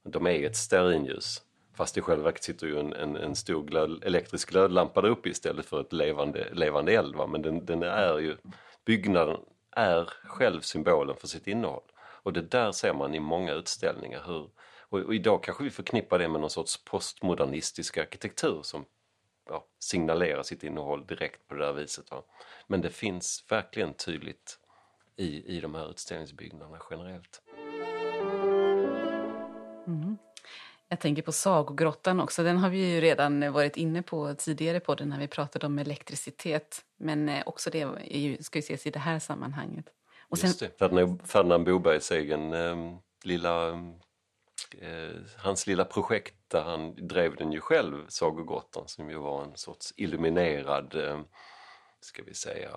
De 0.04 0.26
är 0.26 0.46
ett 0.46 0.56
stearinljus. 0.56 1.42
Fast 1.74 1.96
i 1.96 2.00
själva 2.00 2.24
verket 2.24 2.44
sitter 2.44 2.66
ju 2.66 2.80
en, 2.80 2.92
en, 2.92 3.16
en 3.16 3.36
stor 3.36 3.64
glöd, 3.64 4.04
elektrisk 4.04 4.50
glödlampa 4.50 5.00
där 5.00 5.08
uppe 5.08 5.28
istället 5.28 5.66
för 5.66 5.80
ett 5.80 5.92
levande, 5.92 6.48
levande 6.52 6.92
eld. 6.92 7.16
Va? 7.16 7.26
Men 7.26 7.42
den, 7.42 7.66
den 7.66 7.82
är 7.82 8.18
ju, 8.18 8.36
byggnaden 8.84 9.40
är 9.78 10.10
själv 10.24 10.60
symbolen 10.60 11.16
för 11.16 11.26
sitt 11.26 11.46
innehåll. 11.46 11.82
Och 11.98 12.32
det 12.32 12.42
där 12.42 12.72
ser 12.72 12.94
man 12.94 13.14
i 13.14 13.20
många 13.20 13.52
utställningar. 13.52 14.22
Hur, 14.26 14.50
och, 14.80 14.98
och 14.98 15.14
idag 15.14 15.42
kanske 15.42 15.64
vi 15.64 15.70
förknippar 15.70 16.18
det 16.18 16.28
med 16.28 16.40
någon 16.40 16.50
sorts 16.50 16.84
postmodernistisk 16.84 17.98
arkitektur 17.98 18.62
som 18.62 18.84
ja, 19.48 19.66
signalerar 19.78 20.42
sitt 20.42 20.62
innehåll 20.62 21.06
direkt 21.06 21.48
på 21.48 21.54
det 21.54 21.66
där 21.66 21.72
viset. 21.72 22.10
Va? 22.10 22.22
Men 22.66 22.80
det 22.80 22.90
finns 22.90 23.44
verkligen 23.48 23.94
tydligt 23.94 24.58
i, 25.16 25.56
i 25.56 25.60
de 25.60 25.74
här 25.74 25.90
utställningsbyggnaderna 25.90 26.78
generellt. 26.90 27.42
Mm. 29.86 30.18
Jag 30.88 31.00
tänker 31.00 31.22
på 31.22 31.32
Sagogrottan 31.32 32.20
också. 32.20 32.42
Den 32.42 32.56
har 32.56 32.70
vi 32.70 32.94
ju 32.94 33.00
redan 33.00 33.52
varit 33.52 33.76
inne 33.76 34.02
på 34.02 34.34
tidigare 34.34 34.80
på 34.80 34.94
den 34.94 35.08
när 35.08 35.18
vi 35.18 35.28
pratade 35.28 35.66
om 35.66 35.78
elektricitet. 35.78 36.84
Men 36.98 37.28
eh, 37.28 37.42
också 37.46 37.70
det 37.70 37.86
ju, 38.04 38.42
ska 38.42 38.58
ju 38.58 38.62
ses 38.62 38.86
i 38.86 38.90
det 38.90 38.98
här 38.98 39.18
sammanhanget. 39.18 39.86
Och 40.28 40.38
sen... 40.38 40.48
Just 40.48 40.60
det. 40.60 40.78
Ferdinand, 40.78 41.22
Ferdinand 41.28 41.64
Bobergs 41.64 42.10
egen 42.10 42.52
eh, 42.52 42.76
lilla 43.24 43.68
eh, 44.78 45.16
hans 45.36 45.66
lilla 45.66 45.84
projekt 45.84 46.34
där 46.48 46.62
han 46.62 47.06
drev 47.08 47.36
den 47.36 47.52
ju 47.52 47.60
själv, 47.60 48.04
Sagogrottan, 48.08 48.88
som 48.88 49.10
ju 49.10 49.18
var 49.18 49.44
en 49.44 49.56
sorts 49.56 49.94
illuminerad 49.96 50.94
eh, 50.94 51.20
ska 52.00 52.22
vi 52.22 52.34
säga, 52.34 52.70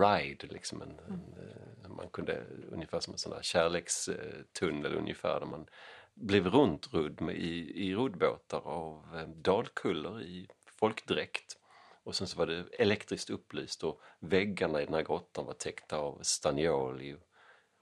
ride. 0.00 0.46
Liksom 0.46 0.82
en, 0.82 0.88
mm. 0.88 1.00
en, 1.08 1.84
eh, 1.84 1.88
man 1.88 2.08
kunde, 2.08 2.44
ungefär 2.72 3.00
som 3.00 3.12
en 3.12 3.18
sån 3.18 3.32
där 3.32 3.42
kärlekstunnel 3.42 4.94
ungefär, 4.94 5.40
där 5.40 5.46
man 5.46 5.66
blev 6.14 6.46
runtrudd 6.46 7.20
med, 7.20 7.36
i, 7.36 7.86
i 7.88 7.94
roddbåtar 7.94 8.60
av 8.60 9.16
eh, 9.16 9.28
dalkullor 9.28 10.22
i 10.22 10.48
folkdräkt. 10.78 11.56
Och 12.02 12.16
sen 12.16 12.26
så 12.26 12.38
var 12.38 12.46
det 12.46 12.64
elektriskt 12.78 13.30
upplyst 13.30 13.84
och 13.84 14.00
väggarna 14.18 14.82
i 14.82 14.84
den 14.84 14.94
här 14.94 15.02
grottan 15.02 15.46
var 15.46 15.52
täckta 15.52 15.96
av 15.96 16.18
stanioli 16.22 17.16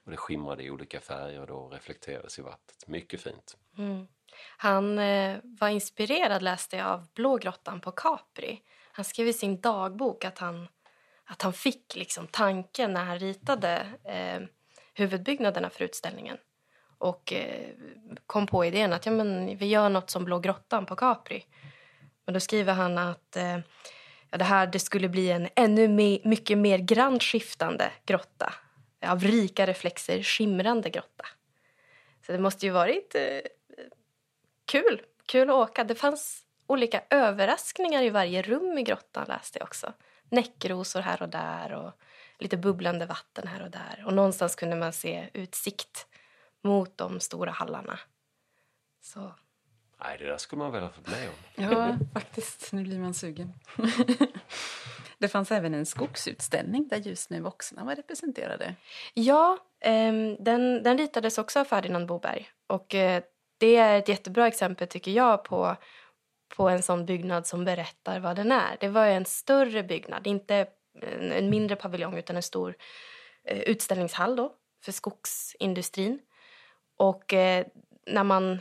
Och 0.05 0.11
det 0.11 0.17
skimrade 0.17 0.63
i 0.63 0.71
olika 0.71 1.01
färger 1.01 1.51
och 1.51 1.73
reflekterades 1.73 2.39
i 2.39 2.43
vattnet. 2.43 2.87
Mycket 2.87 3.21
fint. 3.21 3.57
Mm. 3.79 4.07
Han 4.57 4.99
eh, 4.99 5.39
var 5.43 5.69
inspirerad, 5.69 6.43
läste 6.43 6.77
jag, 6.77 6.87
av 6.87 7.07
Blå 7.15 7.37
grottan 7.37 7.81
på 7.81 7.91
Capri. 7.91 8.63
Han 8.93 9.05
skrev 9.05 9.29
i 9.29 9.33
sin 9.33 9.61
dagbok 9.61 10.25
att 10.25 10.39
han, 10.39 10.69
att 11.25 11.43
han 11.43 11.53
fick 11.53 11.97
liksom 11.97 12.27
tanken 12.27 12.93
när 12.93 13.05
han 13.05 13.19
ritade 13.19 13.87
eh, 14.05 14.49
huvudbyggnaderna 14.95 15.71
för 15.71 15.85
utställningen 15.85 16.39
och 16.99 17.33
eh, 17.33 17.69
kom 18.27 18.47
på 18.47 18.65
idén 18.65 18.93
att 18.93 19.07
ja, 19.07 19.13
men 19.13 19.57
vi 19.57 19.67
gör 19.67 19.89
nåt 19.89 20.11
som 20.11 20.25
Blå 20.25 20.39
grottan 20.39 20.87
på 20.87 20.97
Capri. 20.97 21.45
Men 22.25 22.35
då 22.35 22.41
skriver 22.41 22.73
han 22.73 22.99
att 22.99 23.37
eh, 23.37 23.59
ja, 24.31 24.39
det 24.39 24.45
här 24.45 24.67
det 24.67 24.79
skulle 24.79 25.09
bli 25.09 25.31
en 25.31 25.49
ännu 25.55 25.89
me 25.89 26.19
mycket 26.25 26.59
mer 26.59 26.79
grant 26.79 27.23
skiftande 27.23 27.91
grotta 28.07 28.55
av 29.07 29.21
rika 29.21 29.67
reflexer 29.67 30.23
skimrande 30.23 30.91
grotta. 30.91 31.27
Så 32.27 32.33
det 32.33 32.39
måste 32.39 32.67
ju 32.67 32.73
varit 32.73 33.15
eh, 33.15 33.41
kul, 34.65 35.03
kul 35.27 35.51
att 35.51 35.57
åka. 35.57 35.85
Det 35.85 35.95
fanns 35.95 36.45
olika 36.67 37.03
överraskningar 37.11 38.03
i 38.03 38.11
varje 38.11 38.43
rum 38.43 38.79
i 38.79 38.83
grottan 38.83 39.25
läste 39.29 39.59
jag 39.59 39.67
också. 39.67 39.93
Näckrosor 40.31 41.01
här 41.01 41.23
och 41.23 41.29
där 41.29 41.73
och 41.73 41.93
lite 42.39 42.57
bubblande 42.57 43.07
vatten 43.07 43.49
här 43.49 43.63
och 43.63 43.71
där. 43.71 44.03
Och 44.07 44.15
någonstans 44.15 44.55
kunde 44.55 44.77
man 44.77 44.93
se 44.93 45.29
utsikt 45.33 46.07
mot 46.69 46.99
de 46.99 47.21
stora 47.21 47.51
hallarna. 47.51 47.99
Så. 49.01 49.33
Nej, 50.01 50.19
det 50.19 50.27
där 50.27 50.37
skulle 50.37 50.63
man 50.63 50.73
väl 50.73 50.83
ha 50.83 50.91
fått 50.91 51.09
med 51.09 51.29
om. 51.29 51.65
Ja, 51.65 51.99
faktiskt. 52.13 52.73
Nu 52.73 52.83
blir 52.83 52.99
man 52.99 53.15
sugen. 53.15 53.53
det 55.19 55.29
fanns 55.29 55.53
även 55.53 55.75
en 55.75 55.87
skogsutställning 55.87 56.89
där 56.89 56.97
Ljusne 56.97 57.41
vuxna 57.41 57.85
var 57.85 57.95
representerade. 57.95 58.75
Ja, 59.15 59.59
eh, 59.81 60.13
den, 60.41 60.83
den 60.83 60.99
ritades 60.99 61.39
också 61.39 61.61
av 61.61 61.65
Ferdinand 61.65 62.07
Boberg. 62.07 62.49
Och 62.67 62.95
eh, 62.95 63.23
det 63.59 63.77
är 63.77 63.99
ett 63.99 64.09
jättebra 64.09 64.47
exempel 64.47 64.89
tycker 64.89 65.11
jag 65.11 65.45
på, 65.45 65.77
på 66.57 66.69
en 66.69 66.83
sån 66.83 67.07
byggnad 67.07 67.47
som 67.47 67.65
berättar 67.65 68.21
vad 68.21 68.37
den 68.37 68.53
är. 68.53 68.77
Det 68.81 68.89
var 68.89 69.07
en 69.07 69.25
större 69.25 69.83
byggnad, 69.83 70.27
inte 70.27 70.67
en, 71.03 71.33
en 71.33 71.51
mindre 71.51 71.77
paviljong 71.77 72.17
utan 72.17 72.37
en 72.37 72.43
stor 72.43 72.75
eh, 73.45 73.59
utställningshall 73.59 74.37
då, 74.37 74.53
för 74.85 74.93
skogsindustrin. 74.93 76.21
Och 76.99 77.35
eh, 77.35 77.67
när, 78.07 78.25
man, 78.25 78.61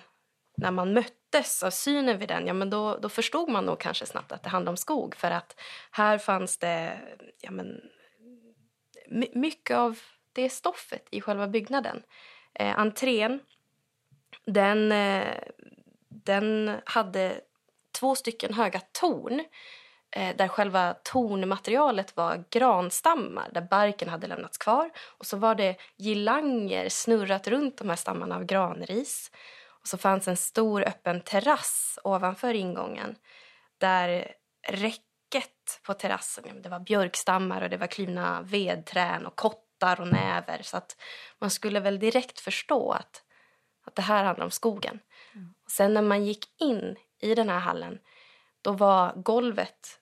när 0.57 0.71
man 0.71 0.93
möttes 0.93 1.63
av 1.63 1.69
synen 1.69 2.17
vid 2.17 2.29
den, 2.29 2.47
ja, 2.47 2.53
men 2.53 2.69
då, 2.69 2.97
då 2.97 3.09
förstod 3.09 3.49
man 3.49 3.65
nog 3.65 3.79
kanske 3.79 4.05
snabbt 4.05 4.31
att 4.31 4.43
det 4.43 4.49
handlade 4.49 4.71
om 4.73 4.77
skog. 4.77 5.15
För 5.15 5.31
att 5.31 5.59
här 5.91 6.17
fanns 6.17 6.57
det 6.57 6.99
ja, 7.41 7.51
men, 7.51 7.81
mycket 9.33 9.77
av 9.77 9.99
det 10.33 10.49
stoffet 10.49 11.07
i 11.11 11.21
själva 11.21 11.47
byggnaden. 11.47 12.03
Eh, 12.53 12.79
entrén, 12.79 13.39
den, 14.45 14.91
eh, 14.91 15.37
den 16.09 16.77
hade 16.85 17.41
två 17.99 18.15
stycken 18.15 18.53
höga 18.53 18.81
torn 18.91 19.39
eh, 19.39 19.45
där 20.09 20.47
själva 20.47 20.93
tornmaterialet 20.93 22.17
var 22.17 22.43
granstammar 22.49 23.49
där 23.53 23.61
barken 23.61 24.09
hade 24.09 24.27
lämnats 24.27 24.57
kvar. 24.57 24.89
Och 25.17 25.25
så 25.25 25.37
var 25.37 25.55
det 25.55 25.75
girlanger 25.97 26.89
snurrat 26.89 27.47
runt 27.47 27.77
de 27.77 27.89
här 27.89 27.95
stammarna 27.95 28.35
av 28.35 28.43
granris. 28.43 29.31
Och 29.81 29.87
så 29.87 29.97
fanns 29.97 30.27
en 30.27 30.37
stor 30.37 30.83
öppen 30.83 31.21
terrass 31.21 31.99
ovanför 32.03 32.53
ingången 32.53 33.15
där 33.77 34.33
räcket 34.67 35.81
på 35.83 35.93
terrassen, 35.93 36.61
det 36.61 36.69
var 36.69 36.79
björkstammar 36.79 37.61
och 37.61 37.69
det 37.69 37.77
var 37.77 37.87
klivna 37.87 38.41
vedträn 38.41 39.25
och 39.25 39.35
kottar 39.35 40.01
och 40.01 40.07
näver. 40.07 40.61
Så 40.61 40.77
att 40.77 40.97
man 41.39 41.49
skulle 41.49 41.79
väl 41.79 41.99
direkt 41.99 42.39
förstå 42.39 42.91
att, 42.91 43.23
att 43.85 43.95
det 43.95 44.01
här 44.01 44.23
handlar 44.23 44.45
om 44.45 44.51
skogen. 44.51 44.99
Mm. 45.35 45.53
Och 45.65 45.71
sen 45.71 45.93
när 45.93 46.01
man 46.01 46.25
gick 46.25 46.61
in 46.61 46.95
i 47.21 47.35
den 47.35 47.49
här 47.49 47.59
hallen 47.59 47.99
då 48.67 48.73
var 48.73 49.13
golvet 49.15 49.99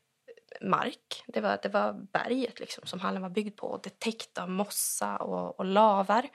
mark. 0.62 1.24
Det 1.28 1.42
var, 1.42 1.60
det 1.64 1.70
var 1.70 1.94
berget 1.94 2.60
liksom, 2.60 2.88
som 2.88 3.00
hallen 3.00 3.22
var 3.22 3.30
byggd 3.30 3.58
på. 3.58 3.80
Det 3.84 4.00
täckt 4.00 4.38
av 4.38 4.50
mossa 4.50 5.18
och, 5.18 5.60
och 5.60 5.66
lavar. 5.66 6.30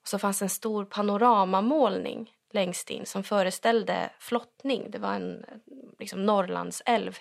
Och 0.00 0.08
så 0.08 0.18
fanns 0.18 0.42
en 0.42 0.48
stor 0.48 0.84
panoramamålning 0.84 2.32
längst 2.52 2.90
in 2.90 3.06
som 3.06 3.24
föreställde 3.24 4.10
flottning. 4.18 4.90
Det 4.90 4.98
var 4.98 5.14
en 5.14 5.44
liksom, 5.98 6.26
Norrlandsälv 6.26 7.18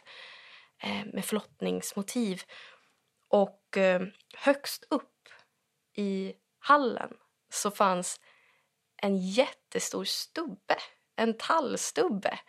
eh, 0.84 1.06
med 1.14 1.26
flottningsmotiv. 1.26 2.42
Och 3.30 3.78
eh, 3.78 4.02
högst 4.38 4.88
upp 4.90 5.30
i 5.96 6.34
hallen 6.60 7.14
så 7.50 7.72
fanns 7.72 8.20
en 9.02 9.18
jättestor 9.18 10.04
stubbe, 10.04 10.78
en 11.16 11.38
tallstubbe 11.38 12.40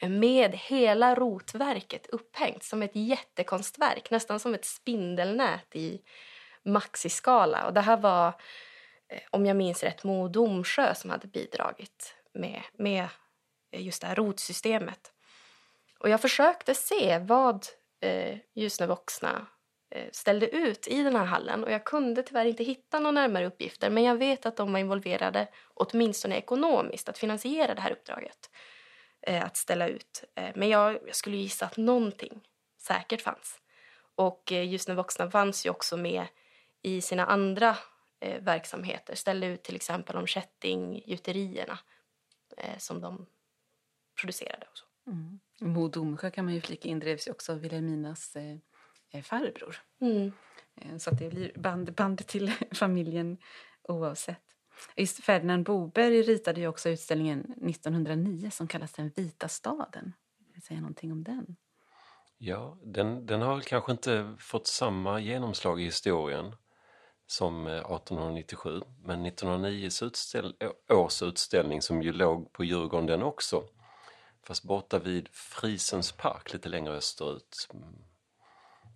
med 0.00 0.54
hela 0.54 1.14
rotverket 1.14 2.06
upphängt 2.06 2.62
som 2.62 2.82
ett 2.82 2.96
jättekonstverk, 2.96 4.10
nästan 4.10 4.40
som 4.40 4.54
ett 4.54 4.64
spindelnät 4.64 5.76
i 5.76 6.00
maxiskala. 6.64 7.66
Och 7.66 7.74
det 7.74 7.80
här 7.80 7.96
var, 7.96 8.28
eh, 9.08 9.20
om 9.30 9.46
jag 9.46 9.56
minns 9.56 9.82
rätt, 9.82 10.04
Mo 10.04 10.28
Domsjö 10.28 10.94
som 10.94 11.10
hade 11.10 11.26
bidragit 11.26 12.14
med, 12.34 12.62
med 12.72 13.08
just 13.72 14.00
det 14.00 14.06
här 14.06 14.14
rotsystemet. 14.14 15.12
Och 15.98 16.08
jag 16.08 16.20
försökte 16.20 16.74
se 16.74 17.18
vad 17.18 17.66
eh, 18.00 18.38
Ljusne 18.54 18.86
Voxna 18.86 19.46
eh, 19.90 20.08
ställde 20.12 20.48
ut 20.48 20.88
i 20.88 21.02
den 21.02 21.16
här 21.16 21.24
hallen 21.24 21.64
och 21.64 21.72
jag 21.72 21.84
kunde 21.84 22.22
tyvärr 22.22 22.44
inte 22.44 22.64
hitta 22.64 23.00
några 23.00 23.12
närmare 23.12 23.46
uppgifter 23.46 23.90
men 23.90 24.02
jag 24.02 24.16
vet 24.16 24.46
att 24.46 24.56
de 24.56 24.72
var 24.72 24.80
involverade, 24.80 25.48
åtminstone 25.74 26.36
ekonomiskt, 26.36 27.08
att 27.08 27.18
finansiera 27.18 27.74
det 27.74 27.80
här 27.80 27.92
uppdraget 27.92 28.50
eh, 29.20 29.44
att 29.44 29.56
ställa 29.56 29.88
ut. 29.88 30.24
Eh, 30.34 30.50
men 30.54 30.68
jag, 30.68 30.98
jag, 31.06 31.16
skulle 31.16 31.36
gissa 31.36 31.66
att 31.66 31.76
någonting 31.76 32.40
säkert 32.78 33.22
fanns. 33.22 33.60
Och 34.14 34.52
eh, 34.52 34.68
just 34.68 34.88
när 34.88 34.94
vuxna 34.94 35.30
fanns 35.30 35.66
ju 35.66 35.70
också 35.70 35.96
med 35.96 36.26
i 36.82 37.00
sina 37.00 37.26
andra 37.26 37.76
eh, 38.20 38.42
verksamheter. 38.42 39.14
Ställde 39.14 39.46
ut 39.46 39.62
till 39.62 39.76
exempel 39.76 40.16
om 40.16 40.26
kättinggjuterierna 40.26 41.78
eh, 42.56 42.78
som 42.78 43.00
de 43.00 43.26
producerade. 44.20 44.66
Och 44.70 44.78
så. 44.78 44.84
Mm. 45.10 45.40
Mo 45.60 45.88
Domsjö 45.88 46.30
kan 46.30 46.44
man 46.44 46.54
ju 46.54 46.60
flika 46.60 46.88
in 46.88 46.98
drevs 46.98 47.28
ju 47.28 47.32
också 47.32 47.52
av 47.52 47.60
Vilhelminas 47.60 48.36
farbror. 49.22 49.82
Mm. 50.00 50.32
Så 50.98 51.10
att 51.10 51.18
det 51.18 51.28
blir 51.28 51.52
band, 51.58 51.94
band 51.94 52.26
till 52.26 52.52
familjen 52.72 53.38
oavsett. 53.82 54.57
Just 54.96 55.24
Ferdinand 55.24 55.64
Boberg 55.64 56.22
ritade 56.22 56.60
ju 56.60 56.68
också 56.68 56.88
utställningen 56.88 57.40
1909 57.40 58.50
som 58.50 58.68
kallas 58.68 58.92
Den 58.92 59.12
vita 59.16 59.48
staden. 59.48 60.12
Vill 60.38 60.54
du 60.54 60.60
säga 60.60 60.80
någonting 60.80 61.12
om 61.12 61.24
den? 61.24 61.56
Ja, 62.38 62.78
den, 62.82 63.26
den 63.26 63.42
har 63.42 63.60
kanske 63.60 63.92
inte 63.92 64.36
fått 64.38 64.66
samma 64.66 65.20
genomslag 65.20 65.80
i 65.80 65.84
historien 65.84 66.54
som 67.26 67.66
eh, 67.66 67.72
1897. 67.72 68.80
Men 69.02 69.26
1909 69.26 69.86
utställ 70.02 70.54
års 70.88 71.22
utställning 71.22 71.82
som 71.82 72.02
ju 72.02 72.12
låg 72.12 72.52
på 72.52 72.64
Djurgården 72.64 73.06
den 73.06 73.22
också. 73.22 73.64
Fast 74.42 74.64
borta 74.64 74.98
vid 74.98 75.28
Frisens 75.32 76.12
park 76.12 76.52
lite 76.52 76.68
längre 76.68 76.92
österut. 76.92 77.68
Mm, 77.74 77.94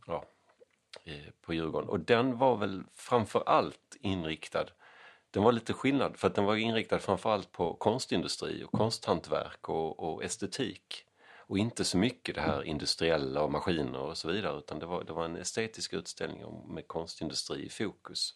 ja, 0.06 0.24
eh, 1.04 1.32
på 1.40 1.54
Djurgården. 1.54 1.88
Och 1.88 2.00
den 2.00 2.38
var 2.38 2.56
väl 2.56 2.84
framför 2.94 3.42
allt 3.46 3.96
inriktad 4.00 4.66
den 5.32 5.42
var 5.42 5.52
lite 5.52 5.72
skillnad 5.72 6.16
för 6.16 6.28
att 6.28 6.34
den 6.34 6.44
var 6.44 6.56
inriktad 6.56 6.98
framförallt 6.98 7.52
på 7.52 7.74
konstindustri 7.74 8.64
och 8.64 8.72
konsthantverk 8.72 9.68
och, 9.68 10.00
och, 10.00 10.24
estetik. 10.24 11.04
Och 11.36 11.58
inte 11.58 11.84
så 11.84 11.98
mycket 11.98 12.34
det 12.34 12.40
här 12.40 12.62
industriella 12.62 13.42
och 13.42 13.52
maskiner 13.52 13.98
och 13.98 14.16
så 14.16 14.28
vidare 14.28 14.58
utan 14.58 14.78
det 14.78 14.86
var, 14.86 15.04
det 15.04 15.12
var 15.12 15.24
en 15.24 15.36
estetisk 15.36 15.92
utställning 15.92 16.64
med 16.68 16.88
konstindustri 16.88 17.66
i 17.66 17.68
fokus. 17.68 18.34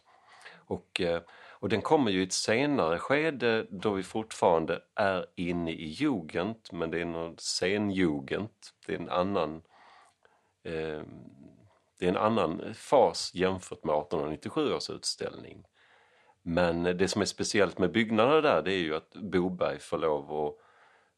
Och, 0.55 1.01
eh, 1.01 1.21
och 1.51 1.69
den 1.69 1.83
kommer 1.83 2.11
ju 2.11 2.21
i 2.21 2.27
ett 2.27 2.33
senare 2.33 2.99
skede 2.99 3.67
då 3.71 3.91
vi 3.91 4.03
fortfarande 4.03 4.81
är 4.95 5.27
inne 5.35 5.73
i 5.73 5.87
jugend 5.89 6.69
men 6.73 6.91
det 6.91 7.01
är 7.01 7.05
någon 7.05 7.39
senjugend. 7.39 8.51
Det 8.87 8.95
är 8.95 8.99
en 8.99 9.11
annan 9.11 9.63
eh, 10.63 11.03
det 11.99 12.05
är 12.05 12.09
en 12.09 12.17
annan 12.17 12.75
fas 12.75 13.35
jämfört 13.35 13.85
med 13.85 13.95
1897 13.95 14.75
års 14.75 14.91
utställning. 14.91 15.65
Men 16.49 16.83
det 16.83 17.09
som 17.09 17.23
är 17.23 17.27
speciellt 17.27 17.79
med 17.79 17.93
byggnaderna 17.93 18.41
där 18.41 18.63
det 18.63 18.73
är 18.73 18.79
ju 18.79 18.97
att 18.97 19.15
Boberg 19.15 19.79
får 19.79 19.99
lov 19.99 20.47
att 20.47 20.55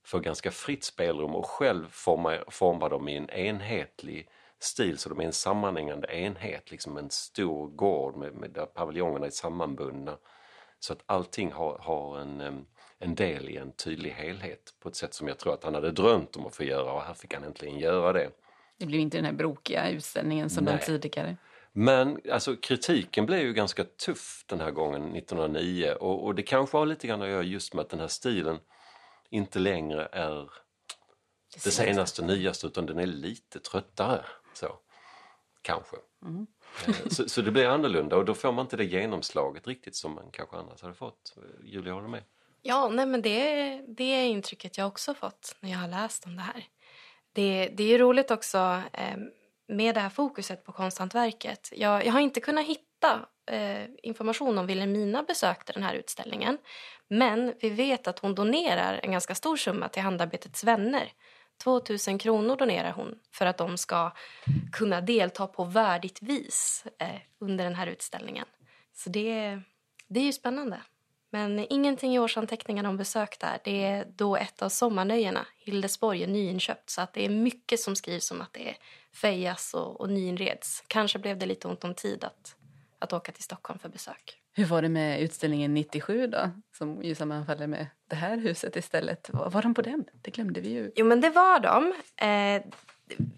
få 0.05 0.19
ganska 0.19 0.51
fritt 0.51 0.85
spelrum 0.85 1.35
och 1.35 1.47
själv 1.47 1.87
forma, 1.91 2.39
forma 2.49 2.89
dem 2.89 3.09
i 3.09 3.17
en 3.17 3.31
enhetlig 3.31 4.29
stil 4.59 4.99
så 4.99 5.09
de 5.09 5.21
är 5.21 5.25
en 5.25 5.33
sammanhängande 5.33 6.09
enhet, 6.17 6.71
liksom 6.71 6.97
en 6.97 7.11
stor 7.11 7.67
gård 7.67 8.17
med, 8.17 8.35
med 8.35 8.51
där 8.51 8.67
paviljongerna 8.67 9.27
är 9.27 9.31
sammanbundna. 9.31 10.17
Så 10.81 10.93
att 10.93 11.03
allting 11.07 11.53
har, 11.53 11.79
har 11.79 12.19
en, 12.19 12.67
en 12.99 13.15
del 13.15 13.49
i 13.49 13.57
en 13.57 13.73
tydlig 13.73 14.11
helhet 14.11 14.75
på 14.81 14.89
ett 14.89 14.97
sätt 14.97 15.15
som 15.15 15.29
jag 15.29 15.39
tror 15.39 15.55
att 15.55 15.65
han 15.65 15.75
hade 15.75 15.91
drömt 15.91 16.37
om 16.37 16.47
att 16.47 16.57
få 16.57 16.65
göra 16.65 16.93
och 16.93 17.03
här 17.03 17.15
fick 17.15 17.35
han 17.35 17.45
äntligen 17.45 17.79
göra 17.79 18.13
det. 18.13 18.31
Det 18.79 18.87
blev 18.87 19.01
inte 19.01 19.19
den 19.19 19.25
här 19.25 19.33
brokiga 19.33 19.91
utställningen 19.91 20.51
som 20.51 20.65
Nej. 20.65 20.77
de 20.79 20.87
tidigare. 20.87 21.37
Men 21.79 22.21
alltså, 22.33 22.57
kritiken 22.57 23.27
blev 23.27 23.41
ju 23.41 23.53
ganska 23.53 23.85
tuff 23.85 24.45
den 24.47 24.61
här 24.61 24.71
gången 24.71 25.17
1909 25.17 25.93
och, 26.01 26.25
och 26.25 26.35
det 26.35 26.43
kanske 26.43 26.77
har 26.77 26.87
lite 26.87 27.07
grann 27.07 27.23
att 27.23 27.29
göra 27.29 27.43
just 27.43 27.75
med 27.75 27.83
att 27.83 27.91
den 27.91 28.01
här 28.01 28.09
stilen 28.09 28.59
inte 29.31 29.59
längre 29.59 30.09
är 30.13 30.51
det 31.65 31.71
senaste 31.71 32.25
nyaste 32.25 32.67
utan 32.67 32.87
den 32.87 32.99
är 32.99 33.07
lite 33.07 33.61
tröttare. 33.61 34.25
Så, 34.55 34.79
kanske. 35.63 35.97
Mm. 36.23 36.47
Så, 37.11 37.29
så, 37.29 37.43
det 37.43 37.51
blir 37.51 37.67
annorlunda 37.67 38.17
och 38.17 38.25
då 38.25 38.35
får 38.35 38.53
man 38.53 38.65
inte 38.65 38.77
det 38.77 38.85
genomslaget 38.85 39.67
riktigt 39.67 39.97
som 39.97 40.15
man 40.15 40.31
kanske 40.31 40.57
annars 40.57 40.83
hade 40.83 40.95
fått. 40.95 41.37
Julia 41.65 41.93
håller 41.93 42.09
med? 42.09 42.23
Ja, 42.63 42.89
nej 42.89 43.07
men 43.07 43.23
det, 43.23 43.41
det 43.89 44.05
är 44.05 44.25
intrycket 44.25 44.79
jag 44.79 44.87
också 44.87 45.15
fått 45.15 45.57
när 45.61 45.71
jag 45.71 45.79
har 45.79 45.89
läst 45.89 46.27
om 46.27 46.37
det 46.37 46.43
här. 46.43 46.65
Det, 47.33 47.69
det 47.69 47.85
är 47.85 47.99
roligt 47.99 48.31
också 48.31 48.83
eh, 48.93 49.17
med 49.69 49.95
det 49.95 50.01
här 50.01 50.09
fokuset 50.09 50.65
på 50.65 50.73
konsthantverket. 50.73 51.73
Jag, 51.77 52.07
jag 52.07 52.13
har 52.13 52.21
inte 52.21 52.41
kunnat 52.41 52.67
hitta 52.67 53.27
eh, 53.51 53.85
information 54.03 54.59
om 54.59 54.67
Wilhelmina 54.67 55.23
besökte 55.23 55.73
den 55.73 55.83
här 55.83 55.95
utställningen. 55.95 56.59
Men 57.09 57.55
vi 57.61 57.71
vet 57.71 58.09
att 58.09 58.19
hon 58.19 58.35
donerar 58.35 59.01
en 59.03 59.13
ganska 59.13 59.35
stor 59.35 59.57
summa 59.57 59.89
till 59.89 60.03
Handarbetets 60.03 60.65
vänner 60.65 61.13
2000 61.65 62.19
kronor 62.19 62.57
donerar 62.57 62.93
hon 62.93 63.19
för 63.33 63.47
att 63.47 63.59
de 63.59 63.79
ska 63.79 64.13
kunna 64.73 65.01
delta 65.01 65.47
på 65.47 65.65
värdigt 65.65 66.23
vis 66.23 66.85
eh, 66.99 67.21
under 67.39 67.65
den 67.65 67.75
här 67.75 67.87
utställningen. 67.87 68.47
Så 68.95 69.11
det, 69.11 69.61
det 70.09 70.21
är 70.21 70.25
ju 70.25 70.33
spännande. 70.33 70.81
Men 71.31 71.67
ingenting 71.71 72.15
i 72.15 72.19
årsanteckningarna 72.19 72.89
om 72.89 72.97
besök 72.97 73.39
där. 73.41 73.59
Det 73.65 73.85
är 73.85 74.07
då 74.17 74.37
ett 74.37 74.63
av 74.63 74.69
sommarnöjena, 74.69 75.47
Hildesborg, 75.59 76.23
är 76.23 76.27
nyinköpt. 76.27 76.91
Så 76.91 77.01
att 77.01 77.13
det 77.13 77.25
är 77.25 77.29
mycket 77.29 77.81
som 77.81 77.97
skrivs 77.97 78.31
om 78.31 78.41
att 78.41 78.53
det 78.53 78.75
fejas 79.13 79.75
och, 79.75 80.01
och 80.01 80.11
nyinreds. 80.11 80.85
Kanske 80.87 81.19
blev 81.19 81.39
det 81.39 81.47
lite 81.47 81.69
ont 81.69 81.85
om 81.85 81.95
tid 81.95 82.25
att, 82.25 82.57
att 82.99 83.13
åka 83.13 83.33
till 83.33 83.45
Stockholm 83.45 83.79
för 83.79 83.89
besök. 83.89 84.39
Hur 84.53 84.65
var 84.65 84.83
det 84.83 84.89
med 84.89 85.21
utställningen 85.21 85.75
97 85.75 86.27
då, 86.27 86.51
som 86.79 87.03
ju 87.03 87.15
sammanfaller 87.15 87.67
med 87.67 87.87
det 88.09 88.17
här 88.17 88.37
huset 88.37 88.77
istället? 88.77 89.31
Var, 89.33 89.51
var 89.51 89.63
de 89.63 89.75
på 89.75 89.83
den? 89.83 90.05
Det 90.23 90.31
glömde 90.31 90.61
vi 90.61 90.69
ju. 90.69 90.93
Jo, 90.97 91.07
men 91.07 91.21
det 91.21 91.31
var 91.31 91.61
de. 91.61 91.95
Eh, 92.27 92.63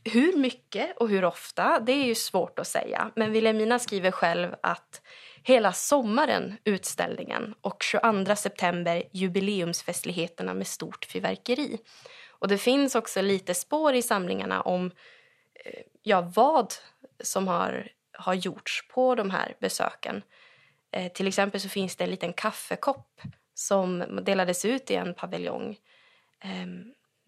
hur 0.04 0.36
mycket 0.36 0.96
och 0.96 1.08
hur 1.08 1.24
ofta, 1.24 1.80
det 1.80 1.92
är 1.92 2.04
ju 2.04 2.14
svårt 2.14 2.58
att 2.58 2.66
säga. 2.66 3.10
Men 3.16 3.32
Wilhelmina 3.32 3.78
skriver 3.78 4.10
själv 4.10 4.54
att 4.62 5.02
hela 5.42 5.72
sommaren 5.72 6.56
utställningen 6.64 7.54
och 7.60 7.82
22 7.82 8.36
september 8.36 9.02
jubileumsfestligheterna 9.12 10.54
med 10.54 10.66
stort 10.66 11.04
fyrverkeri. 11.04 11.78
Och 12.28 12.48
det 12.48 12.58
finns 12.58 12.94
också 12.94 13.22
lite 13.22 13.54
spår 13.54 13.94
i 13.94 14.02
samlingarna 14.02 14.60
om 14.60 14.86
eh, 15.64 15.82
ja, 16.02 16.20
vad 16.34 16.74
som 17.22 17.48
har, 17.48 17.88
har 18.12 18.34
gjorts 18.34 18.88
på 18.88 19.14
de 19.14 19.30
här 19.30 19.54
besöken. 19.60 20.22
Eh, 20.92 21.12
till 21.12 21.26
exempel 21.26 21.60
så 21.60 21.68
finns 21.68 21.96
det 21.96 22.04
en 22.04 22.10
liten 22.10 22.32
kaffekopp 22.32 23.20
som 23.54 24.18
delades 24.22 24.64
ut 24.64 24.90
i 24.90 24.94
en 24.94 25.14
paviljong 25.14 25.76
eh, 26.44 26.66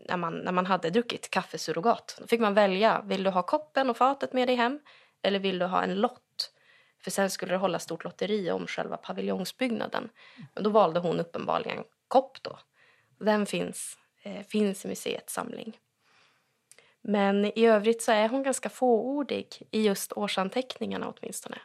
när, 0.09 0.17
man, 0.17 0.39
när 0.39 0.53
man 0.53 0.67
hade 0.67 0.91
druckit 0.91 1.31
kaffesurrogat. 1.31 2.17
Då 2.21 2.27
fick 2.27 2.41
man 2.41 2.55
välja, 2.55 3.03
vill 3.05 3.25
du 3.25 3.31
ha 3.31 3.43
koppen 3.43 3.91
och 3.91 3.97
fatet 3.97 4.33
med 4.33 4.49
dig 4.49 4.57
hem 4.57 4.81
eller 5.23 5.39
vill 5.39 5.59
du 5.59 5.67
ha 5.67 5.83
en 5.83 5.95
lott? 5.95 6.22
För 7.05 7.11
sen 7.11 7.31
skulle 7.31 7.53
det 7.53 7.59
hålla 7.59 7.79
stort 7.79 8.05
lotteri 8.05 8.51
om 8.51 8.67
själva 8.67 8.97
paviljongsbyggnaden. 8.97 10.09
Men 10.55 10.65
då 10.65 10.71
valde 10.71 11.01
hon 11.01 11.21
uppenbarligen 11.21 11.85
kopp 12.09 12.43
då. 12.43 12.59
Den 13.19 13.47
finns, 13.47 13.99
eh, 14.23 14.47
finns 14.47 14.85
i 14.85 14.89
museets 14.89 15.35
samling. 15.35 15.79
Men 17.01 17.45
i 17.45 17.67
övrigt 17.67 18.03
så 18.03 18.13
är 18.13 18.29
hon 18.29 18.43
ganska 18.43 18.69
fåordig 18.69 19.47
i 19.71 19.83
just 19.83 20.13
årsanteckningarna 20.13 21.15
åtminstone. 21.17 21.59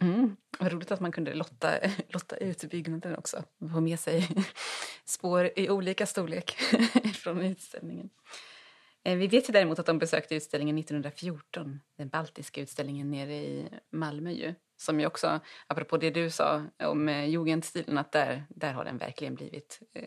Mm. 0.00 0.36
Vad 0.58 0.72
roligt 0.72 0.90
att 0.90 1.00
man 1.00 1.12
kunde 1.12 1.34
lotta, 1.34 1.70
lotta 2.08 2.36
ut 2.36 2.64
byggnaden 2.64 3.16
också. 3.16 3.44
Få 3.72 3.80
med 3.80 4.00
sig 4.00 4.28
spår 5.04 5.50
i 5.56 5.70
olika 5.70 6.06
storlek 6.06 6.50
från 7.14 7.40
utställningen. 7.40 8.10
Eh, 9.08 9.16
vi 9.16 9.26
vet 9.26 9.48
ju 9.48 9.52
däremot 9.52 9.78
att 9.78 9.86
de 9.86 9.98
besökte 9.98 10.34
utställningen 10.34 10.78
1914, 10.78 11.80
den 11.96 12.08
baltiska 12.08 12.60
utställningen 12.60 13.10
nere 13.10 13.34
i 13.34 13.68
Malmö 13.90 14.30
ju. 14.30 14.54
Som 14.76 15.00
ju 15.00 15.06
också, 15.06 15.40
apropå 15.66 15.96
det 15.96 16.10
du 16.10 16.30
sa 16.30 16.62
om 16.82 17.08
eh, 17.08 17.28
jugendstilen, 17.28 17.98
att 17.98 18.12
där, 18.12 18.44
där 18.48 18.72
har 18.72 18.84
den 18.84 18.98
verkligen 18.98 19.34
blivit 19.34 19.80
eh, 19.94 20.04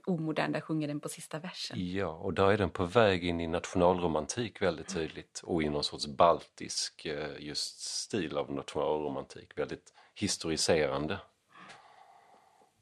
omodern. 0.06 0.52
Där 0.52 0.60
sjunger 0.60 0.88
den 0.88 1.00
på 1.00 1.08
sista 1.08 1.38
versen. 1.38 1.92
Ja, 1.92 2.08
och 2.08 2.34
där 2.34 2.52
är 2.52 2.58
den 2.58 2.70
på 2.70 2.84
väg 2.84 3.24
in 3.24 3.40
i 3.40 3.46
nationalromantik 3.46 4.62
väldigt 4.62 4.94
tydligt 4.94 5.40
och 5.44 5.62
i 5.62 5.68
någon 5.68 5.84
sorts 5.84 6.06
baltisk 6.06 7.06
eh, 7.06 7.30
just 7.38 7.80
stil 7.80 8.36
av 8.36 8.52
nationalromantik. 8.52 9.58
Väldigt 9.58 9.92
historiserande. 10.14 11.18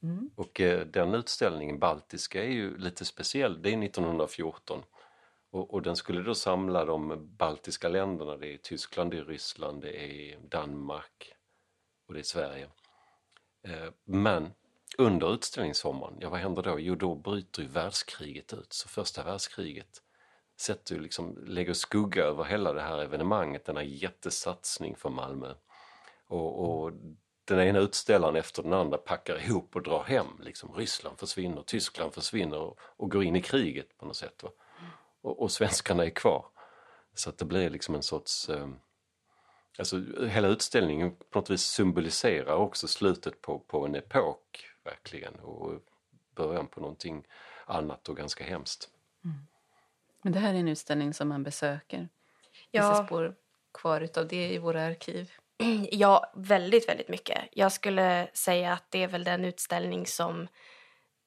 Mm. 0.03 0.31
Och 0.37 0.61
eh, 0.61 0.87
den 0.87 1.15
utställningen, 1.15 1.79
Baltiska, 1.79 2.45
är 2.45 2.51
ju 2.51 2.79
lite 2.79 3.05
speciell. 3.05 3.63
Det 3.63 3.69
är 3.69 3.85
1914. 3.85 4.83
Och, 5.55 5.75
och, 5.75 5.83
den 5.83 5.97
skulle 5.97 6.23
då 6.23 6.35
samla 6.35 6.85
de 6.85 7.29
baltiska 7.37 7.89
länderna, 7.89 8.37
det 8.37 8.55
är 8.55 8.57
Tyskland, 8.57 9.11
det 9.11 9.19
är 9.19 9.25
Ryssland, 9.25 9.83
det 9.83 9.97
är 9.97 10.39
Danmark 10.41 11.33
och 12.09 12.15
det 12.15 12.21
är 12.21 12.25
Sverige. 12.25 12.69
Eh, 13.67 13.89
men 14.05 14.53
under 14.99 15.35
utställningssommaren, 15.35 16.19
ja 16.21 16.31
vad 16.31 16.41
händer 16.41 16.63
då? 16.63 16.81
Jo 16.81 16.95
då 16.95 17.15
bryter 17.15 17.63
ju 17.63 17.69
världskriget 17.69 18.53
ut, 18.53 18.73
så 18.73 18.89
första 18.89 19.23
världskriget 19.23 20.03
sätter 20.61 20.95
ju 20.95 21.01
liksom, 21.01 21.45
lägger 21.47 21.73
skugga 21.73 22.25
över 22.25 22.45
hela 22.45 22.73
det 22.73 22.83
här 22.83 22.99
evenemanget, 22.99 23.65
denna 23.65 23.83
jättesatsning 23.83 24.97
för 24.97 25.11
Malmö. 25.11 25.55
Och, 26.27 26.85
och 26.85 26.93
den 27.45 27.61
ena 27.61 27.79
utställaren 27.79 28.37
efter 28.37 28.63
den 28.63 28.73
andra 28.73 28.99
packar 28.99 29.45
ihop 29.45 29.77
och 29.77 29.83
drar 29.83 30.03
hem. 30.03 30.27
Liksom, 30.41 30.73
Ryssland 30.73 31.19
försvinner, 31.19 31.63
Tyskland 31.63 32.15
försvinner 32.15 32.59
och, 32.59 32.79
och 32.81 33.11
går 33.11 33.25
in 33.25 33.37
i 33.37 33.43
kriget 33.43 33.99
på 33.99 34.07
något 34.07 34.17
sätt. 34.17 34.43
Va? 34.43 34.51
Och, 35.25 35.43
och 35.43 35.53
svenskarna 35.53 36.05
är 36.05 36.11
kvar. 36.11 36.47
Så 37.15 37.31
att 37.31 37.39
det 37.39 37.45
blir 37.45 37.71
liksom 37.71 37.95
en 37.95 38.03
sorts... 38.03 38.49
Eh, 38.49 38.69
alltså 39.79 40.03
hela 40.27 40.49
utställningen 40.49 41.17
på 41.31 41.39
något 41.39 41.51
vis 41.51 41.63
symboliserar 41.63 42.55
också 42.55 42.89
slutet 42.89 43.41
på, 43.41 43.59
på 43.59 43.87
en 43.87 43.95
epok 43.95 44.71
verkligen 44.85 45.35
och 45.35 45.73
början 46.35 46.67
på 46.67 46.81
någonting 46.81 47.27
annat 47.67 48.09
och 48.09 48.17
ganska 48.17 48.45
hemskt. 48.45 48.89
Mm. 49.25 49.37
Men 50.23 50.33
det 50.33 50.39
här 50.39 50.55
är 50.55 50.59
en 50.59 50.69
utställning 50.69 51.15
som 51.15 51.29
man 51.29 51.43
besöker. 51.43 52.09
Ja. 52.71 52.99
Det 52.99 53.07
spår 53.07 53.35
kvar 53.75 54.01
utav 54.01 54.29
det 54.29 54.53
i 54.53 54.59
våra 54.59 54.83
arkiv? 54.83 55.33
Ja, 55.91 56.33
väldigt, 56.35 56.89
väldigt 56.89 57.09
mycket. 57.09 57.39
Jag 57.53 57.73
skulle 57.73 58.29
säga 58.33 58.73
att 58.73 58.91
det 58.91 59.03
är 59.03 59.09
väl 59.09 59.25
den 59.25 59.45
utställning 59.45 60.07
som 60.07 60.49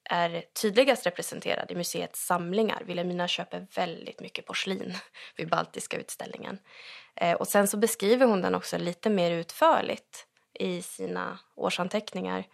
är 0.08 0.44
tydligast 0.62 1.06
representerad 1.06 1.70
i 1.70 1.74
museets 1.74 2.26
samlingar. 2.26 2.82
Wilhelmina 2.86 3.28
köper 3.28 3.66
väldigt 3.74 4.20
mycket 4.20 4.46
porslin 4.46 4.94
vid 5.36 5.48
Baltiska 5.48 5.98
utställningen. 5.98 6.58
Eh, 7.16 7.32
och 7.32 7.48
sen 7.48 7.68
så 7.68 7.76
beskriver 7.76 8.26
hon 8.26 8.42
den 8.42 8.54
också 8.54 8.78
lite 8.78 9.10
mer 9.10 9.30
utförligt 9.30 10.26
i 10.54 10.82
sina 10.82 11.38
årsanteckningar. 11.54 12.44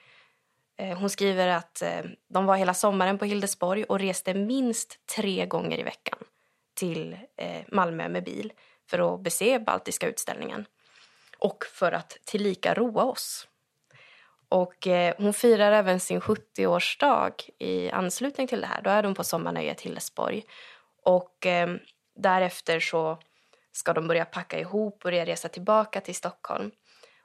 Eh, 0.78 0.98
hon 0.98 1.10
skriver 1.10 1.48
att 1.48 1.82
eh, 1.82 2.04
de 2.28 2.46
var 2.46 2.56
hela 2.56 2.74
sommaren 2.74 3.18
på 3.18 3.24
Hildesborg 3.24 3.84
och 3.84 3.98
reste 3.98 4.34
minst 4.34 5.06
tre 5.06 5.46
gånger 5.46 5.78
i 5.78 5.82
veckan 5.82 6.18
till 6.74 7.16
Malmö 7.68 8.08
med 8.08 8.24
bil 8.24 8.52
för 8.90 9.14
att 9.14 9.20
bese 9.20 9.58
Baltiska 9.58 10.08
utställningen 10.08 10.66
och 11.38 11.64
för 11.64 11.92
att 11.92 12.18
tillika 12.24 12.74
roa 12.74 13.04
oss. 13.04 13.48
Och 14.54 14.86
eh, 14.86 15.14
hon 15.18 15.32
firar 15.32 15.72
även 15.72 16.00
sin 16.00 16.20
70-årsdag 16.20 17.32
i 17.58 17.90
anslutning 17.90 18.46
till 18.46 18.60
det 18.60 18.66
här. 18.66 18.82
Då 18.82 18.90
är 18.90 19.02
de 19.02 19.14
på 19.14 19.24
sommarnöjet 19.24 19.80
Hillesborg. 19.80 20.44
Och 21.02 21.46
eh, 21.46 21.74
därefter 22.16 22.80
så 22.80 23.18
ska 23.72 23.92
de 23.92 24.08
börja 24.08 24.24
packa 24.24 24.60
ihop 24.60 24.94
och 24.94 25.00
börja 25.00 25.26
resa 25.26 25.48
tillbaka 25.48 26.00
till 26.00 26.14
Stockholm. 26.14 26.70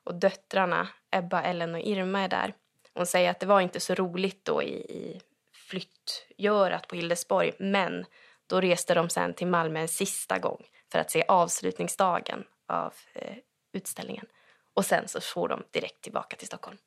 Och 0.04 0.16
döttrarna, 0.16 0.88
Ebba, 1.12 1.42
Ellen 1.42 1.76
och 1.76 1.82
Irma 1.82 2.20
är 2.20 2.28
där. 2.28 2.54
Hon 2.94 3.06
säger 3.06 3.32
att 3.32 3.40
det 3.40 3.46
var 3.46 3.62
inte 3.62 3.80
så 3.80 3.94
roligt 3.94 4.46
då 4.46 4.64
i, 4.64 4.76
i 4.76 5.22
flyttgörat 5.54 6.88
på 6.88 6.96
Hildesborg, 6.96 7.52
men 7.60 8.06
då 8.48 8.62
reste 8.62 8.94
de 8.94 9.10
sen 9.10 9.34
till 9.34 9.48
Malmö 9.48 9.80
en 9.80 9.88
sista 9.88 10.40
gång 10.40 10.66
för 10.92 11.00
att 11.00 11.12
se 11.12 11.24
avslutningsdagen 11.28 12.44
av 12.68 12.94
eh, 13.14 13.36
utställningen. 13.74 14.26
Och 14.74 14.86
sen 14.86 15.08
så 15.08 15.22
får 15.22 15.48
de 15.48 15.64
direkt 15.72 16.02
tillbaka 16.02 16.36
till 16.36 16.48
Stockholm. 16.48 16.78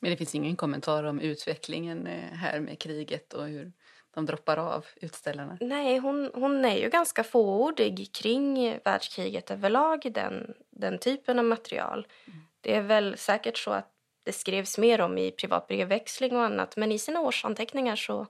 Men 0.00 0.10
det 0.10 0.16
finns 0.16 0.34
ingen 0.34 0.56
kommentar 0.56 1.04
om 1.04 1.20
utvecklingen 1.20 2.06
eh, 2.06 2.32
här 2.32 2.60
med 2.60 2.78
kriget 2.78 3.32
och 3.32 3.46
hur 3.46 3.72
de 4.14 4.26
droppar 4.26 4.56
av 4.56 4.86
utställarna? 4.96 5.58
Nej, 5.60 5.98
hon, 5.98 6.30
hon 6.34 6.64
är 6.64 6.76
ju 6.76 6.90
ganska 6.90 7.24
fåordig 7.24 8.12
kring 8.12 8.78
världskriget 8.84 9.50
överlag, 9.50 10.12
den, 10.14 10.54
den 10.70 10.98
typen 10.98 11.38
av 11.38 11.44
material. 11.44 12.06
Mm. 12.26 12.40
Det 12.60 12.74
är 12.74 12.82
väl 12.82 13.16
säkert 13.16 13.58
så 13.58 13.70
att 13.70 13.90
det 14.22 14.32
skrevs 14.32 14.78
mer 14.78 15.00
om 15.00 15.18
i 15.18 15.30
privat 15.30 15.68
brevväxling 15.68 16.36
och 16.36 16.42
annat 16.42 16.76
men 16.76 16.92
i 16.92 16.98
sina 16.98 17.20
årsanteckningar 17.20 17.96
så, 17.96 18.26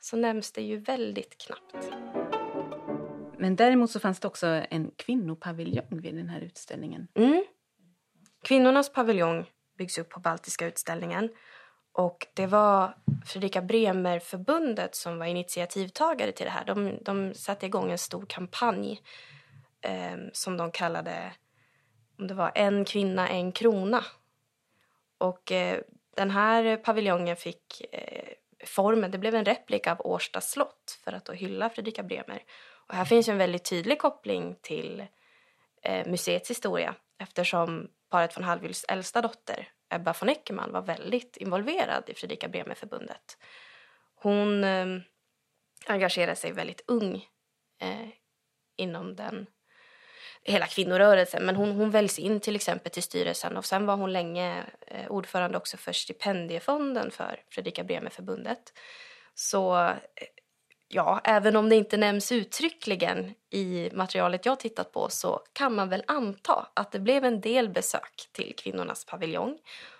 så 0.00 0.16
nämns 0.16 0.52
det 0.52 0.62
ju 0.62 0.76
väldigt 0.76 1.38
knappt. 1.38 1.90
Men 3.38 3.56
däremot 3.56 3.90
så 3.90 4.00
fanns 4.00 4.20
det 4.20 4.28
också 4.28 4.46
en 4.46 4.90
kvinnopaviljong 4.96 6.00
vid 6.00 6.14
den 6.14 6.28
här 6.28 6.40
utställningen. 6.40 7.08
Mm, 7.14 7.44
Kvinnornas 8.42 8.92
paviljong 8.92 9.46
byggs 9.78 9.98
upp 9.98 10.08
på 10.08 10.20
Baltiska 10.20 10.66
utställningen 10.66 11.30
och 11.92 12.26
det 12.34 12.46
var 12.46 12.94
Fredrika 13.26 13.62
Bremer-förbundet 13.62 14.94
som 14.94 15.18
var 15.18 15.26
initiativtagare 15.26 16.32
till 16.32 16.46
det 16.46 16.50
här. 16.50 16.64
De, 16.64 16.98
de 17.02 17.34
satte 17.34 17.66
igång 17.66 17.90
en 17.90 17.98
stor 17.98 18.26
kampanj 18.28 19.00
eh, 19.80 20.16
som 20.32 20.56
de 20.56 20.70
kallade 20.70 21.32
om 22.18 22.26
det 22.26 22.34
var 22.34 22.52
En 22.54 22.84
kvinna, 22.84 23.28
en 23.28 23.52
krona. 23.52 24.04
Och 25.18 25.52
eh, 25.52 25.80
den 26.16 26.30
här 26.30 26.76
paviljongen 26.76 27.36
fick 27.36 27.82
eh, 27.92 28.28
formen, 28.64 29.10
det 29.10 29.18
blev 29.18 29.34
en 29.34 29.44
replika 29.44 29.92
av 29.92 30.00
Årsta 30.00 30.40
slott 30.40 31.00
för 31.04 31.12
att 31.12 31.24
då 31.24 31.32
hylla 31.32 31.70
Fredrika 31.70 32.02
Bremer. 32.02 32.42
Och 32.88 32.94
här 32.94 33.04
finns 33.04 33.28
en 33.28 33.38
väldigt 33.38 33.64
tydlig 33.64 33.98
koppling 33.98 34.56
till 34.62 35.04
eh, 35.82 36.06
museets 36.06 36.50
historia 36.50 36.94
eftersom 37.18 37.88
paret 38.08 38.36
von 38.36 38.44
Hallwyls 38.44 38.84
äldsta 38.88 39.20
dotter 39.20 39.68
Ebba 39.90 40.14
von 40.20 40.28
Eckermann 40.28 40.72
var 40.72 40.82
väldigt 40.82 41.36
involverad 41.36 42.04
i 42.06 42.14
Fredrika 42.14 42.48
Bremer-förbundet. 42.48 43.38
Hon 44.14 44.64
eh, 44.64 44.86
engagerade 45.86 46.36
sig 46.36 46.52
väldigt 46.52 46.82
ung 46.86 47.26
eh, 47.80 48.08
inom 48.76 49.16
den 49.16 49.46
hela 50.42 50.66
kvinnorörelsen. 50.66 51.46
Men 51.46 51.56
hon, 51.56 51.70
hon 51.70 51.90
väljs 51.90 52.18
in 52.18 52.40
till 52.40 52.56
exempel 52.56 52.92
till 52.92 53.02
styrelsen 53.02 53.56
och 53.56 53.64
sen 53.64 53.86
var 53.86 53.96
hon 53.96 54.12
länge 54.12 54.64
eh, 54.86 55.10
ordförande 55.10 55.58
också 55.58 55.76
för 55.76 55.92
stipendiefonden 55.92 57.10
för 57.10 57.42
Fredrika 57.50 57.84
Bremer-förbundet. 57.84 58.72
Så 59.34 59.78
eh, 59.86 59.96
ja, 60.88 61.20
även 61.24 61.56
om 61.56 61.68
det 61.68 61.76
inte 61.76 61.96
nämns 61.96 62.32
uttryckligen 62.32 63.34
i 63.50 63.90
materialet 63.92 64.46
jag 64.46 64.60
tittat 64.60 64.92
på 64.92 65.08
så 65.08 65.40
kan 65.52 65.74
man 65.74 65.88
väl 65.88 66.04
anta 66.06 66.68
att 66.74 66.92
det 66.92 67.00
blev 67.00 67.24
en 67.24 67.40
del 67.40 67.68
besök 67.68 68.28
till 68.32 68.54
kvinnornas 68.56 69.04
paviljong. 69.04 69.58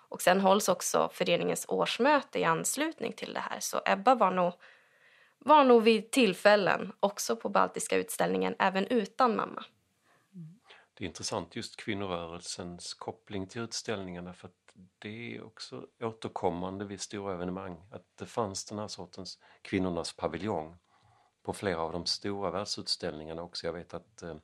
Och 0.08 0.22
sen 0.22 0.40
hålls 0.40 0.68
också 0.68 1.10
föreningens 1.12 1.64
årsmöte 1.68 2.38
i 2.38 2.44
anslutning 2.44 3.12
till 3.12 3.34
det 3.34 3.40
här. 3.40 3.60
Så 3.60 3.80
Ebba 3.86 4.14
var 4.14 4.30
nog, 4.30 4.52
var 5.38 5.64
nog 5.64 5.82
vid 5.82 6.10
tillfällen 6.10 6.92
också 7.00 7.36
på 7.36 7.48
Baltiska 7.48 7.96
utställningen 7.96 8.54
även 8.58 8.86
utan 8.86 9.36
mamma. 9.36 9.64
Mm. 10.34 10.58
Det 10.94 11.04
är 11.04 11.08
intressant 11.08 11.56
just 11.56 11.76
kvinnorörelsens 11.76 12.94
koppling 12.94 13.46
till 13.46 13.62
utställningarna 13.62 14.34
för 14.34 14.48
att 14.48 14.67
det 14.98 15.36
är 15.36 15.44
också 15.44 15.86
återkommande 16.00 16.84
vid 16.84 17.00
stora 17.00 17.34
evenemang 17.34 17.82
att 17.90 18.04
det 18.14 18.26
fanns 18.26 18.64
den 18.64 18.78
här 18.78 18.88
sortens 18.88 19.38
kvinnornas 19.62 20.16
paviljong 20.16 20.78
på 21.42 21.52
flera 21.52 21.80
av 21.80 21.92
de 21.92 22.06
stora 22.06 22.50
världsutställningarna 22.50 23.42
också. 23.42 23.66
Jag 23.66 23.72
vet 23.72 23.94
att 23.94 24.22
eh, 24.22 24.36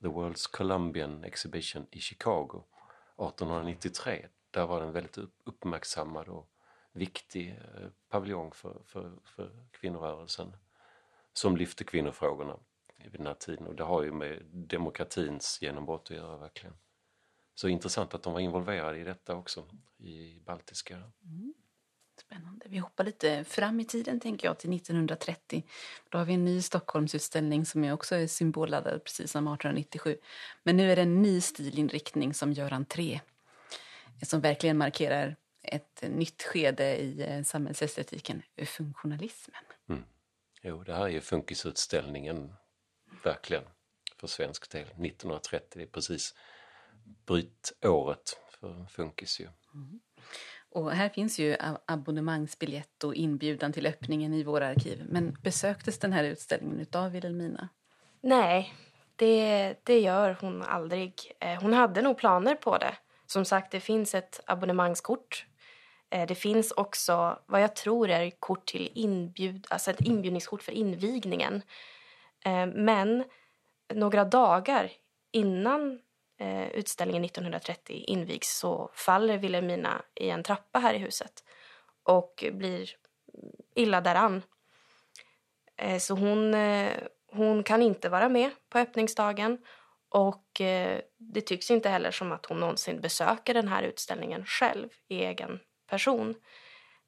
The 0.00 0.08
World's 0.08 0.50
Columbian 0.52 1.24
Exhibition 1.24 1.86
i 1.90 2.00
Chicago 2.00 2.64
1893, 3.16 4.26
där 4.50 4.66
var 4.66 4.80
den 4.80 4.92
väldigt 4.92 5.18
uppmärksammad 5.44 6.28
och 6.28 6.50
viktig 6.92 7.48
eh, 7.50 7.88
paviljong 8.08 8.52
för, 8.52 8.82
för, 8.84 9.12
för 9.24 9.66
kvinnorörelsen 9.70 10.56
som 11.32 11.56
lyfte 11.56 11.84
kvinnofrågorna 11.84 12.56
vid 12.96 13.12
den 13.12 13.26
här 13.26 13.34
tiden 13.34 13.66
och 13.66 13.74
det 13.74 13.84
har 13.84 14.02
ju 14.02 14.12
med 14.12 14.42
demokratins 14.44 15.62
genombrott 15.62 16.10
att 16.10 16.16
göra 16.16 16.36
verkligen. 16.36 16.74
Så 17.58 17.68
intressant 17.68 18.14
att 18.14 18.22
de 18.22 18.32
var 18.32 18.40
involverade 18.40 18.98
i 18.98 19.04
detta 19.04 19.34
också, 19.34 19.66
i 19.98 20.40
baltiska. 20.40 20.94
Mm. 20.96 21.54
Spännande. 22.20 22.66
Vi 22.68 22.78
hoppar 22.78 23.04
lite 23.04 23.44
fram 23.44 23.80
i 23.80 23.84
tiden 23.84 24.20
tänker 24.20 24.46
jag 24.46 24.58
till 24.58 24.72
1930. 24.72 25.64
Då 26.08 26.18
har 26.18 26.24
vi 26.24 26.34
en 26.34 26.44
ny 26.44 26.62
Stockholmsutställning 26.62 27.66
som 27.66 27.84
är 27.84 27.92
också 27.92 28.14
är 28.14 28.26
symbolladdad 28.26 29.04
precis 29.04 29.30
som 29.30 29.46
1897. 29.46 30.18
Men 30.62 30.76
nu 30.76 30.92
är 30.92 30.96
det 30.96 31.02
en 31.02 31.22
ny 31.22 31.40
stilinriktning 31.40 32.34
som 32.34 32.52
gör 32.52 32.72
entré. 32.72 33.20
Som 34.22 34.40
verkligen 34.40 34.78
markerar 34.78 35.36
ett 35.62 36.04
nytt 36.08 36.42
skede 36.42 36.96
i 36.96 37.22
eh, 37.22 37.42
samhällsestetiken, 37.42 38.42
funktionalismen. 38.66 39.64
Mm. 39.88 40.04
Jo, 40.62 40.84
det 40.84 40.94
här 40.94 41.04
är 41.04 41.08
ju 41.08 41.20
funkisutställningen 41.20 42.54
verkligen 43.24 43.64
för 44.16 44.26
svensk 44.26 44.70
del. 44.70 44.82
1930, 44.82 45.68
det 45.74 45.82
är 45.82 45.86
precis 45.86 46.34
brytåret 47.26 48.36
för 48.60 48.86
funkis 48.90 49.40
ju. 49.40 49.48
Mm. 49.74 50.00
Och 50.70 50.90
här 50.90 51.08
finns 51.08 51.38
ju 51.38 51.56
abonnemangsbiljett 51.86 53.04
och 53.04 53.14
inbjudan 53.14 53.72
till 53.72 53.86
öppningen 53.86 54.34
i 54.34 54.42
våra 54.42 54.66
arkiv. 54.66 55.06
Men 55.08 55.36
besöktes 55.42 55.98
den 55.98 56.12
här 56.12 56.24
utställningen 56.24 56.80
utav 56.80 57.10
Wilhelmina? 57.10 57.68
Nej, 58.20 58.74
det, 59.16 59.74
det 59.82 60.00
gör 60.00 60.36
hon 60.40 60.62
aldrig. 60.62 61.32
Eh, 61.40 61.62
hon 61.62 61.72
hade 61.72 62.02
nog 62.02 62.18
planer 62.18 62.54
på 62.54 62.78
det. 62.78 62.94
Som 63.26 63.44
sagt, 63.44 63.72
det 63.72 63.80
finns 63.80 64.14
ett 64.14 64.40
abonnemangskort. 64.46 65.46
Eh, 66.10 66.26
det 66.26 66.34
finns 66.34 66.72
också 66.72 67.38
vad 67.46 67.62
jag 67.62 67.76
tror 67.76 68.10
är 68.10 68.30
kort 68.30 68.66
till 68.66 68.90
inbjud, 68.94 69.66
alltså 69.70 69.90
ett 69.90 70.00
inbjudningskort 70.00 70.62
för 70.62 70.72
invigningen. 70.72 71.62
Eh, 72.44 72.66
men 72.66 73.24
några 73.94 74.24
dagar 74.24 74.90
innan 75.32 76.00
eh, 76.38 76.68
utställningen 76.68 77.24
1930 77.24 78.04
invigs 78.06 78.58
så 78.58 78.90
faller 78.94 79.38
Wilhelmina 79.38 80.02
i 80.14 80.30
en 80.30 80.42
trappa 80.42 80.78
här 80.78 80.94
i 80.94 80.98
huset 80.98 81.44
och 82.02 82.44
blir 82.52 82.90
illa 83.74 84.00
däran. 84.00 84.42
Eh, 85.76 85.98
så 85.98 86.14
hon, 86.14 86.54
eh, 86.54 86.92
hon 87.32 87.62
kan 87.62 87.82
inte 87.82 88.08
vara 88.08 88.28
med 88.28 88.50
på 88.68 88.78
öppningsdagen 88.78 89.58
och 90.08 90.60
eh, 90.60 91.00
det 91.16 91.40
tycks 91.40 91.70
inte 91.70 91.88
heller 91.88 92.10
som 92.10 92.32
att 92.32 92.46
hon 92.46 92.60
någonsin 92.60 93.00
besöker 93.00 93.54
den 93.54 93.68
här 93.68 93.82
utställningen 93.82 94.44
själv 94.44 94.88
i 95.08 95.24
egen 95.24 95.60
person. 95.90 96.34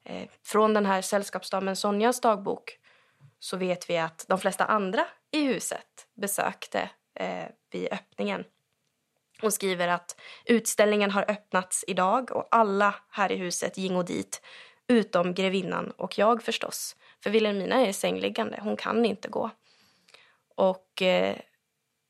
Eh, 0.03 0.29
från 0.43 0.73
den 0.73 0.85
här 0.85 1.01
sällskapsdamen 1.01 1.75
Sonjas 1.75 2.21
dagbok 2.21 2.77
så 3.39 3.57
vet 3.57 3.89
vi 3.89 3.97
att 3.97 4.25
de 4.27 4.39
flesta 4.39 4.65
andra 4.65 5.07
i 5.31 5.43
huset 5.43 6.07
besökte 6.13 6.89
eh, 7.15 7.45
vid 7.71 7.87
öppningen. 7.91 8.43
Hon 9.41 9.51
skriver 9.51 9.87
att 9.87 10.19
utställningen 10.45 11.11
har 11.11 11.31
öppnats 11.31 11.85
idag 11.87 12.31
och 12.31 12.47
alla 12.51 12.95
här 13.09 13.31
i 13.31 13.35
huset 13.35 13.77
gingo 13.77 14.03
dit 14.03 14.41
utom 14.87 15.33
grevinnan 15.33 15.91
och 15.91 16.17
jag 16.17 16.43
förstås. 16.43 16.95
För 17.23 17.29
Wilhelmina 17.29 17.75
är 17.75 17.93
sängliggande, 17.93 18.59
hon 18.63 18.77
kan 18.77 19.05
inte 19.05 19.27
gå. 19.27 19.49
Och 20.55 21.01
eh, 21.01 21.37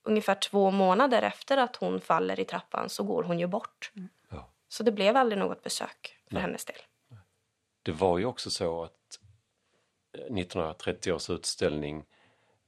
ungefär 0.04 0.36
två 0.36 0.72
månader 0.72 1.22
efter 1.22 1.58
att 1.58 1.76
hon 1.76 2.02
faller 2.02 2.40
i 2.40 2.46
trappan 2.46 2.90
så 2.90 3.04
går 3.04 3.24
hon 3.24 3.40
ju 3.40 3.48
bort. 3.48 3.92
Mm. 3.96 4.10
Ja. 4.30 4.54
Så 4.68 4.84
det 4.84 4.92
blev 4.92 5.18
aldrig 5.18 5.40
något 5.40 5.64
besök 5.64 6.18
för 6.28 6.34
Nej. 6.34 6.42
hennes 6.42 6.66
del. 6.66 6.82
Det 7.84 7.92
var 7.92 8.18
ju 8.18 8.26
också 8.26 8.50
så 8.50 8.84
att 8.84 9.20
1930 10.14 11.14
års 11.14 11.30
utställning 11.30 12.04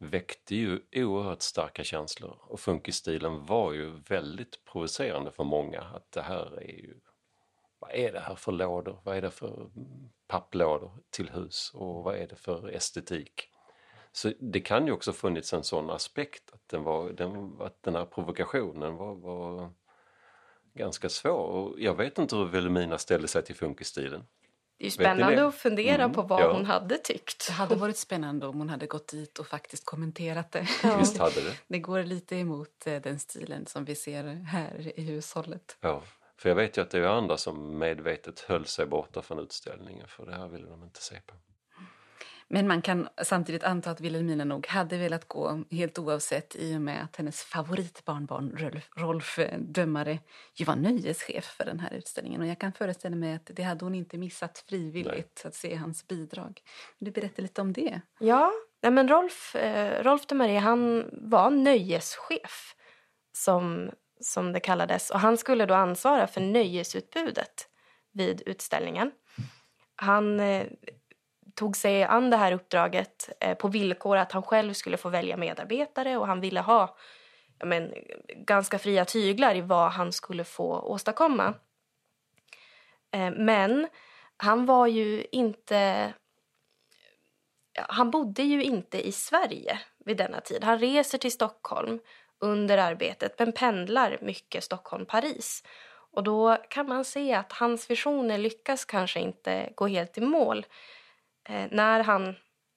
väckte 0.03 0.55
ju 0.55 0.79
oerhört 0.95 1.41
starka 1.41 1.83
känslor 1.83 2.37
och 2.41 2.59
funkisstilen 2.59 3.45
var 3.45 3.73
ju 3.73 3.89
väldigt 3.89 4.65
provocerande 4.65 5.31
för 5.31 5.43
många. 5.43 5.81
Att 5.81 6.11
det 6.11 6.21
här 6.21 6.61
är 6.61 6.77
ju, 6.77 6.99
vad 7.79 7.91
är 7.91 8.13
det 8.13 8.19
här 8.19 8.35
för 8.35 8.51
lådor? 8.51 9.01
Vad 9.03 9.17
är 9.17 9.21
det 9.21 9.31
för 9.31 9.69
papplådor 10.27 10.91
till 11.09 11.29
hus 11.29 11.71
och 11.73 12.03
vad 12.03 12.15
är 12.15 12.27
det 12.27 12.35
för 12.35 12.69
estetik? 12.69 13.49
Så 14.11 14.31
det 14.39 14.59
kan 14.59 14.85
ju 14.85 14.91
också 14.91 15.13
funnits 15.13 15.53
en 15.53 15.63
sån 15.63 15.89
aspekt 15.89 16.53
att 16.53 16.67
den, 16.67 16.83
var, 16.83 17.09
den, 17.09 17.57
att 17.59 17.83
den 17.83 17.95
här 17.95 18.05
provokationen 18.05 18.95
var, 18.95 19.15
var 19.15 19.73
ganska 20.73 21.09
svår. 21.09 21.47
Och 21.47 21.79
jag 21.79 21.95
vet 21.95 22.17
inte 22.17 22.35
hur 22.35 22.45
Vilhelmina 22.45 22.97
ställde 22.97 23.27
sig 23.27 23.43
till 23.43 23.55
funkisstilen. 23.55 24.23
Det 24.77 24.85
är 24.85 24.91
spännande 24.91 25.47
att 25.47 25.55
fundera 25.55 26.03
mm, 26.03 26.13
på 26.13 26.21
vad 26.21 26.41
ja. 26.41 26.53
hon 26.53 26.65
hade 26.65 26.97
tyckt. 26.97 27.47
Det 27.47 27.53
hade 27.53 27.75
varit 27.75 27.97
spännande 27.97 28.47
om 28.47 28.57
hon 28.57 28.69
hade 28.69 28.85
gått 28.85 29.07
dit 29.07 29.39
och 29.39 29.47
faktiskt 29.47 29.85
kommenterat 29.85 30.51
det. 30.51 30.67
Ja. 30.83 30.97
Visst 30.99 31.17
hade 31.17 31.41
det. 31.41 31.57
Det 31.67 31.79
går 31.79 32.03
lite 32.03 32.35
emot 32.35 32.87
eh, 32.87 33.01
den 33.01 33.19
stilen 33.19 33.65
som 33.65 33.85
vi 33.85 33.95
ser 33.95 34.23
här 34.23 34.99
i 34.99 35.01
hushållet. 35.01 35.77
Ja, 35.81 36.03
för 36.37 36.49
jag 36.49 36.55
vet 36.55 36.77
ju 36.77 36.81
att 36.81 36.89
det 36.89 36.99
är 36.99 37.03
andra 37.03 37.37
som 37.37 37.77
medvetet 37.77 38.39
höll 38.39 38.65
sig 38.65 38.85
borta 38.85 39.21
från 39.21 39.39
utställningen 39.39 40.07
för 40.07 40.25
det 40.25 40.35
här 40.35 40.47
ville 40.47 40.69
de 40.69 40.83
inte 40.83 41.01
se 41.01 41.15
på. 41.25 41.35
Men 42.53 42.67
man 42.67 42.81
kan 42.81 43.07
samtidigt 43.23 43.63
anta 43.63 43.91
att 43.91 44.01
Wilhelmina 44.01 44.43
nog 44.43 44.67
hade 44.67 44.97
velat 44.97 45.27
gå 45.27 45.63
helt 45.71 45.99
oavsett 45.99 46.55
i 46.55 46.77
och 46.77 46.81
med 46.81 47.03
att 47.03 47.15
hennes 47.15 47.43
favoritbarnbarn 47.43 48.51
Rolf, 48.57 48.89
Rolf 48.95 49.39
eh, 49.39 49.59
Dömare 49.59 50.19
ju 50.55 50.65
var 50.65 50.75
nöjeschef 50.75 51.45
för 51.45 51.65
den 51.65 51.79
här 51.79 51.93
utställningen. 51.93 52.41
Och 52.41 52.47
jag 52.47 52.59
kan 52.59 52.73
föreställa 52.73 53.15
mig 53.15 53.35
att 53.35 53.49
det 53.53 53.63
hade 53.63 53.85
hon 53.85 53.95
inte 53.95 54.17
missat 54.17 54.57
frivilligt 54.57 55.41
Nej. 55.43 55.47
att 55.47 55.55
se 55.55 55.75
hans 55.75 56.07
bidrag. 56.07 56.61
Vill 56.99 57.13
du 57.13 57.21
berätta 57.21 57.41
lite 57.41 57.61
om 57.61 57.73
det? 57.73 58.01
Ja, 58.19 58.51
Nej, 58.81 58.91
men 58.91 59.07
Rolf, 59.07 59.55
eh, 59.55 60.03
Rolf 60.03 60.25
Dömare 60.25 60.57
han 60.57 61.09
var 61.11 61.49
nöjeschef 61.49 62.75
som, 63.35 63.91
som 64.21 64.53
det 64.53 64.59
kallades. 64.59 65.09
Och 65.09 65.19
han 65.19 65.37
skulle 65.37 65.65
då 65.65 65.73
ansvara 65.73 66.27
för 66.27 66.41
nöjesutbudet 66.41 67.67
vid 68.11 68.41
utställningen. 68.45 69.11
Han 69.95 70.39
eh, 70.39 70.67
tog 71.55 71.77
sig 71.77 72.03
an 72.03 72.29
det 72.29 72.37
här 72.37 72.51
uppdraget 72.51 73.29
eh, 73.39 73.57
på 73.57 73.67
villkor 73.67 74.17
att 74.17 74.31
han 74.31 74.43
själv 74.43 74.73
skulle 74.73 74.97
få 74.97 75.09
välja 75.09 75.37
medarbetare 75.37 76.17
och 76.17 76.27
han 76.27 76.41
ville 76.41 76.59
ha 76.59 76.95
men, 77.63 77.93
ganska 78.35 78.79
fria 78.79 79.05
tyglar 79.05 79.55
i 79.55 79.61
vad 79.61 79.91
han 79.91 80.11
skulle 80.11 80.43
få 80.43 80.79
åstadkomma. 80.79 81.53
Eh, 83.11 83.31
men 83.31 83.87
han 84.37 84.65
var 84.65 84.87
ju 84.87 85.25
inte... 85.31 86.13
Han 87.75 88.11
bodde 88.11 88.43
ju 88.43 88.63
inte 88.63 89.07
i 89.07 89.11
Sverige 89.11 89.79
vid 90.05 90.17
denna 90.17 90.41
tid. 90.41 90.63
Han 90.63 90.79
reser 90.79 91.17
till 91.17 91.31
Stockholm 91.31 91.99
under 92.39 92.77
arbetet 92.77 93.39
men 93.39 93.51
pendlar 93.51 94.17
mycket 94.21 94.63
Stockholm-Paris. 94.63 95.63
Och 96.11 96.23
då 96.23 96.57
kan 96.69 96.87
man 96.87 97.05
se 97.05 97.33
att 97.33 97.51
hans 97.51 97.89
visioner 97.89 98.37
lyckas 98.37 98.85
kanske 98.85 99.19
inte 99.19 99.69
gå 99.75 99.87
helt 99.87 100.17
i 100.17 100.21
mål. 100.21 100.65
Eh, 101.49 101.67
när 101.71 102.03
han 102.03 102.27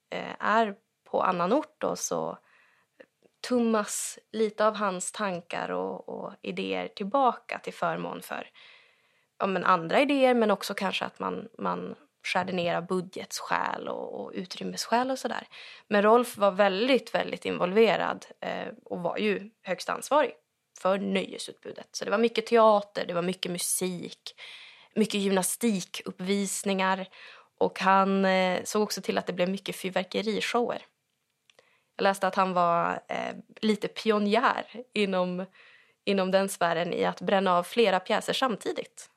eh, 0.09 0.35
är 0.39 0.75
på 1.11 1.21
annan 1.23 1.53
ort 1.53 1.75
då, 1.77 1.95
så 1.95 2.37
tummas 3.47 4.19
lite 4.31 4.67
av 4.67 4.75
hans 4.75 5.11
tankar 5.11 5.71
och, 5.71 6.09
och 6.09 6.33
idéer 6.41 6.87
tillbaka 6.87 7.59
till 7.59 7.73
förmån 7.73 8.21
för 8.21 8.49
ja, 9.39 9.47
men 9.47 9.63
andra 9.63 10.01
idéer 10.01 10.33
men 10.33 10.51
också 10.51 10.73
kanske 10.73 11.05
att 11.05 11.19
man, 11.19 11.47
man 11.57 11.95
skärde 12.23 12.53
ner 12.53 12.75
av 12.75 12.87
budgetsskäl 12.87 13.87
och, 13.87 14.21
och 14.21 14.31
utrymmesskäl 14.33 15.11
och 15.11 15.19
sådär. 15.19 15.47
Men 15.87 16.03
Rolf 16.03 16.37
var 16.37 16.51
väldigt, 16.51 17.15
väldigt 17.15 17.45
involverad 17.45 18.25
eh, 18.41 18.67
och 18.85 18.99
var 18.99 19.17
ju 19.17 19.49
högst 19.63 19.89
ansvarig 19.89 20.31
för 20.79 20.97
nöjesutbudet. 20.97 21.87
Så 21.91 22.05
det 22.05 22.11
var 22.11 22.17
mycket 22.17 22.45
teater, 22.45 23.05
det 23.07 23.13
var 23.13 23.21
mycket 23.21 23.51
musik, 23.51 24.35
mycket 24.95 25.21
gymnastikuppvisningar 25.21 27.07
och 27.57 27.79
han 27.79 28.25
eh, 28.25 28.63
såg 28.63 28.81
också 28.81 29.01
till 29.01 29.17
att 29.17 29.27
det 29.27 29.33
blev 29.33 29.49
mycket 29.49 29.75
fyrverkerishower. 29.75 30.85
Jag 31.95 32.03
läste 32.03 32.27
att 32.27 32.35
han 32.35 32.53
var 32.53 32.99
eh, 33.07 33.35
lite 33.61 33.87
pionjär 33.87 34.65
inom, 34.93 35.45
inom 36.05 36.31
den 36.31 36.49
sfären 36.49 36.93
i 36.93 37.05
att 37.05 37.21
bränna 37.21 37.57
av 37.57 37.63
flera 37.63 37.99
pjäser 37.99 38.33
samtidigt. 38.33 39.09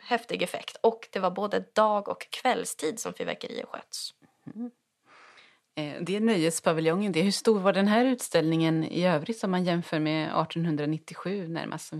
Häftig 0.00 0.42
effekt. 0.42 0.76
Och 0.80 1.08
det 1.12 1.18
var 1.18 1.30
både 1.30 1.64
dag 1.72 2.08
och 2.08 2.26
kvällstid 2.30 3.00
som 3.00 3.14
fyrverkerier 3.14 3.66
sköts. 3.66 4.14
Mm. 4.56 4.70
Det 6.00 6.16
är 6.16 6.20
nöjespaviljongen. 6.20 7.12
Det. 7.12 7.22
Hur 7.22 7.30
stor 7.30 7.60
var 7.60 7.72
den 7.72 7.88
här 7.88 8.04
utställningen 8.04 8.84
i 8.84 9.06
övrigt 9.06 9.44
om 9.44 9.50
man 9.50 9.64
jämför 9.64 9.98
med 9.98 10.24
1897 10.24 11.48
närmast? 11.48 11.92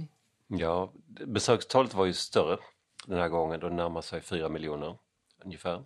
Ja, 0.47 0.93
besökstalet 1.27 1.95
var 1.95 2.05
ju 2.05 2.13
större 2.13 2.59
den 3.07 3.19
här 3.19 3.29
gången. 3.29 3.61
Då 3.61 3.69
närmar 3.69 4.01
sig 4.01 4.21
fyra 4.21 4.49
miljoner 4.49 4.97
ungefär. 5.45 5.85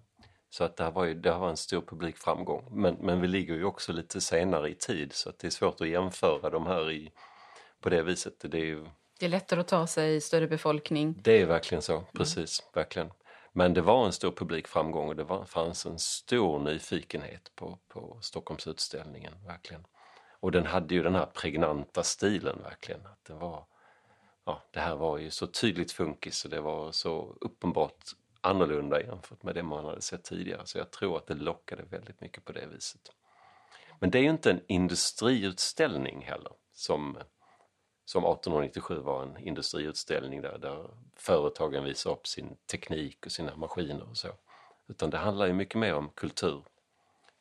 Så 0.50 0.64
att 0.64 0.76
det, 0.76 0.84
här 0.84 0.90
var 0.90 1.04
ju, 1.04 1.14
det 1.14 1.32
var 1.32 1.48
en 1.48 1.56
stor 1.56 1.80
publikframgång. 1.80 2.68
Men, 2.70 2.94
men 2.94 3.20
vi 3.20 3.28
ligger 3.28 3.54
ju 3.54 3.64
också 3.64 3.92
lite 3.92 4.20
senare 4.20 4.70
i 4.70 4.74
tid 4.74 5.12
så 5.12 5.28
att 5.28 5.38
det 5.38 5.46
är 5.46 5.50
svårt 5.50 5.80
att 5.80 5.88
jämföra 5.88 6.50
de 6.50 6.66
här 6.66 6.90
i, 6.90 7.12
på 7.80 7.88
det 7.88 8.02
viset. 8.02 8.34
Det 8.40 8.58
är, 8.58 8.64
ju, 8.64 8.86
det 9.18 9.26
är 9.26 9.30
lättare 9.30 9.60
att 9.60 9.68
ta 9.68 9.86
sig 9.86 10.16
i 10.16 10.20
större 10.20 10.46
befolkning. 10.48 11.14
Det 11.22 11.40
är 11.40 11.46
verkligen 11.46 11.82
så, 11.82 12.04
precis. 12.12 12.60
Mm. 12.60 12.70
verkligen. 12.74 13.10
Men 13.52 13.74
det 13.74 13.80
var 13.80 14.06
en 14.06 14.12
stor 14.12 14.30
publikframgång 14.30 15.08
och 15.08 15.16
det 15.16 15.24
var, 15.24 15.44
fanns 15.44 15.86
en 15.86 15.98
stor 15.98 16.58
nyfikenhet 16.58 17.52
på, 17.54 17.78
på 17.88 18.18
Stockholmsutställningen, 18.20 19.32
verkligen. 19.46 19.84
Och 20.40 20.52
den 20.52 20.66
hade 20.66 20.94
ju 20.94 21.02
den 21.02 21.14
här 21.14 21.26
pregnanta 21.26 22.02
stilen 22.02 22.62
verkligen. 22.62 23.06
Att 23.06 23.24
det, 23.24 23.34
var, 23.34 23.66
ja, 24.44 24.62
det 24.70 24.80
här 24.80 24.96
var 24.96 25.18
ju 25.18 25.30
så 25.30 25.46
tydligt 25.46 25.92
funkis 25.92 26.44
och 26.44 26.50
det 26.50 26.60
var 26.60 26.92
så 26.92 27.36
uppenbart 27.40 28.04
annorlunda 28.44 29.02
jämfört 29.02 29.42
med 29.42 29.54
det 29.54 29.62
man 29.62 29.84
hade 29.84 30.00
sett 30.00 30.24
tidigare. 30.24 30.62
Så 30.64 30.78
jag 30.78 30.90
tror 30.90 31.16
att 31.16 31.26
det 31.26 31.34
lockade 31.34 31.82
väldigt 31.82 32.20
mycket 32.20 32.44
på 32.44 32.52
det 32.52 32.66
viset. 32.66 33.12
Men 33.98 34.10
det 34.10 34.18
är 34.18 34.22
ju 34.22 34.30
inte 34.30 34.50
en 34.50 34.60
industriutställning 34.66 36.22
heller 36.22 36.52
som, 36.72 37.18
som 38.04 38.24
1897 38.24 39.00
var 39.00 39.22
en 39.22 39.36
industriutställning 39.36 40.42
där, 40.42 40.58
där 40.58 40.90
företagen 41.16 41.84
visar 41.84 42.10
upp 42.10 42.26
sin 42.26 42.56
teknik 42.70 43.26
och 43.26 43.32
sina 43.32 43.56
maskiner 43.56 44.08
och 44.10 44.16
så. 44.16 44.28
Utan 44.88 45.10
det 45.10 45.18
handlar 45.18 45.46
ju 45.46 45.52
mycket 45.52 45.78
mer 45.78 45.94
om 45.94 46.08
kultur. 46.08 46.64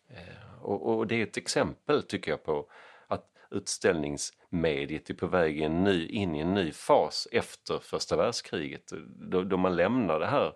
Eh, 0.09 0.61
och, 0.61 0.97
och 0.97 1.07
det 1.07 1.15
är 1.15 1.23
ett 1.23 1.37
exempel 1.37 2.03
tycker 2.03 2.31
jag 2.31 2.43
på 2.43 2.69
att 3.07 3.27
utställningsmediet 3.51 5.09
är 5.09 5.13
på 5.13 5.27
väg 5.27 5.59
in, 5.59 5.83
ny, 5.83 6.07
in 6.07 6.35
i 6.35 6.39
en 6.39 6.53
ny 6.53 6.71
fas 6.71 7.27
efter 7.31 7.79
första 7.79 8.15
världskriget 8.15 8.93
då, 9.05 9.43
då 9.43 9.57
man 9.57 9.75
lämnar 9.75 10.19
det 10.19 10.27
här 10.27 10.53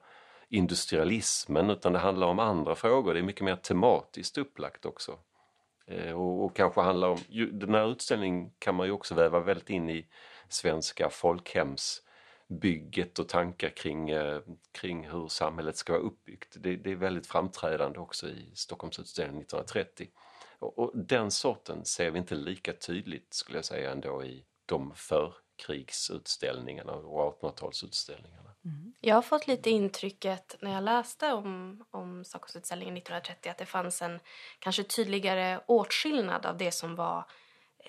industrialismen 0.50 1.70
utan 1.70 1.93
det 1.93 2.00
handlar 2.00 2.28
om 2.28 2.39
andra 2.39 2.76
frågor. 2.76 3.14
Det 3.14 3.20
är 3.20 3.24
mycket 3.24 3.45
mer 3.45 3.56
tematiskt 3.56 4.38
upplagt 4.38 4.86
också. 4.86 5.20
Eh, 5.88 6.12
och, 6.12 6.45
och, 6.45 6.56
kanske 6.56 6.82
handlar 6.82 7.08
om, 7.08 7.18
den 7.52 7.74
här 7.74 7.91
utställningen 7.91 8.52
kan 8.60 8.76
man 8.76 8.88
ju 8.88 8.91
också 8.91 9.16
väva 9.16 9.39
väldigt 9.39 9.70
in 9.70 9.89
i 9.89 10.08
svenska 10.50 11.10
folkhemsbygget 11.10 13.20
och 13.20 13.30
tankar 13.30 13.70
kring, 13.70 14.10
eh, 14.10 14.41
kring 14.72 15.10
hur 15.10 15.28
samhället 15.28 15.78
ska 15.78 15.93
vara 15.93 16.04
uppbyggt. 16.04 16.58
Det, 16.60 16.76
det 16.76 16.91
är 16.91 16.95
väldigt 16.95 17.28
framträdande 17.28 18.00
också 18.00 18.30
i 18.30 18.52
Stockholmsutställningen 18.56 19.41
1930. 19.41 20.08
Och, 20.60 20.80
och, 20.80 20.91
den 20.93 21.32
sorten 21.32 21.86
ser 21.86 22.12
vi 22.12 22.20
inte 22.20 22.36
lika 22.36 22.74
tydligt 22.74 23.34
skulle 23.34 23.58
jag 23.58 23.66
säga 23.66 23.91
ändå 23.91 24.24
i 24.24 24.45
de 24.66 24.93
förkrigsutställningarna 25.58 26.93
och 26.93 27.41
1800-talsutställningarna. 27.41 28.51
Mm. 28.66 28.93
Jag 29.01 29.16
har 29.16 29.22
fått 29.22 29.47
lite 29.47 29.70
intrycket 29.70 30.55
när 30.62 30.74
jag 30.74 30.84
läste 30.84 31.34
om, 31.34 31.84
om 31.91 32.26
Stockholmsutställningen 32.26 32.97
1930 32.97 33.49
att 33.49 33.58
det 33.58 33.66
fanns 33.66 34.01
en 34.01 34.20
kanske 34.60 34.84
tydligare 34.84 35.60
åtskillnad 35.68 36.45
av 36.45 36.58
det 36.58 36.72
som 36.72 36.95
var 36.95 37.18
eh, 37.18 37.86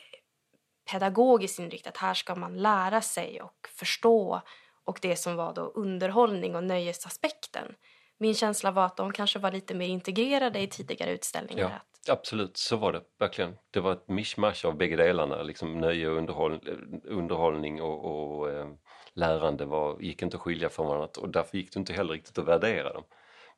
pedagogiskt 0.93 1.59
inriktat. 1.59 1.97
Här 1.97 2.15
ska 2.15 2.35
man 2.35 2.63
lära 2.63 3.01
sig 3.01 3.43
och 3.43 3.69
förstå 3.75 4.43
och 4.85 4.99
det 5.03 5.17
som 5.17 5.37
var 5.37 5.55
då 5.55 5.63
underhållning 5.63 6.57
och 6.57 6.65
nöjesaspekten. 6.65 7.75
Min 8.19 8.35
känsla 8.35 8.71
var 8.71 8.87
att 8.87 8.97
de 8.97 9.13
kanske 9.13 9.39
var 9.39 9.53
lite 9.53 9.75
mer 9.75 9.89
integrerade 9.89 10.59
i 10.61 10.67
tidigare 10.67 11.11
utställningar. 11.11 11.71
Ja, 11.71 11.98
absolut, 12.09 12.57
så 12.57 12.77
var 12.77 12.93
det 12.93 13.03
verkligen. 13.19 13.57
Det 13.71 13.81
var 13.81 13.93
ett 13.93 14.09
mischmasch 14.09 14.65
av 14.65 14.77
bägge 14.77 14.97
delarna, 14.97 15.43
liksom 15.43 15.79
nöje 15.79 16.09
och 16.09 16.17
underhåll, 16.17 16.61
underhållning 17.05 17.83
och, 17.83 18.05
och 18.05 18.51
eh, 18.51 18.69
lärande 19.13 19.65
var, 19.65 20.01
gick 20.01 20.23
inte 20.23 20.37
att 20.37 20.43
skilja 20.43 20.69
från 20.69 20.87
varandra 20.87 21.09
och 21.19 21.29
därför 21.29 21.59
gick 21.59 21.73
det 21.73 21.81
inte 21.81 21.93
heller 21.93 22.13
riktigt 22.13 22.39
att 22.39 22.49
värdera 22.49 22.93
dem. 22.93 23.05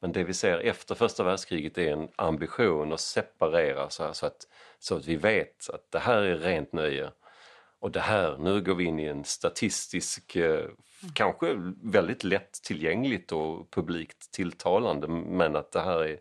Men 0.00 0.12
det 0.12 0.24
vi 0.24 0.34
ser 0.34 0.58
efter 0.58 0.94
första 0.94 1.24
världskriget 1.24 1.78
är 1.78 1.92
en 1.92 2.08
ambition 2.16 2.92
att 2.92 3.00
separera 3.00 3.90
så, 3.90 4.04
här, 4.04 4.12
så, 4.12 4.26
att, 4.26 4.46
så 4.78 4.96
att 4.96 5.06
vi 5.06 5.16
vet 5.16 5.70
att 5.72 5.90
det 5.90 5.98
här 5.98 6.22
är 6.22 6.36
rent 6.36 6.72
nöje 6.72 7.10
och 7.80 7.90
det 7.90 8.00
här, 8.00 8.36
nu 8.38 8.60
går 8.60 8.74
vi 8.74 8.84
in 8.84 9.00
i 9.00 9.04
en 9.04 9.24
statistisk, 9.24 10.36
eh, 10.36 10.68
kanske 11.14 11.54
väldigt 11.82 12.24
lätt 12.24 12.52
tillgängligt 12.52 13.32
och 13.32 13.70
publikt 13.70 14.32
tilltalande 14.32 15.08
men 15.08 15.56
att 15.56 15.72
det 15.72 15.80
här 15.80 16.04
är, 16.04 16.18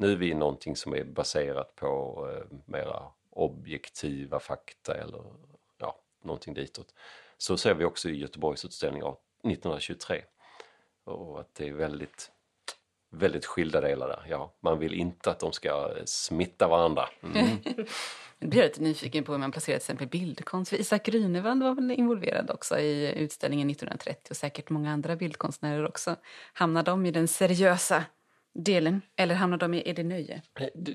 nu 0.00 0.12
är 0.12 0.16
vi 0.16 0.30
i 0.30 0.34
någonting 0.34 0.76
som 0.76 0.94
är 0.94 1.04
baserat 1.04 1.76
på 1.76 2.28
eh, 2.32 2.56
mera 2.66 3.02
objektiva 3.30 4.40
fakta 4.40 4.94
eller 4.94 5.22
ja, 5.78 6.00
någonting 6.22 6.54
ditåt. 6.54 6.94
Så 7.38 7.56
ser 7.56 7.74
vi 7.74 7.84
också 7.84 8.08
i 8.08 8.18
Göteborgsutställningen 8.18 9.08
1923. 9.08 10.22
Och 11.04 11.40
att 11.40 11.54
det 11.54 11.68
är 11.68 11.72
väldigt, 11.72 12.30
väldigt 13.10 13.46
skilda 13.46 13.80
delar 13.80 14.08
där. 14.08 14.26
Ja, 14.28 14.52
man 14.60 14.78
vill 14.78 14.94
inte 14.94 15.30
att 15.30 15.40
de 15.40 15.52
ska 15.52 15.68
eh, 15.68 16.04
smitta 16.04 16.68
varandra. 16.68 17.08
Mm. 17.22 17.56
Jag 18.38 18.50
blir 18.50 18.62
lite 18.62 18.82
nyfiken 18.82 19.24
på 19.24 19.32
hur 19.32 19.38
man 19.38 19.52
placerar 19.52 19.78
till 19.78 19.82
exempel 19.82 20.08
bildkonst. 20.08 20.72
Isak 20.72 21.08
Grünewald 21.08 21.62
var 21.62 21.74
väl 21.74 21.90
involverad 21.90 22.50
också 22.50 22.78
i 22.78 23.12
utställningen 23.16 23.70
1930 23.70 24.30
och 24.30 24.36
säkert 24.36 24.70
många 24.70 24.92
andra 24.92 25.16
bildkonstnärer 25.16 25.86
också. 25.86 26.16
Hamnar 26.52 26.82
de 26.82 27.06
i 27.06 27.10
den 27.10 27.28
seriösa 27.28 28.04
delen? 28.54 29.02
Eller 29.16 29.34
hamnar 29.34 29.58
de 29.58 29.74
i, 29.74 29.90
är 29.90 29.94
det 29.94 30.04
nöje? 30.04 30.42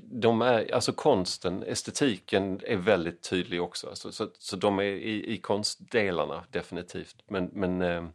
De 0.03 0.41
är, 0.41 0.73
alltså 0.73 0.91
konsten, 0.91 1.63
estetiken 1.63 2.59
är 2.63 2.77
väldigt 2.77 3.29
tydlig 3.29 3.61
också. 3.61 3.87
Alltså, 3.87 4.11
så, 4.11 4.27
så 4.39 4.55
de 4.55 4.79
är 4.79 4.83
i, 4.83 5.33
i 5.33 5.37
konstdelarna 5.37 6.43
definitivt. 6.51 7.15
Men, 7.27 7.49
men, 7.53 7.81
eh, 7.81 8.05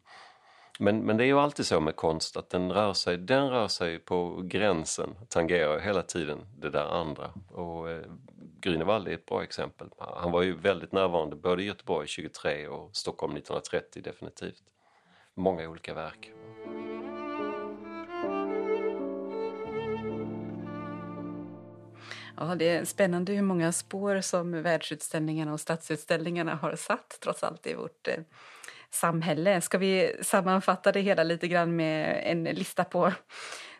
men, 0.78 0.98
men 0.98 1.16
det 1.16 1.24
är 1.24 1.26
ju 1.26 1.38
alltid 1.38 1.66
så 1.66 1.80
med 1.80 1.96
konst 1.96 2.36
att 2.36 2.50
den 2.50 2.72
rör 2.72 2.92
sig, 2.92 3.16
den 3.18 3.50
rör 3.50 3.68
sig 3.68 3.98
på 3.98 4.42
gränsen, 4.44 5.14
tangerar 5.28 5.80
hela 5.80 6.02
tiden 6.02 6.38
det 6.58 6.70
där 6.70 7.00
andra. 7.00 7.30
Och 7.48 7.90
eh, 7.90 8.02
Grünewald 8.60 9.08
är 9.08 9.14
ett 9.14 9.26
bra 9.26 9.42
exempel. 9.42 9.88
Han 9.98 10.32
var 10.32 10.42
ju 10.42 10.56
väldigt 10.56 10.92
närvarande 10.92 11.36
både 11.36 11.62
i 11.62 11.66
Göteborg 11.66 12.06
23 12.06 12.68
och 12.68 12.96
Stockholm 12.96 13.36
1930 13.36 14.02
definitivt. 14.02 14.62
Många 15.34 15.68
olika 15.68 15.94
verk. 15.94 16.30
Ja, 22.40 22.54
det 22.54 22.68
är 22.68 22.84
spännande 22.84 23.32
hur 23.32 23.42
många 23.42 23.72
spår 23.72 24.20
som 24.20 24.62
världsutställningarna 24.62 25.52
och 25.52 25.60
stadsutställningarna 25.60 26.54
har 26.54 26.76
satt 26.76 27.18
trots 27.22 27.42
allt 27.42 27.66
i 27.66 27.74
vårt 27.74 28.08
eh, 28.08 28.14
samhälle. 28.90 29.60
Ska 29.60 29.78
vi 29.78 30.16
sammanfatta 30.22 30.92
det 30.92 31.00
hela 31.00 31.22
lite 31.22 31.48
grann 31.48 31.76
med 31.76 32.22
en 32.24 32.44
lista 32.44 32.84
på 32.84 33.12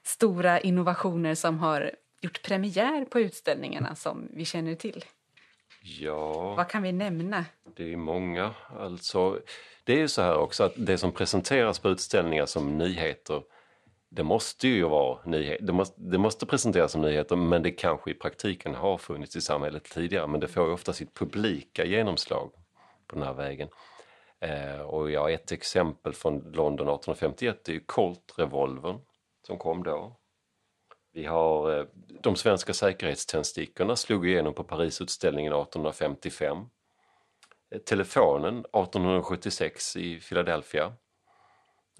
stora 0.03 0.61
innovationer 0.61 1.35
som 1.35 1.59
har 1.59 1.91
gjort 2.21 2.43
premiär 2.43 3.05
på 3.05 3.21
utställningarna 3.21 3.95
som 3.95 4.29
vi 4.33 4.45
känner 4.45 4.75
till? 4.75 5.05
Ja, 5.83 6.55
Vad 6.55 6.69
kan 6.69 6.83
vi 6.83 6.93
nämna? 6.93 7.45
det 7.77 7.93
är 7.93 7.97
många. 7.97 8.55
Alltså, 8.79 9.41
det 9.85 9.93
är 9.93 9.99
ju 9.99 10.09
så 10.09 10.23
här 10.23 10.37
också 10.37 10.65
att 10.65 10.73
det 10.77 10.99
som 10.99 11.13
presenteras 11.13 11.79
på 11.79 11.89
utställningar 11.91 12.47
som 12.47 12.79
nyheter 12.79 13.43
det 14.11 14.23
måste 14.23 14.69
ju 14.69 14.83
vara 14.83 15.19
nyheter. 15.25 15.65
Det 15.65 15.73
måste, 15.73 16.01
det 16.01 16.19
måste 16.19 16.47
presenteras 16.47 16.93
som 16.93 17.03
nyheter 17.03 17.37
men 17.37 17.63
det 17.63 17.71
kanske 17.71 18.11
i 18.11 18.15
praktiken 18.15 18.75
har 18.75 18.99
funnits 18.99 19.37
i 19.37 19.41
samhället 19.41 19.85
tidigare 19.85 20.27
men 20.27 20.41
det 20.41 20.49
får 20.49 20.67
ju 20.67 20.73
ofta 20.73 20.93
sitt 20.93 21.15
publika 21.15 21.85
genomslag 21.85 22.53
på 23.07 23.17
den 23.17 23.25
här 23.25 23.35
vägen. 23.35 23.69
Eh, 24.41 24.81
och 24.81 25.11
jag 25.11 25.21
har 25.21 25.31
ett 25.31 25.53
exempel 25.53 26.13
från 26.13 26.35
London 26.35 26.89
1851, 26.89 27.65
det 27.65 27.73
är 27.73 27.75
ju 27.75 27.85
Colt-revolvern 27.87 28.99
som 29.47 29.59
kom 29.59 29.83
då. 29.83 30.17
Vi 31.13 31.25
har 31.25 31.79
eh, 31.79 31.87
de 32.21 32.37
svenska 32.37 32.75
säkerhetständstickorna 32.75 33.97
slog 33.97 34.29
igenom 34.29 34.55
på 34.55 34.65
Parisutställningen 34.65 35.53
1855. 35.53 36.57
Eh, 37.71 37.79
telefonen 37.79 38.59
1876 38.59 39.97
i 39.97 40.21
Philadelphia. 40.21 40.93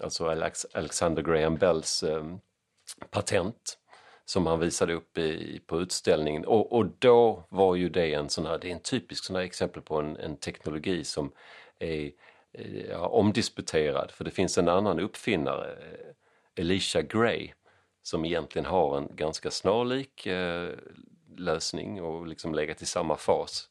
Alltså 0.01 0.27
Alexander 0.73 1.21
Graham 1.21 1.55
Bells 1.55 2.03
eh, 2.03 2.35
patent 3.09 3.77
som 4.25 4.47
han 4.47 4.59
visade 4.59 4.93
upp 4.93 5.17
i, 5.17 5.61
på 5.65 5.81
utställningen. 5.81 6.45
Och, 6.45 6.73
och 6.73 6.85
då 6.99 7.43
var 7.49 7.75
ju 7.75 7.89
det 7.89 8.13
en 8.13 8.29
sån 8.29 8.45
här, 8.45 8.57
det 8.57 8.67
är 8.67 8.73
en 8.73 8.79
typisk 8.79 9.23
sån 9.23 9.35
här 9.35 9.43
exempel 9.43 9.81
på 9.81 9.99
en, 9.99 10.17
en 10.17 10.37
teknologi 10.37 11.03
som 11.03 11.31
är 11.79 12.11
eh, 12.53 12.85
ja, 12.89 13.07
omdisputerad. 13.07 14.11
För 14.11 14.23
det 14.23 14.31
finns 14.31 14.57
en 14.57 14.69
annan 14.69 14.99
uppfinnare, 14.99 15.71
eh, 15.71 16.15
Elisha 16.55 17.01
Gray, 17.01 17.51
som 18.03 18.25
egentligen 18.25 18.65
har 18.65 18.97
en 18.97 19.15
ganska 19.15 19.51
snarlik 19.51 20.25
eh, 20.25 20.69
lösning 21.37 22.01
och 22.01 22.27
liksom 22.27 22.55
legat 22.55 22.81
i 22.81 22.85
samma 22.85 23.17
fas. 23.17 23.69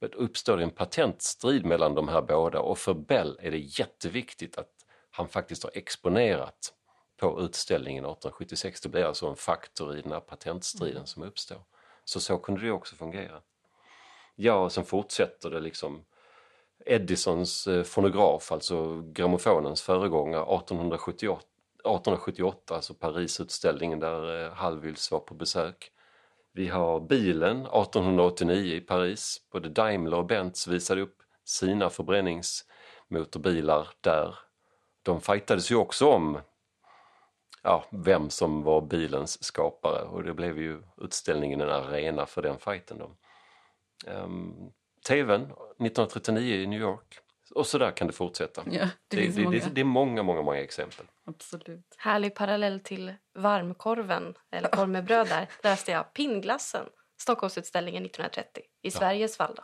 Men 0.00 0.12
uppstår 0.12 0.56
det 0.56 0.62
en 0.62 0.70
patentstrid 0.70 1.64
mellan 1.64 1.94
de 1.94 2.08
här 2.08 2.22
båda 2.22 2.60
och 2.60 2.78
för 2.78 2.94
Bell 2.94 3.38
är 3.42 3.50
det 3.50 3.58
jätteviktigt 3.58 4.58
att 4.58 4.77
han 5.18 5.28
faktiskt 5.28 5.62
har 5.62 5.70
exponerat 5.74 6.72
på 7.16 7.40
utställningen 7.40 8.04
1876. 8.04 8.80
Det 8.80 8.88
blir 8.88 9.04
alltså 9.04 9.26
en 9.26 9.36
faktor 9.36 9.96
i 9.96 10.02
den 10.02 10.12
här 10.12 10.20
patentstriden 10.20 11.06
som 11.06 11.22
uppstår. 11.22 11.62
Så 12.04 12.20
så 12.20 12.38
kunde 12.38 12.60
det 12.60 12.70
också 12.70 12.96
fungera. 12.96 13.40
Ja, 14.34 14.54
och 14.54 14.72
sen 14.72 14.84
fortsätter 14.84 15.50
det 15.50 15.60
liksom 15.60 16.04
Edisons 16.86 17.66
eh, 17.66 17.82
fonograf, 17.82 18.52
alltså 18.52 19.02
grammofonens 19.02 19.82
föregångare 19.82 20.42
1878, 20.42 21.42
1878 21.42 22.74
alltså 22.74 22.94
Parisutställningen 22.94 24.00
där 24.00 24.44
eh, 24.44 24.52
Hallwyls 24.52 25.10
var 25.10 25.20
på 25.20 25.34
besök. 25.34 25.90
Vi 26.52 26.68
har 26.68 27.00
bilen 27.00 27.56
1889 27.56 28.74
i 28.74 28.80
Paris. 28.80 29.40
Både 29.52 29.68
Daimler 29.68 30.16
och 30.16 30.26
Benz 30.26 30.68
visade 30.68 31.00
upp 31.00 31.22
sina 31.44 31.90
förbränningsmotorbilar 31.90 33.88
där. 34.00 34.47
De 35.08 35.20
fightades 35.20 35.70
ju 35.70 35.76
också 35.76 36.08
om 36.08 36.40
ja, 37.62 37.84
vem 37.90 38.30
som 38.30 38.62
var 38.62 38.80
bilens 38.80 39.44
skapare 39.44 40.02
och 40.02 40.22
det 40.22 40.34
blev 40.34 40.58
ju 40.58 40.82
utställningen 40.96 41.60
en 41.60 41.68
arena 41.68 42.26
för 42.26 42.42
den 42.42 42.58
fighten. 42.58 42.98
Då. 42.98 43.10
Um, 44.06 44.72
TVn 45.06 45.42
1939 45.42 46.54
i 46.54 46.66
New 46.66 46.80
York. 46.80 47.18
Och 47.54 47.66
så 47.66 47.78
där 47.78 47.90
kan 47.90 48.06
det 48.06 48.12
fortsätta. 48.12 48.62
Ja, 48.70 48.88
det, 49.08 49.16
Det, 49.16 49.26
det, 49.26 49.42
många. 49.42 49.58
det, 49.58 49.74
det 49.74 49.80
är 49.80 49.84
många, 49.84 50.22
många, 50.22 50.42
många 50.42 50.60
exempel. 50.60 51.06
Absolut. 51.24 51.94
Härlig 51.98 52.34
parallell 52.34 52.80
till 52.80 53.14
varmkorven, 53.34 54.34
eller 54.50 54.68
korv 54.68 54.88
med 54.88 55.04
bröd 55.04 55.28
där. 55.28 55.48
Läste 55.62 55.92
jag 55.92 56.12
pinnglassen, 56.12 56.86
Stockholmsutställningen 57.20 58.04
1930, 58.04 58.62
i 58.82 58.90
Sveriges 58.90 59.36
fall. 59.36 59.54
Då. 59.56 59.62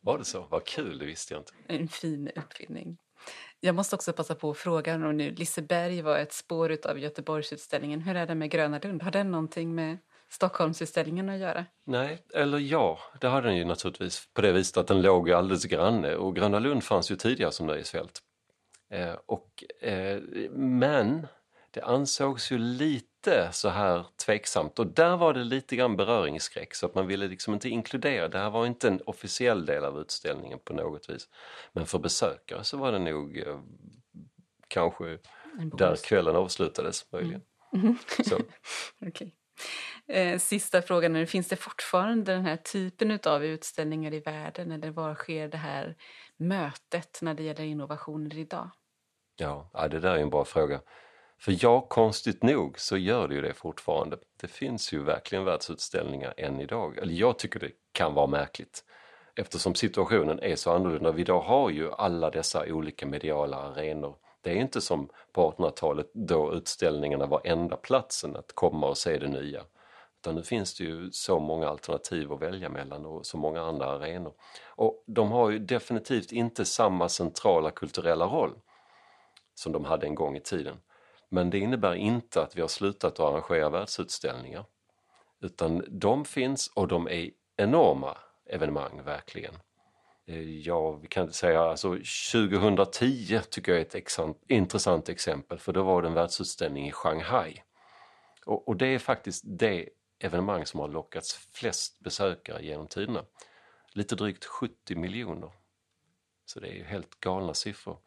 Var 0.00 0.18
det 0.18 0.24
så? 0.24 0.46
Vad 0.50 0.64
kul, 0.64 0.98
det 0.98 1.06
visste 1.06 1.34
jag 1.34 1.40
inte. 1.40 1.52
En 1.66 1.88
fin 1.88 2.30
uppfinning. 2.36 2.98
Jag 3.62 3.74
måste 3.74 3.96
också 3.96 4.12
passa 4.12 4.34
på 4.34 4.50
att 4.50 4.56
fråga 4.56 4.94
om 4.94 5.16
nu 5.16 5.30
Liseberg 5.30 6.02
var 6.02 6.18
ett 6.18 6.32
spår 6.32 6.76
av 6.84 6.98
Göteborgsutställningen. 6.98 8.00
Hur 8.00 8.16
är 8.16 8.26
det 8.26 8.34
med 8.34 8.50
Gröna 8.50 8.78
Lund? 8.78 9.02
Har 9.02 9.10
den 9.10 9.30
någonting 9.30 9.74
med 9.74 9.98
Stockholmsutställningen 10.28 11.28
att 11.28 11.38
göra? 11.38 11.66
Nej, 11.86 12.18
eller 12.34 12.58
ja, 12.58 12.98
det 13.20 13.28
hade 13.28 13.46
den 13.46 13.56
ju 13.56 13.64
naturligtvis 13.64 14.28
på 14.34 14.40
det 14.40 14.52
viset 14.52 14.76
att 14.76 14.86
den 14.86 15.02
låg 15.02 15.30
alldeles 15.30 15.64
granne 15.64 16.14
och 16.14 16.36
Gröna 16.36 16.58
Lund 16.58 16.84
fanns 16.84 17.10
ju 17.10 17.16
tidigare 17.16 17.52
som 17.52 17.66
nöjesfält. 17.66 18.20
Eh, 18.90 19.14
och, 19.26 19.64
eh, 19.80 20.20
men 20.50 21.26
det 21.70 21.82
ansågs 21.82 22.52
ju 22.52 22.58
lite 22.58 23.52
så 23.52 23.68
här 23.68 24.06
tveksamt 24.26 24.78
och 24.78 24.86
där 24.86 25.16
var 25.16 25.34
det 25.34 25.44
lite 25.44 25.76
grann 25.76 25.96
beröringsskräck 25.96 26.74
så 26.74 26.86
att 26.86 26.94
man 26.94 27.06
ville 27.06 27.28
liksom 27.28 27.54
inte 27.54 27.68
inkludera, 27.68 28.28
det 28.28 28.38
här 28.38 28.50
var 28.50 28.66
inte 28.66 28.88
en 28.88 29.00
officiell 29.06 29.66
del 29.66 29.84
av 29.84 29.98
utställningen 29.98 30.58
på 30.64 30.72
något 30.72 31.10
vis. 31.10 31.28
Men 31.72 31.86
för 31.86 31.98
besökare 31.98 32.64
så 32.64 32.76
var 32.76 32.92
det 32.92 32.98
nog 32.98 33.38
eh, 33.38 33.60
kanske 34.68 35.18
där 35.76 35.96
kvällen 35.96 36.36
avslutades 36.36 37.12
möjligen. 37.12 37.42
Så. 38.28 38.40
Okej. 39.06 39.34
Eh, 40.06 40.38
sista 40.38 40.82
frågan 40.82 41.16
är, 41.16 41.26
finns 41.26 41.48
det 41.48 41.56
fortfarande 41.56 42.32
den 42.32 42.46
här 42.46 42.56
typen 42.56 43.18
av 43.26 43.44
utställningar 43.44 44.14
i 44.14 44.20
världen 44.20 44.72
eller 44.72 44.90
var 44.90 45.14
sker 45.14 45.48
det 45.48 45.56
här 45.56 45.96
mötet 46.36 47.18
när 47.22 47.34
det 47.34 47.42
gäller 47.42 47.64
innovationer 47.64 48.38
idag? 48.38 48.70
Ja, 49.36 49.70
ja, 49.72 49.88
det 49.88 50.00
där 50.00 50.14
är 50.14 50.18
en 50.18 50.30
bra 50.30 50.44
fråga. 50.44 50.80
För 51.40 51.64
ja, 51.64 51.80
konstigt 51.80 52.42
nog 52.42 52.78
så 52.78 52.96
gör 52.96 53.28
det 53.28 53.34
ju 53.34 53.40
det 53.42 53.54
fortfarande. 53.54 54.18
Det 54.40 54.48
finns 54.48 54.92
ju 54.92 55.02
verkligen 55.02 55.44
världsutställningar 55.44 56.34
än 56.36 56.60
idag. 56.60 56.98
Eller 56.98 57.14
jag 57.14 57.38
tycker 57.38 57.60
det 57.60 57.70
kan 57.92 58.14
vara 58.14 58.26
märkligt. 58.26 58.84
Eftersom 59.36 59.74
situationen 59.74 60.40
är 60.42 60.56
så 60.56 60.72
annorlunda. 60.72 61.12
Vi 61.12 61.20
idag 61.20 61.40
har 61.40 61.70
ju 61.70 61.92
alla 61.92 62.30
dessa 62.30 62.64
olika 62.66 63.06
mediala 63.06 63.56
arenor. 63.56 64.16
Det 64.40 64.50
är 64.50 64.54
inte 64.56 64.80
som 64.80 65.08
på 65.32 65.50
1800-talet 65.50 66.10
då 66.14 66.54
utställningarna 66.54 67.26
var 67.26 67.40
enda 67.44 67.76
platsen 67.76 68.36
att 68.36 68.52
komma 68.54 68.86
och 68.86 68.98
se 68.98 69.18
det 69.18 69.28
nya. 69.28 69.62
Utan 70.20 70.34
nu 70.34 70.42
finns 70.42 70.78
det 70.78 70.84
ju 70.84 71.10
så 71.12 71.38
många 71.38 71.68
alternativ 71.68 72.32
att 72.32 72.42
välja 72.42 72.68
mellan 72.68 73.06
och 73.06 73.26
så 73.26 73.36
många 73.36 73.62
andra 73.62 73.86
arenor. 73.86 74.32
Och 74.66 75.04
de 75.06 75.30
har 75.30 75.50
ju 75.50 75.58
definitivt 75.58 76.32
inte 76.32 76.64
samma 76.64 77.08
centrala 77.08 77.70
kulturella 77.70 78.24
roll 78.24 78.52
som 79.54 79.72
de 79.72 79.84
hade 79.84 80.06
en 80.06 80.14
gång 80.14 80.36
i 80.36 80.40
tiden. 80.40 80.76
Men 81.30 81.50
det 81.50 81.58
innebär 81.58 81.94
inte 81.94 82.42
att 82.42 82.56
vi 82.56 82.60
har 82.60 82.68
slutat 82.68 83.12
att 83.12 83.20
arrangera 83.20 83.70
världsutställningar. 83.70 84.64
Utan 85.40 85.84
de 85.88 86.24
finns 86.24 86.68
och 86.74 86.88
de 86.88 87.08
är 87.08 87.30
enorma 87.56 88.18
evenemang 88.46 89.02
verkligen. 89.04 89.54
Eh, 90.26 90.58
ja, 90.58 90.92
vi 90.92 91.08
kan 91.08 91.32
säga, 91.32 91.60
alltså 91.60 91.98
2010 92.32 93.40
tycker 93.50 93.72
jag 93.72 93.80
är 93.80 93.96
ett 93.96 94.36
intressant 94.48 95.08
exempel 95.08 95.58
för 95.58 95.72
då 95.72 95.82
var 95.82 96.02
det 96.02 96.08
en 96.08 96.14
världsutställning 96.14 96.88
i 96.88 96.92
Shanghai. 96.92 97.62
Och, 98.46 98.68
och 98.68 98.76
det 98.76 98.86
är 98.86 98.98
faktiskt 98.98 99.44
det 99.46 99.88
evenemang 100.18 100.66
som 100.66 100.80
har 100.80 100.88
lockats 100.88 101.48
flest 101.52 102.00
besökare 102.00 102.64
genom 102.64 102.86
tiderna. 102.86 103.24
Lite 103.92 104.16
drygt 104.16 104.44
70 104.44 104.94
miljoner. 104.96 105.52
Så 106.44 106.60
det 106.60 106.68
är 106.68 106.74
ju 106.74 106.84
helt 106.84 107.20
galna 107.20 107.54
siffror. 107.54 107.98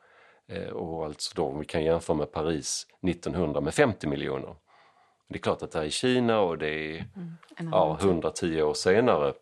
Eh, 0.54 0.70
och 0.70 1.06
alltså 1.06 1.32
då 1.36 1.46
om 1.46 1.60
vi 1.60 1.66
kan 1.66 1.84
jämföra 1.84 2.18
med 2.18 2.32
Paris 2.32 2.88
1900 3.02 3.62
med 3.62 3.74
50 3.74 4.08
miljoner. 4.08 4.56
Det 5.30 5.36
är 5.36 5.42
klart 5.42 5.62
att 5.62 5.72
det 5.72 5.80
här 5.80 5.86
är 5.86 5.90
Kina 5.90 6.40
och 6.40 6.58
det 6.58 6.68
är 6.68 7.06
En 7.56 7.70
ja, 7.72 7.86
annan 7.86 7.98
typ. 7.98 8.06
110 8.06 8.62
år 8.62 8.74
senare. 8.74 9.34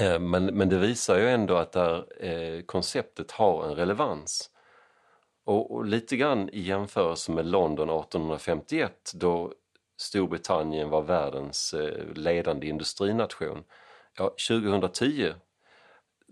Eh, 0.00 0.18
Men, 0.18 0.44
men 0.44 0.68
det 0.68 0.78
visar 0.78 1.18
ju 1.18 1.28
ändå 1.28 1.56
att 1.56 1.72
där, 1.72 2.24
eh, 2.24 2.62
konceptet 2.62 3.30
har 3.30 3.64
en 3.64 3.74
relevans. 3.74 4.50
Och, 5.44 5.74
och 5.74 5.84
lite 5.84 6.16
grann 6.16 6.48
i 6.48 6.60
jämförelse 6.60 7.32
med 7.32 7.46
London 7.46 7.90
1851 7.90 9.12
då 9.14 9.52
Storbritannien 10.00 10.90
var 10.90 11.02
världens 11.02 11.74
eh, 11.74 12.04
ledande 12.14 12.66
industrination. 12.66 13.64
Ja, 14.18 14.34
2010 14.48 15.32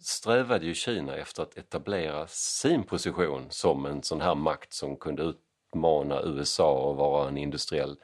strävade 0.00 0.66
ju 0.66 0.74
Kina 0.74 1.16
efter 1.16 1.42
att 1.42 1.56
etablera 1.56 2.26
sin 2.26 2.82
position 2.82 3.46
som 3.50 3.86
en 3.86 4.02
sån 4.02 4.20
här 4.20 4.34
makt 4.34 4.72
som 4.72 4.96
kunde 4.96 5.22
utmana 5.22 6.22
USA 6.22 6.72
och 6.72 6.96
vara 6.96 7.28
en 7.28 7.38
industriell 7.38 7.96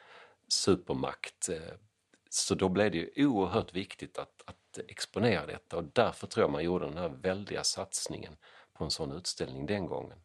supermakt. 0.49 1.49
Så 2.31 2.55
då 2.55 2.69
blev 2.69 2.91
det 2.91 2.99
ju 2.99 3.27
oerhört 3.27 3.75
viktigt 3.75 4.19
att, 4.19 4.43
att 4.45 4.79
exponera 4.89 5.47
detta 5.47 5.77
och 5.77 5.85
därför 5.85 6.27
tror 6.27 6.45
jag 6.45 6.51
man 6.51 6.65
gjorde 6.65 6.85
den 6.85 6.99
här 6.99 7.09
väldiga 7.09 7.65
satsningen 7.65 8.37
på 8.73 8.85
en 8.85 8.91
sån 8.91 9.13
utställning 9.13 9.67
den 9.67 9.87
gången. 9.87 10.19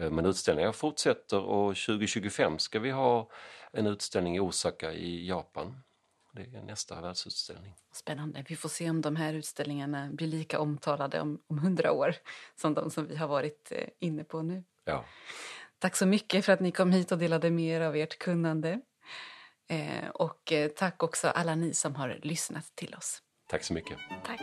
Eh, 0.00 0.10
men 0.10 0.26
utställningarna 0.26 0.72
fortsätter 0.72 1.40
och 1.40 1.76
2025 1.76 2.58
ska 2.58 2.78
vi 2.78 2.90
ha 2.90 3.30
en 3.72 3.86
utställning 3.86 4.36
i 4.36 4.40
Osaka 4.40 4.92
i 4.92 5.28
Japan. 5.28 5.80
Det 6.32 6.42
är 6.42 6.62
nästa 6.62 7.00
världsutställning. 7.00 7.74
Spännande. 7.92 8.44
Vi 8.48 8.56
får 8.56 8.68
se 8.68 8.90
om 8.90 9.00
de 9.00 9.16
här 9.16 9.34
utställningarna 9.34 10.08
blir 10.12 10.26
lika 10.28 10.58
omtalade 10.60 11.20
om, 11.20 11.40
om 11.46 11.58
hundra 11.58 11.92
år 11.92 12.14
som 12.56 12.74
de 12.74 12.90
som 12.90 13.06
vi 13.06 13.16
har 13.16 13.28
varit 13.28 13.72
eh, 13.72 13.88
inne 13.98 14.24
på 14.24 14.42
nu. 14.42 14.64
Ja, 14.84 15.04
Tack 15.78 15.96
så 15.96 16.06
mycket 16.06 16.44
för 16.44 16.52
att 16.52 16.60
ni 16.60 16.72
kom 16.72 16.92
hit 16.92 17.12
och 17.12 17.18
delade 17.18 17.50
med 17.50 17.64
er 17.64 17.80
av 17.80 17.96
ert 17.96 18.18
kunnande. 18.18 18.80
Eh, 19.68 20.08
och 20.08 20.52
eh, 20.52 20.68
tack 20.68 21.02
också 21.02 21.28
alla 21.28 21.54
ni 21.54 21.74
som 21.74 21.94
har 21.94 22.18
lyssnat 22.22 22.72
till 22.74 22.94
oss. 22.94 23.22
tack 23.48 23.64
så 23.64 23.74
mycket. 23.74 23.98
Tack. 24.26 24.40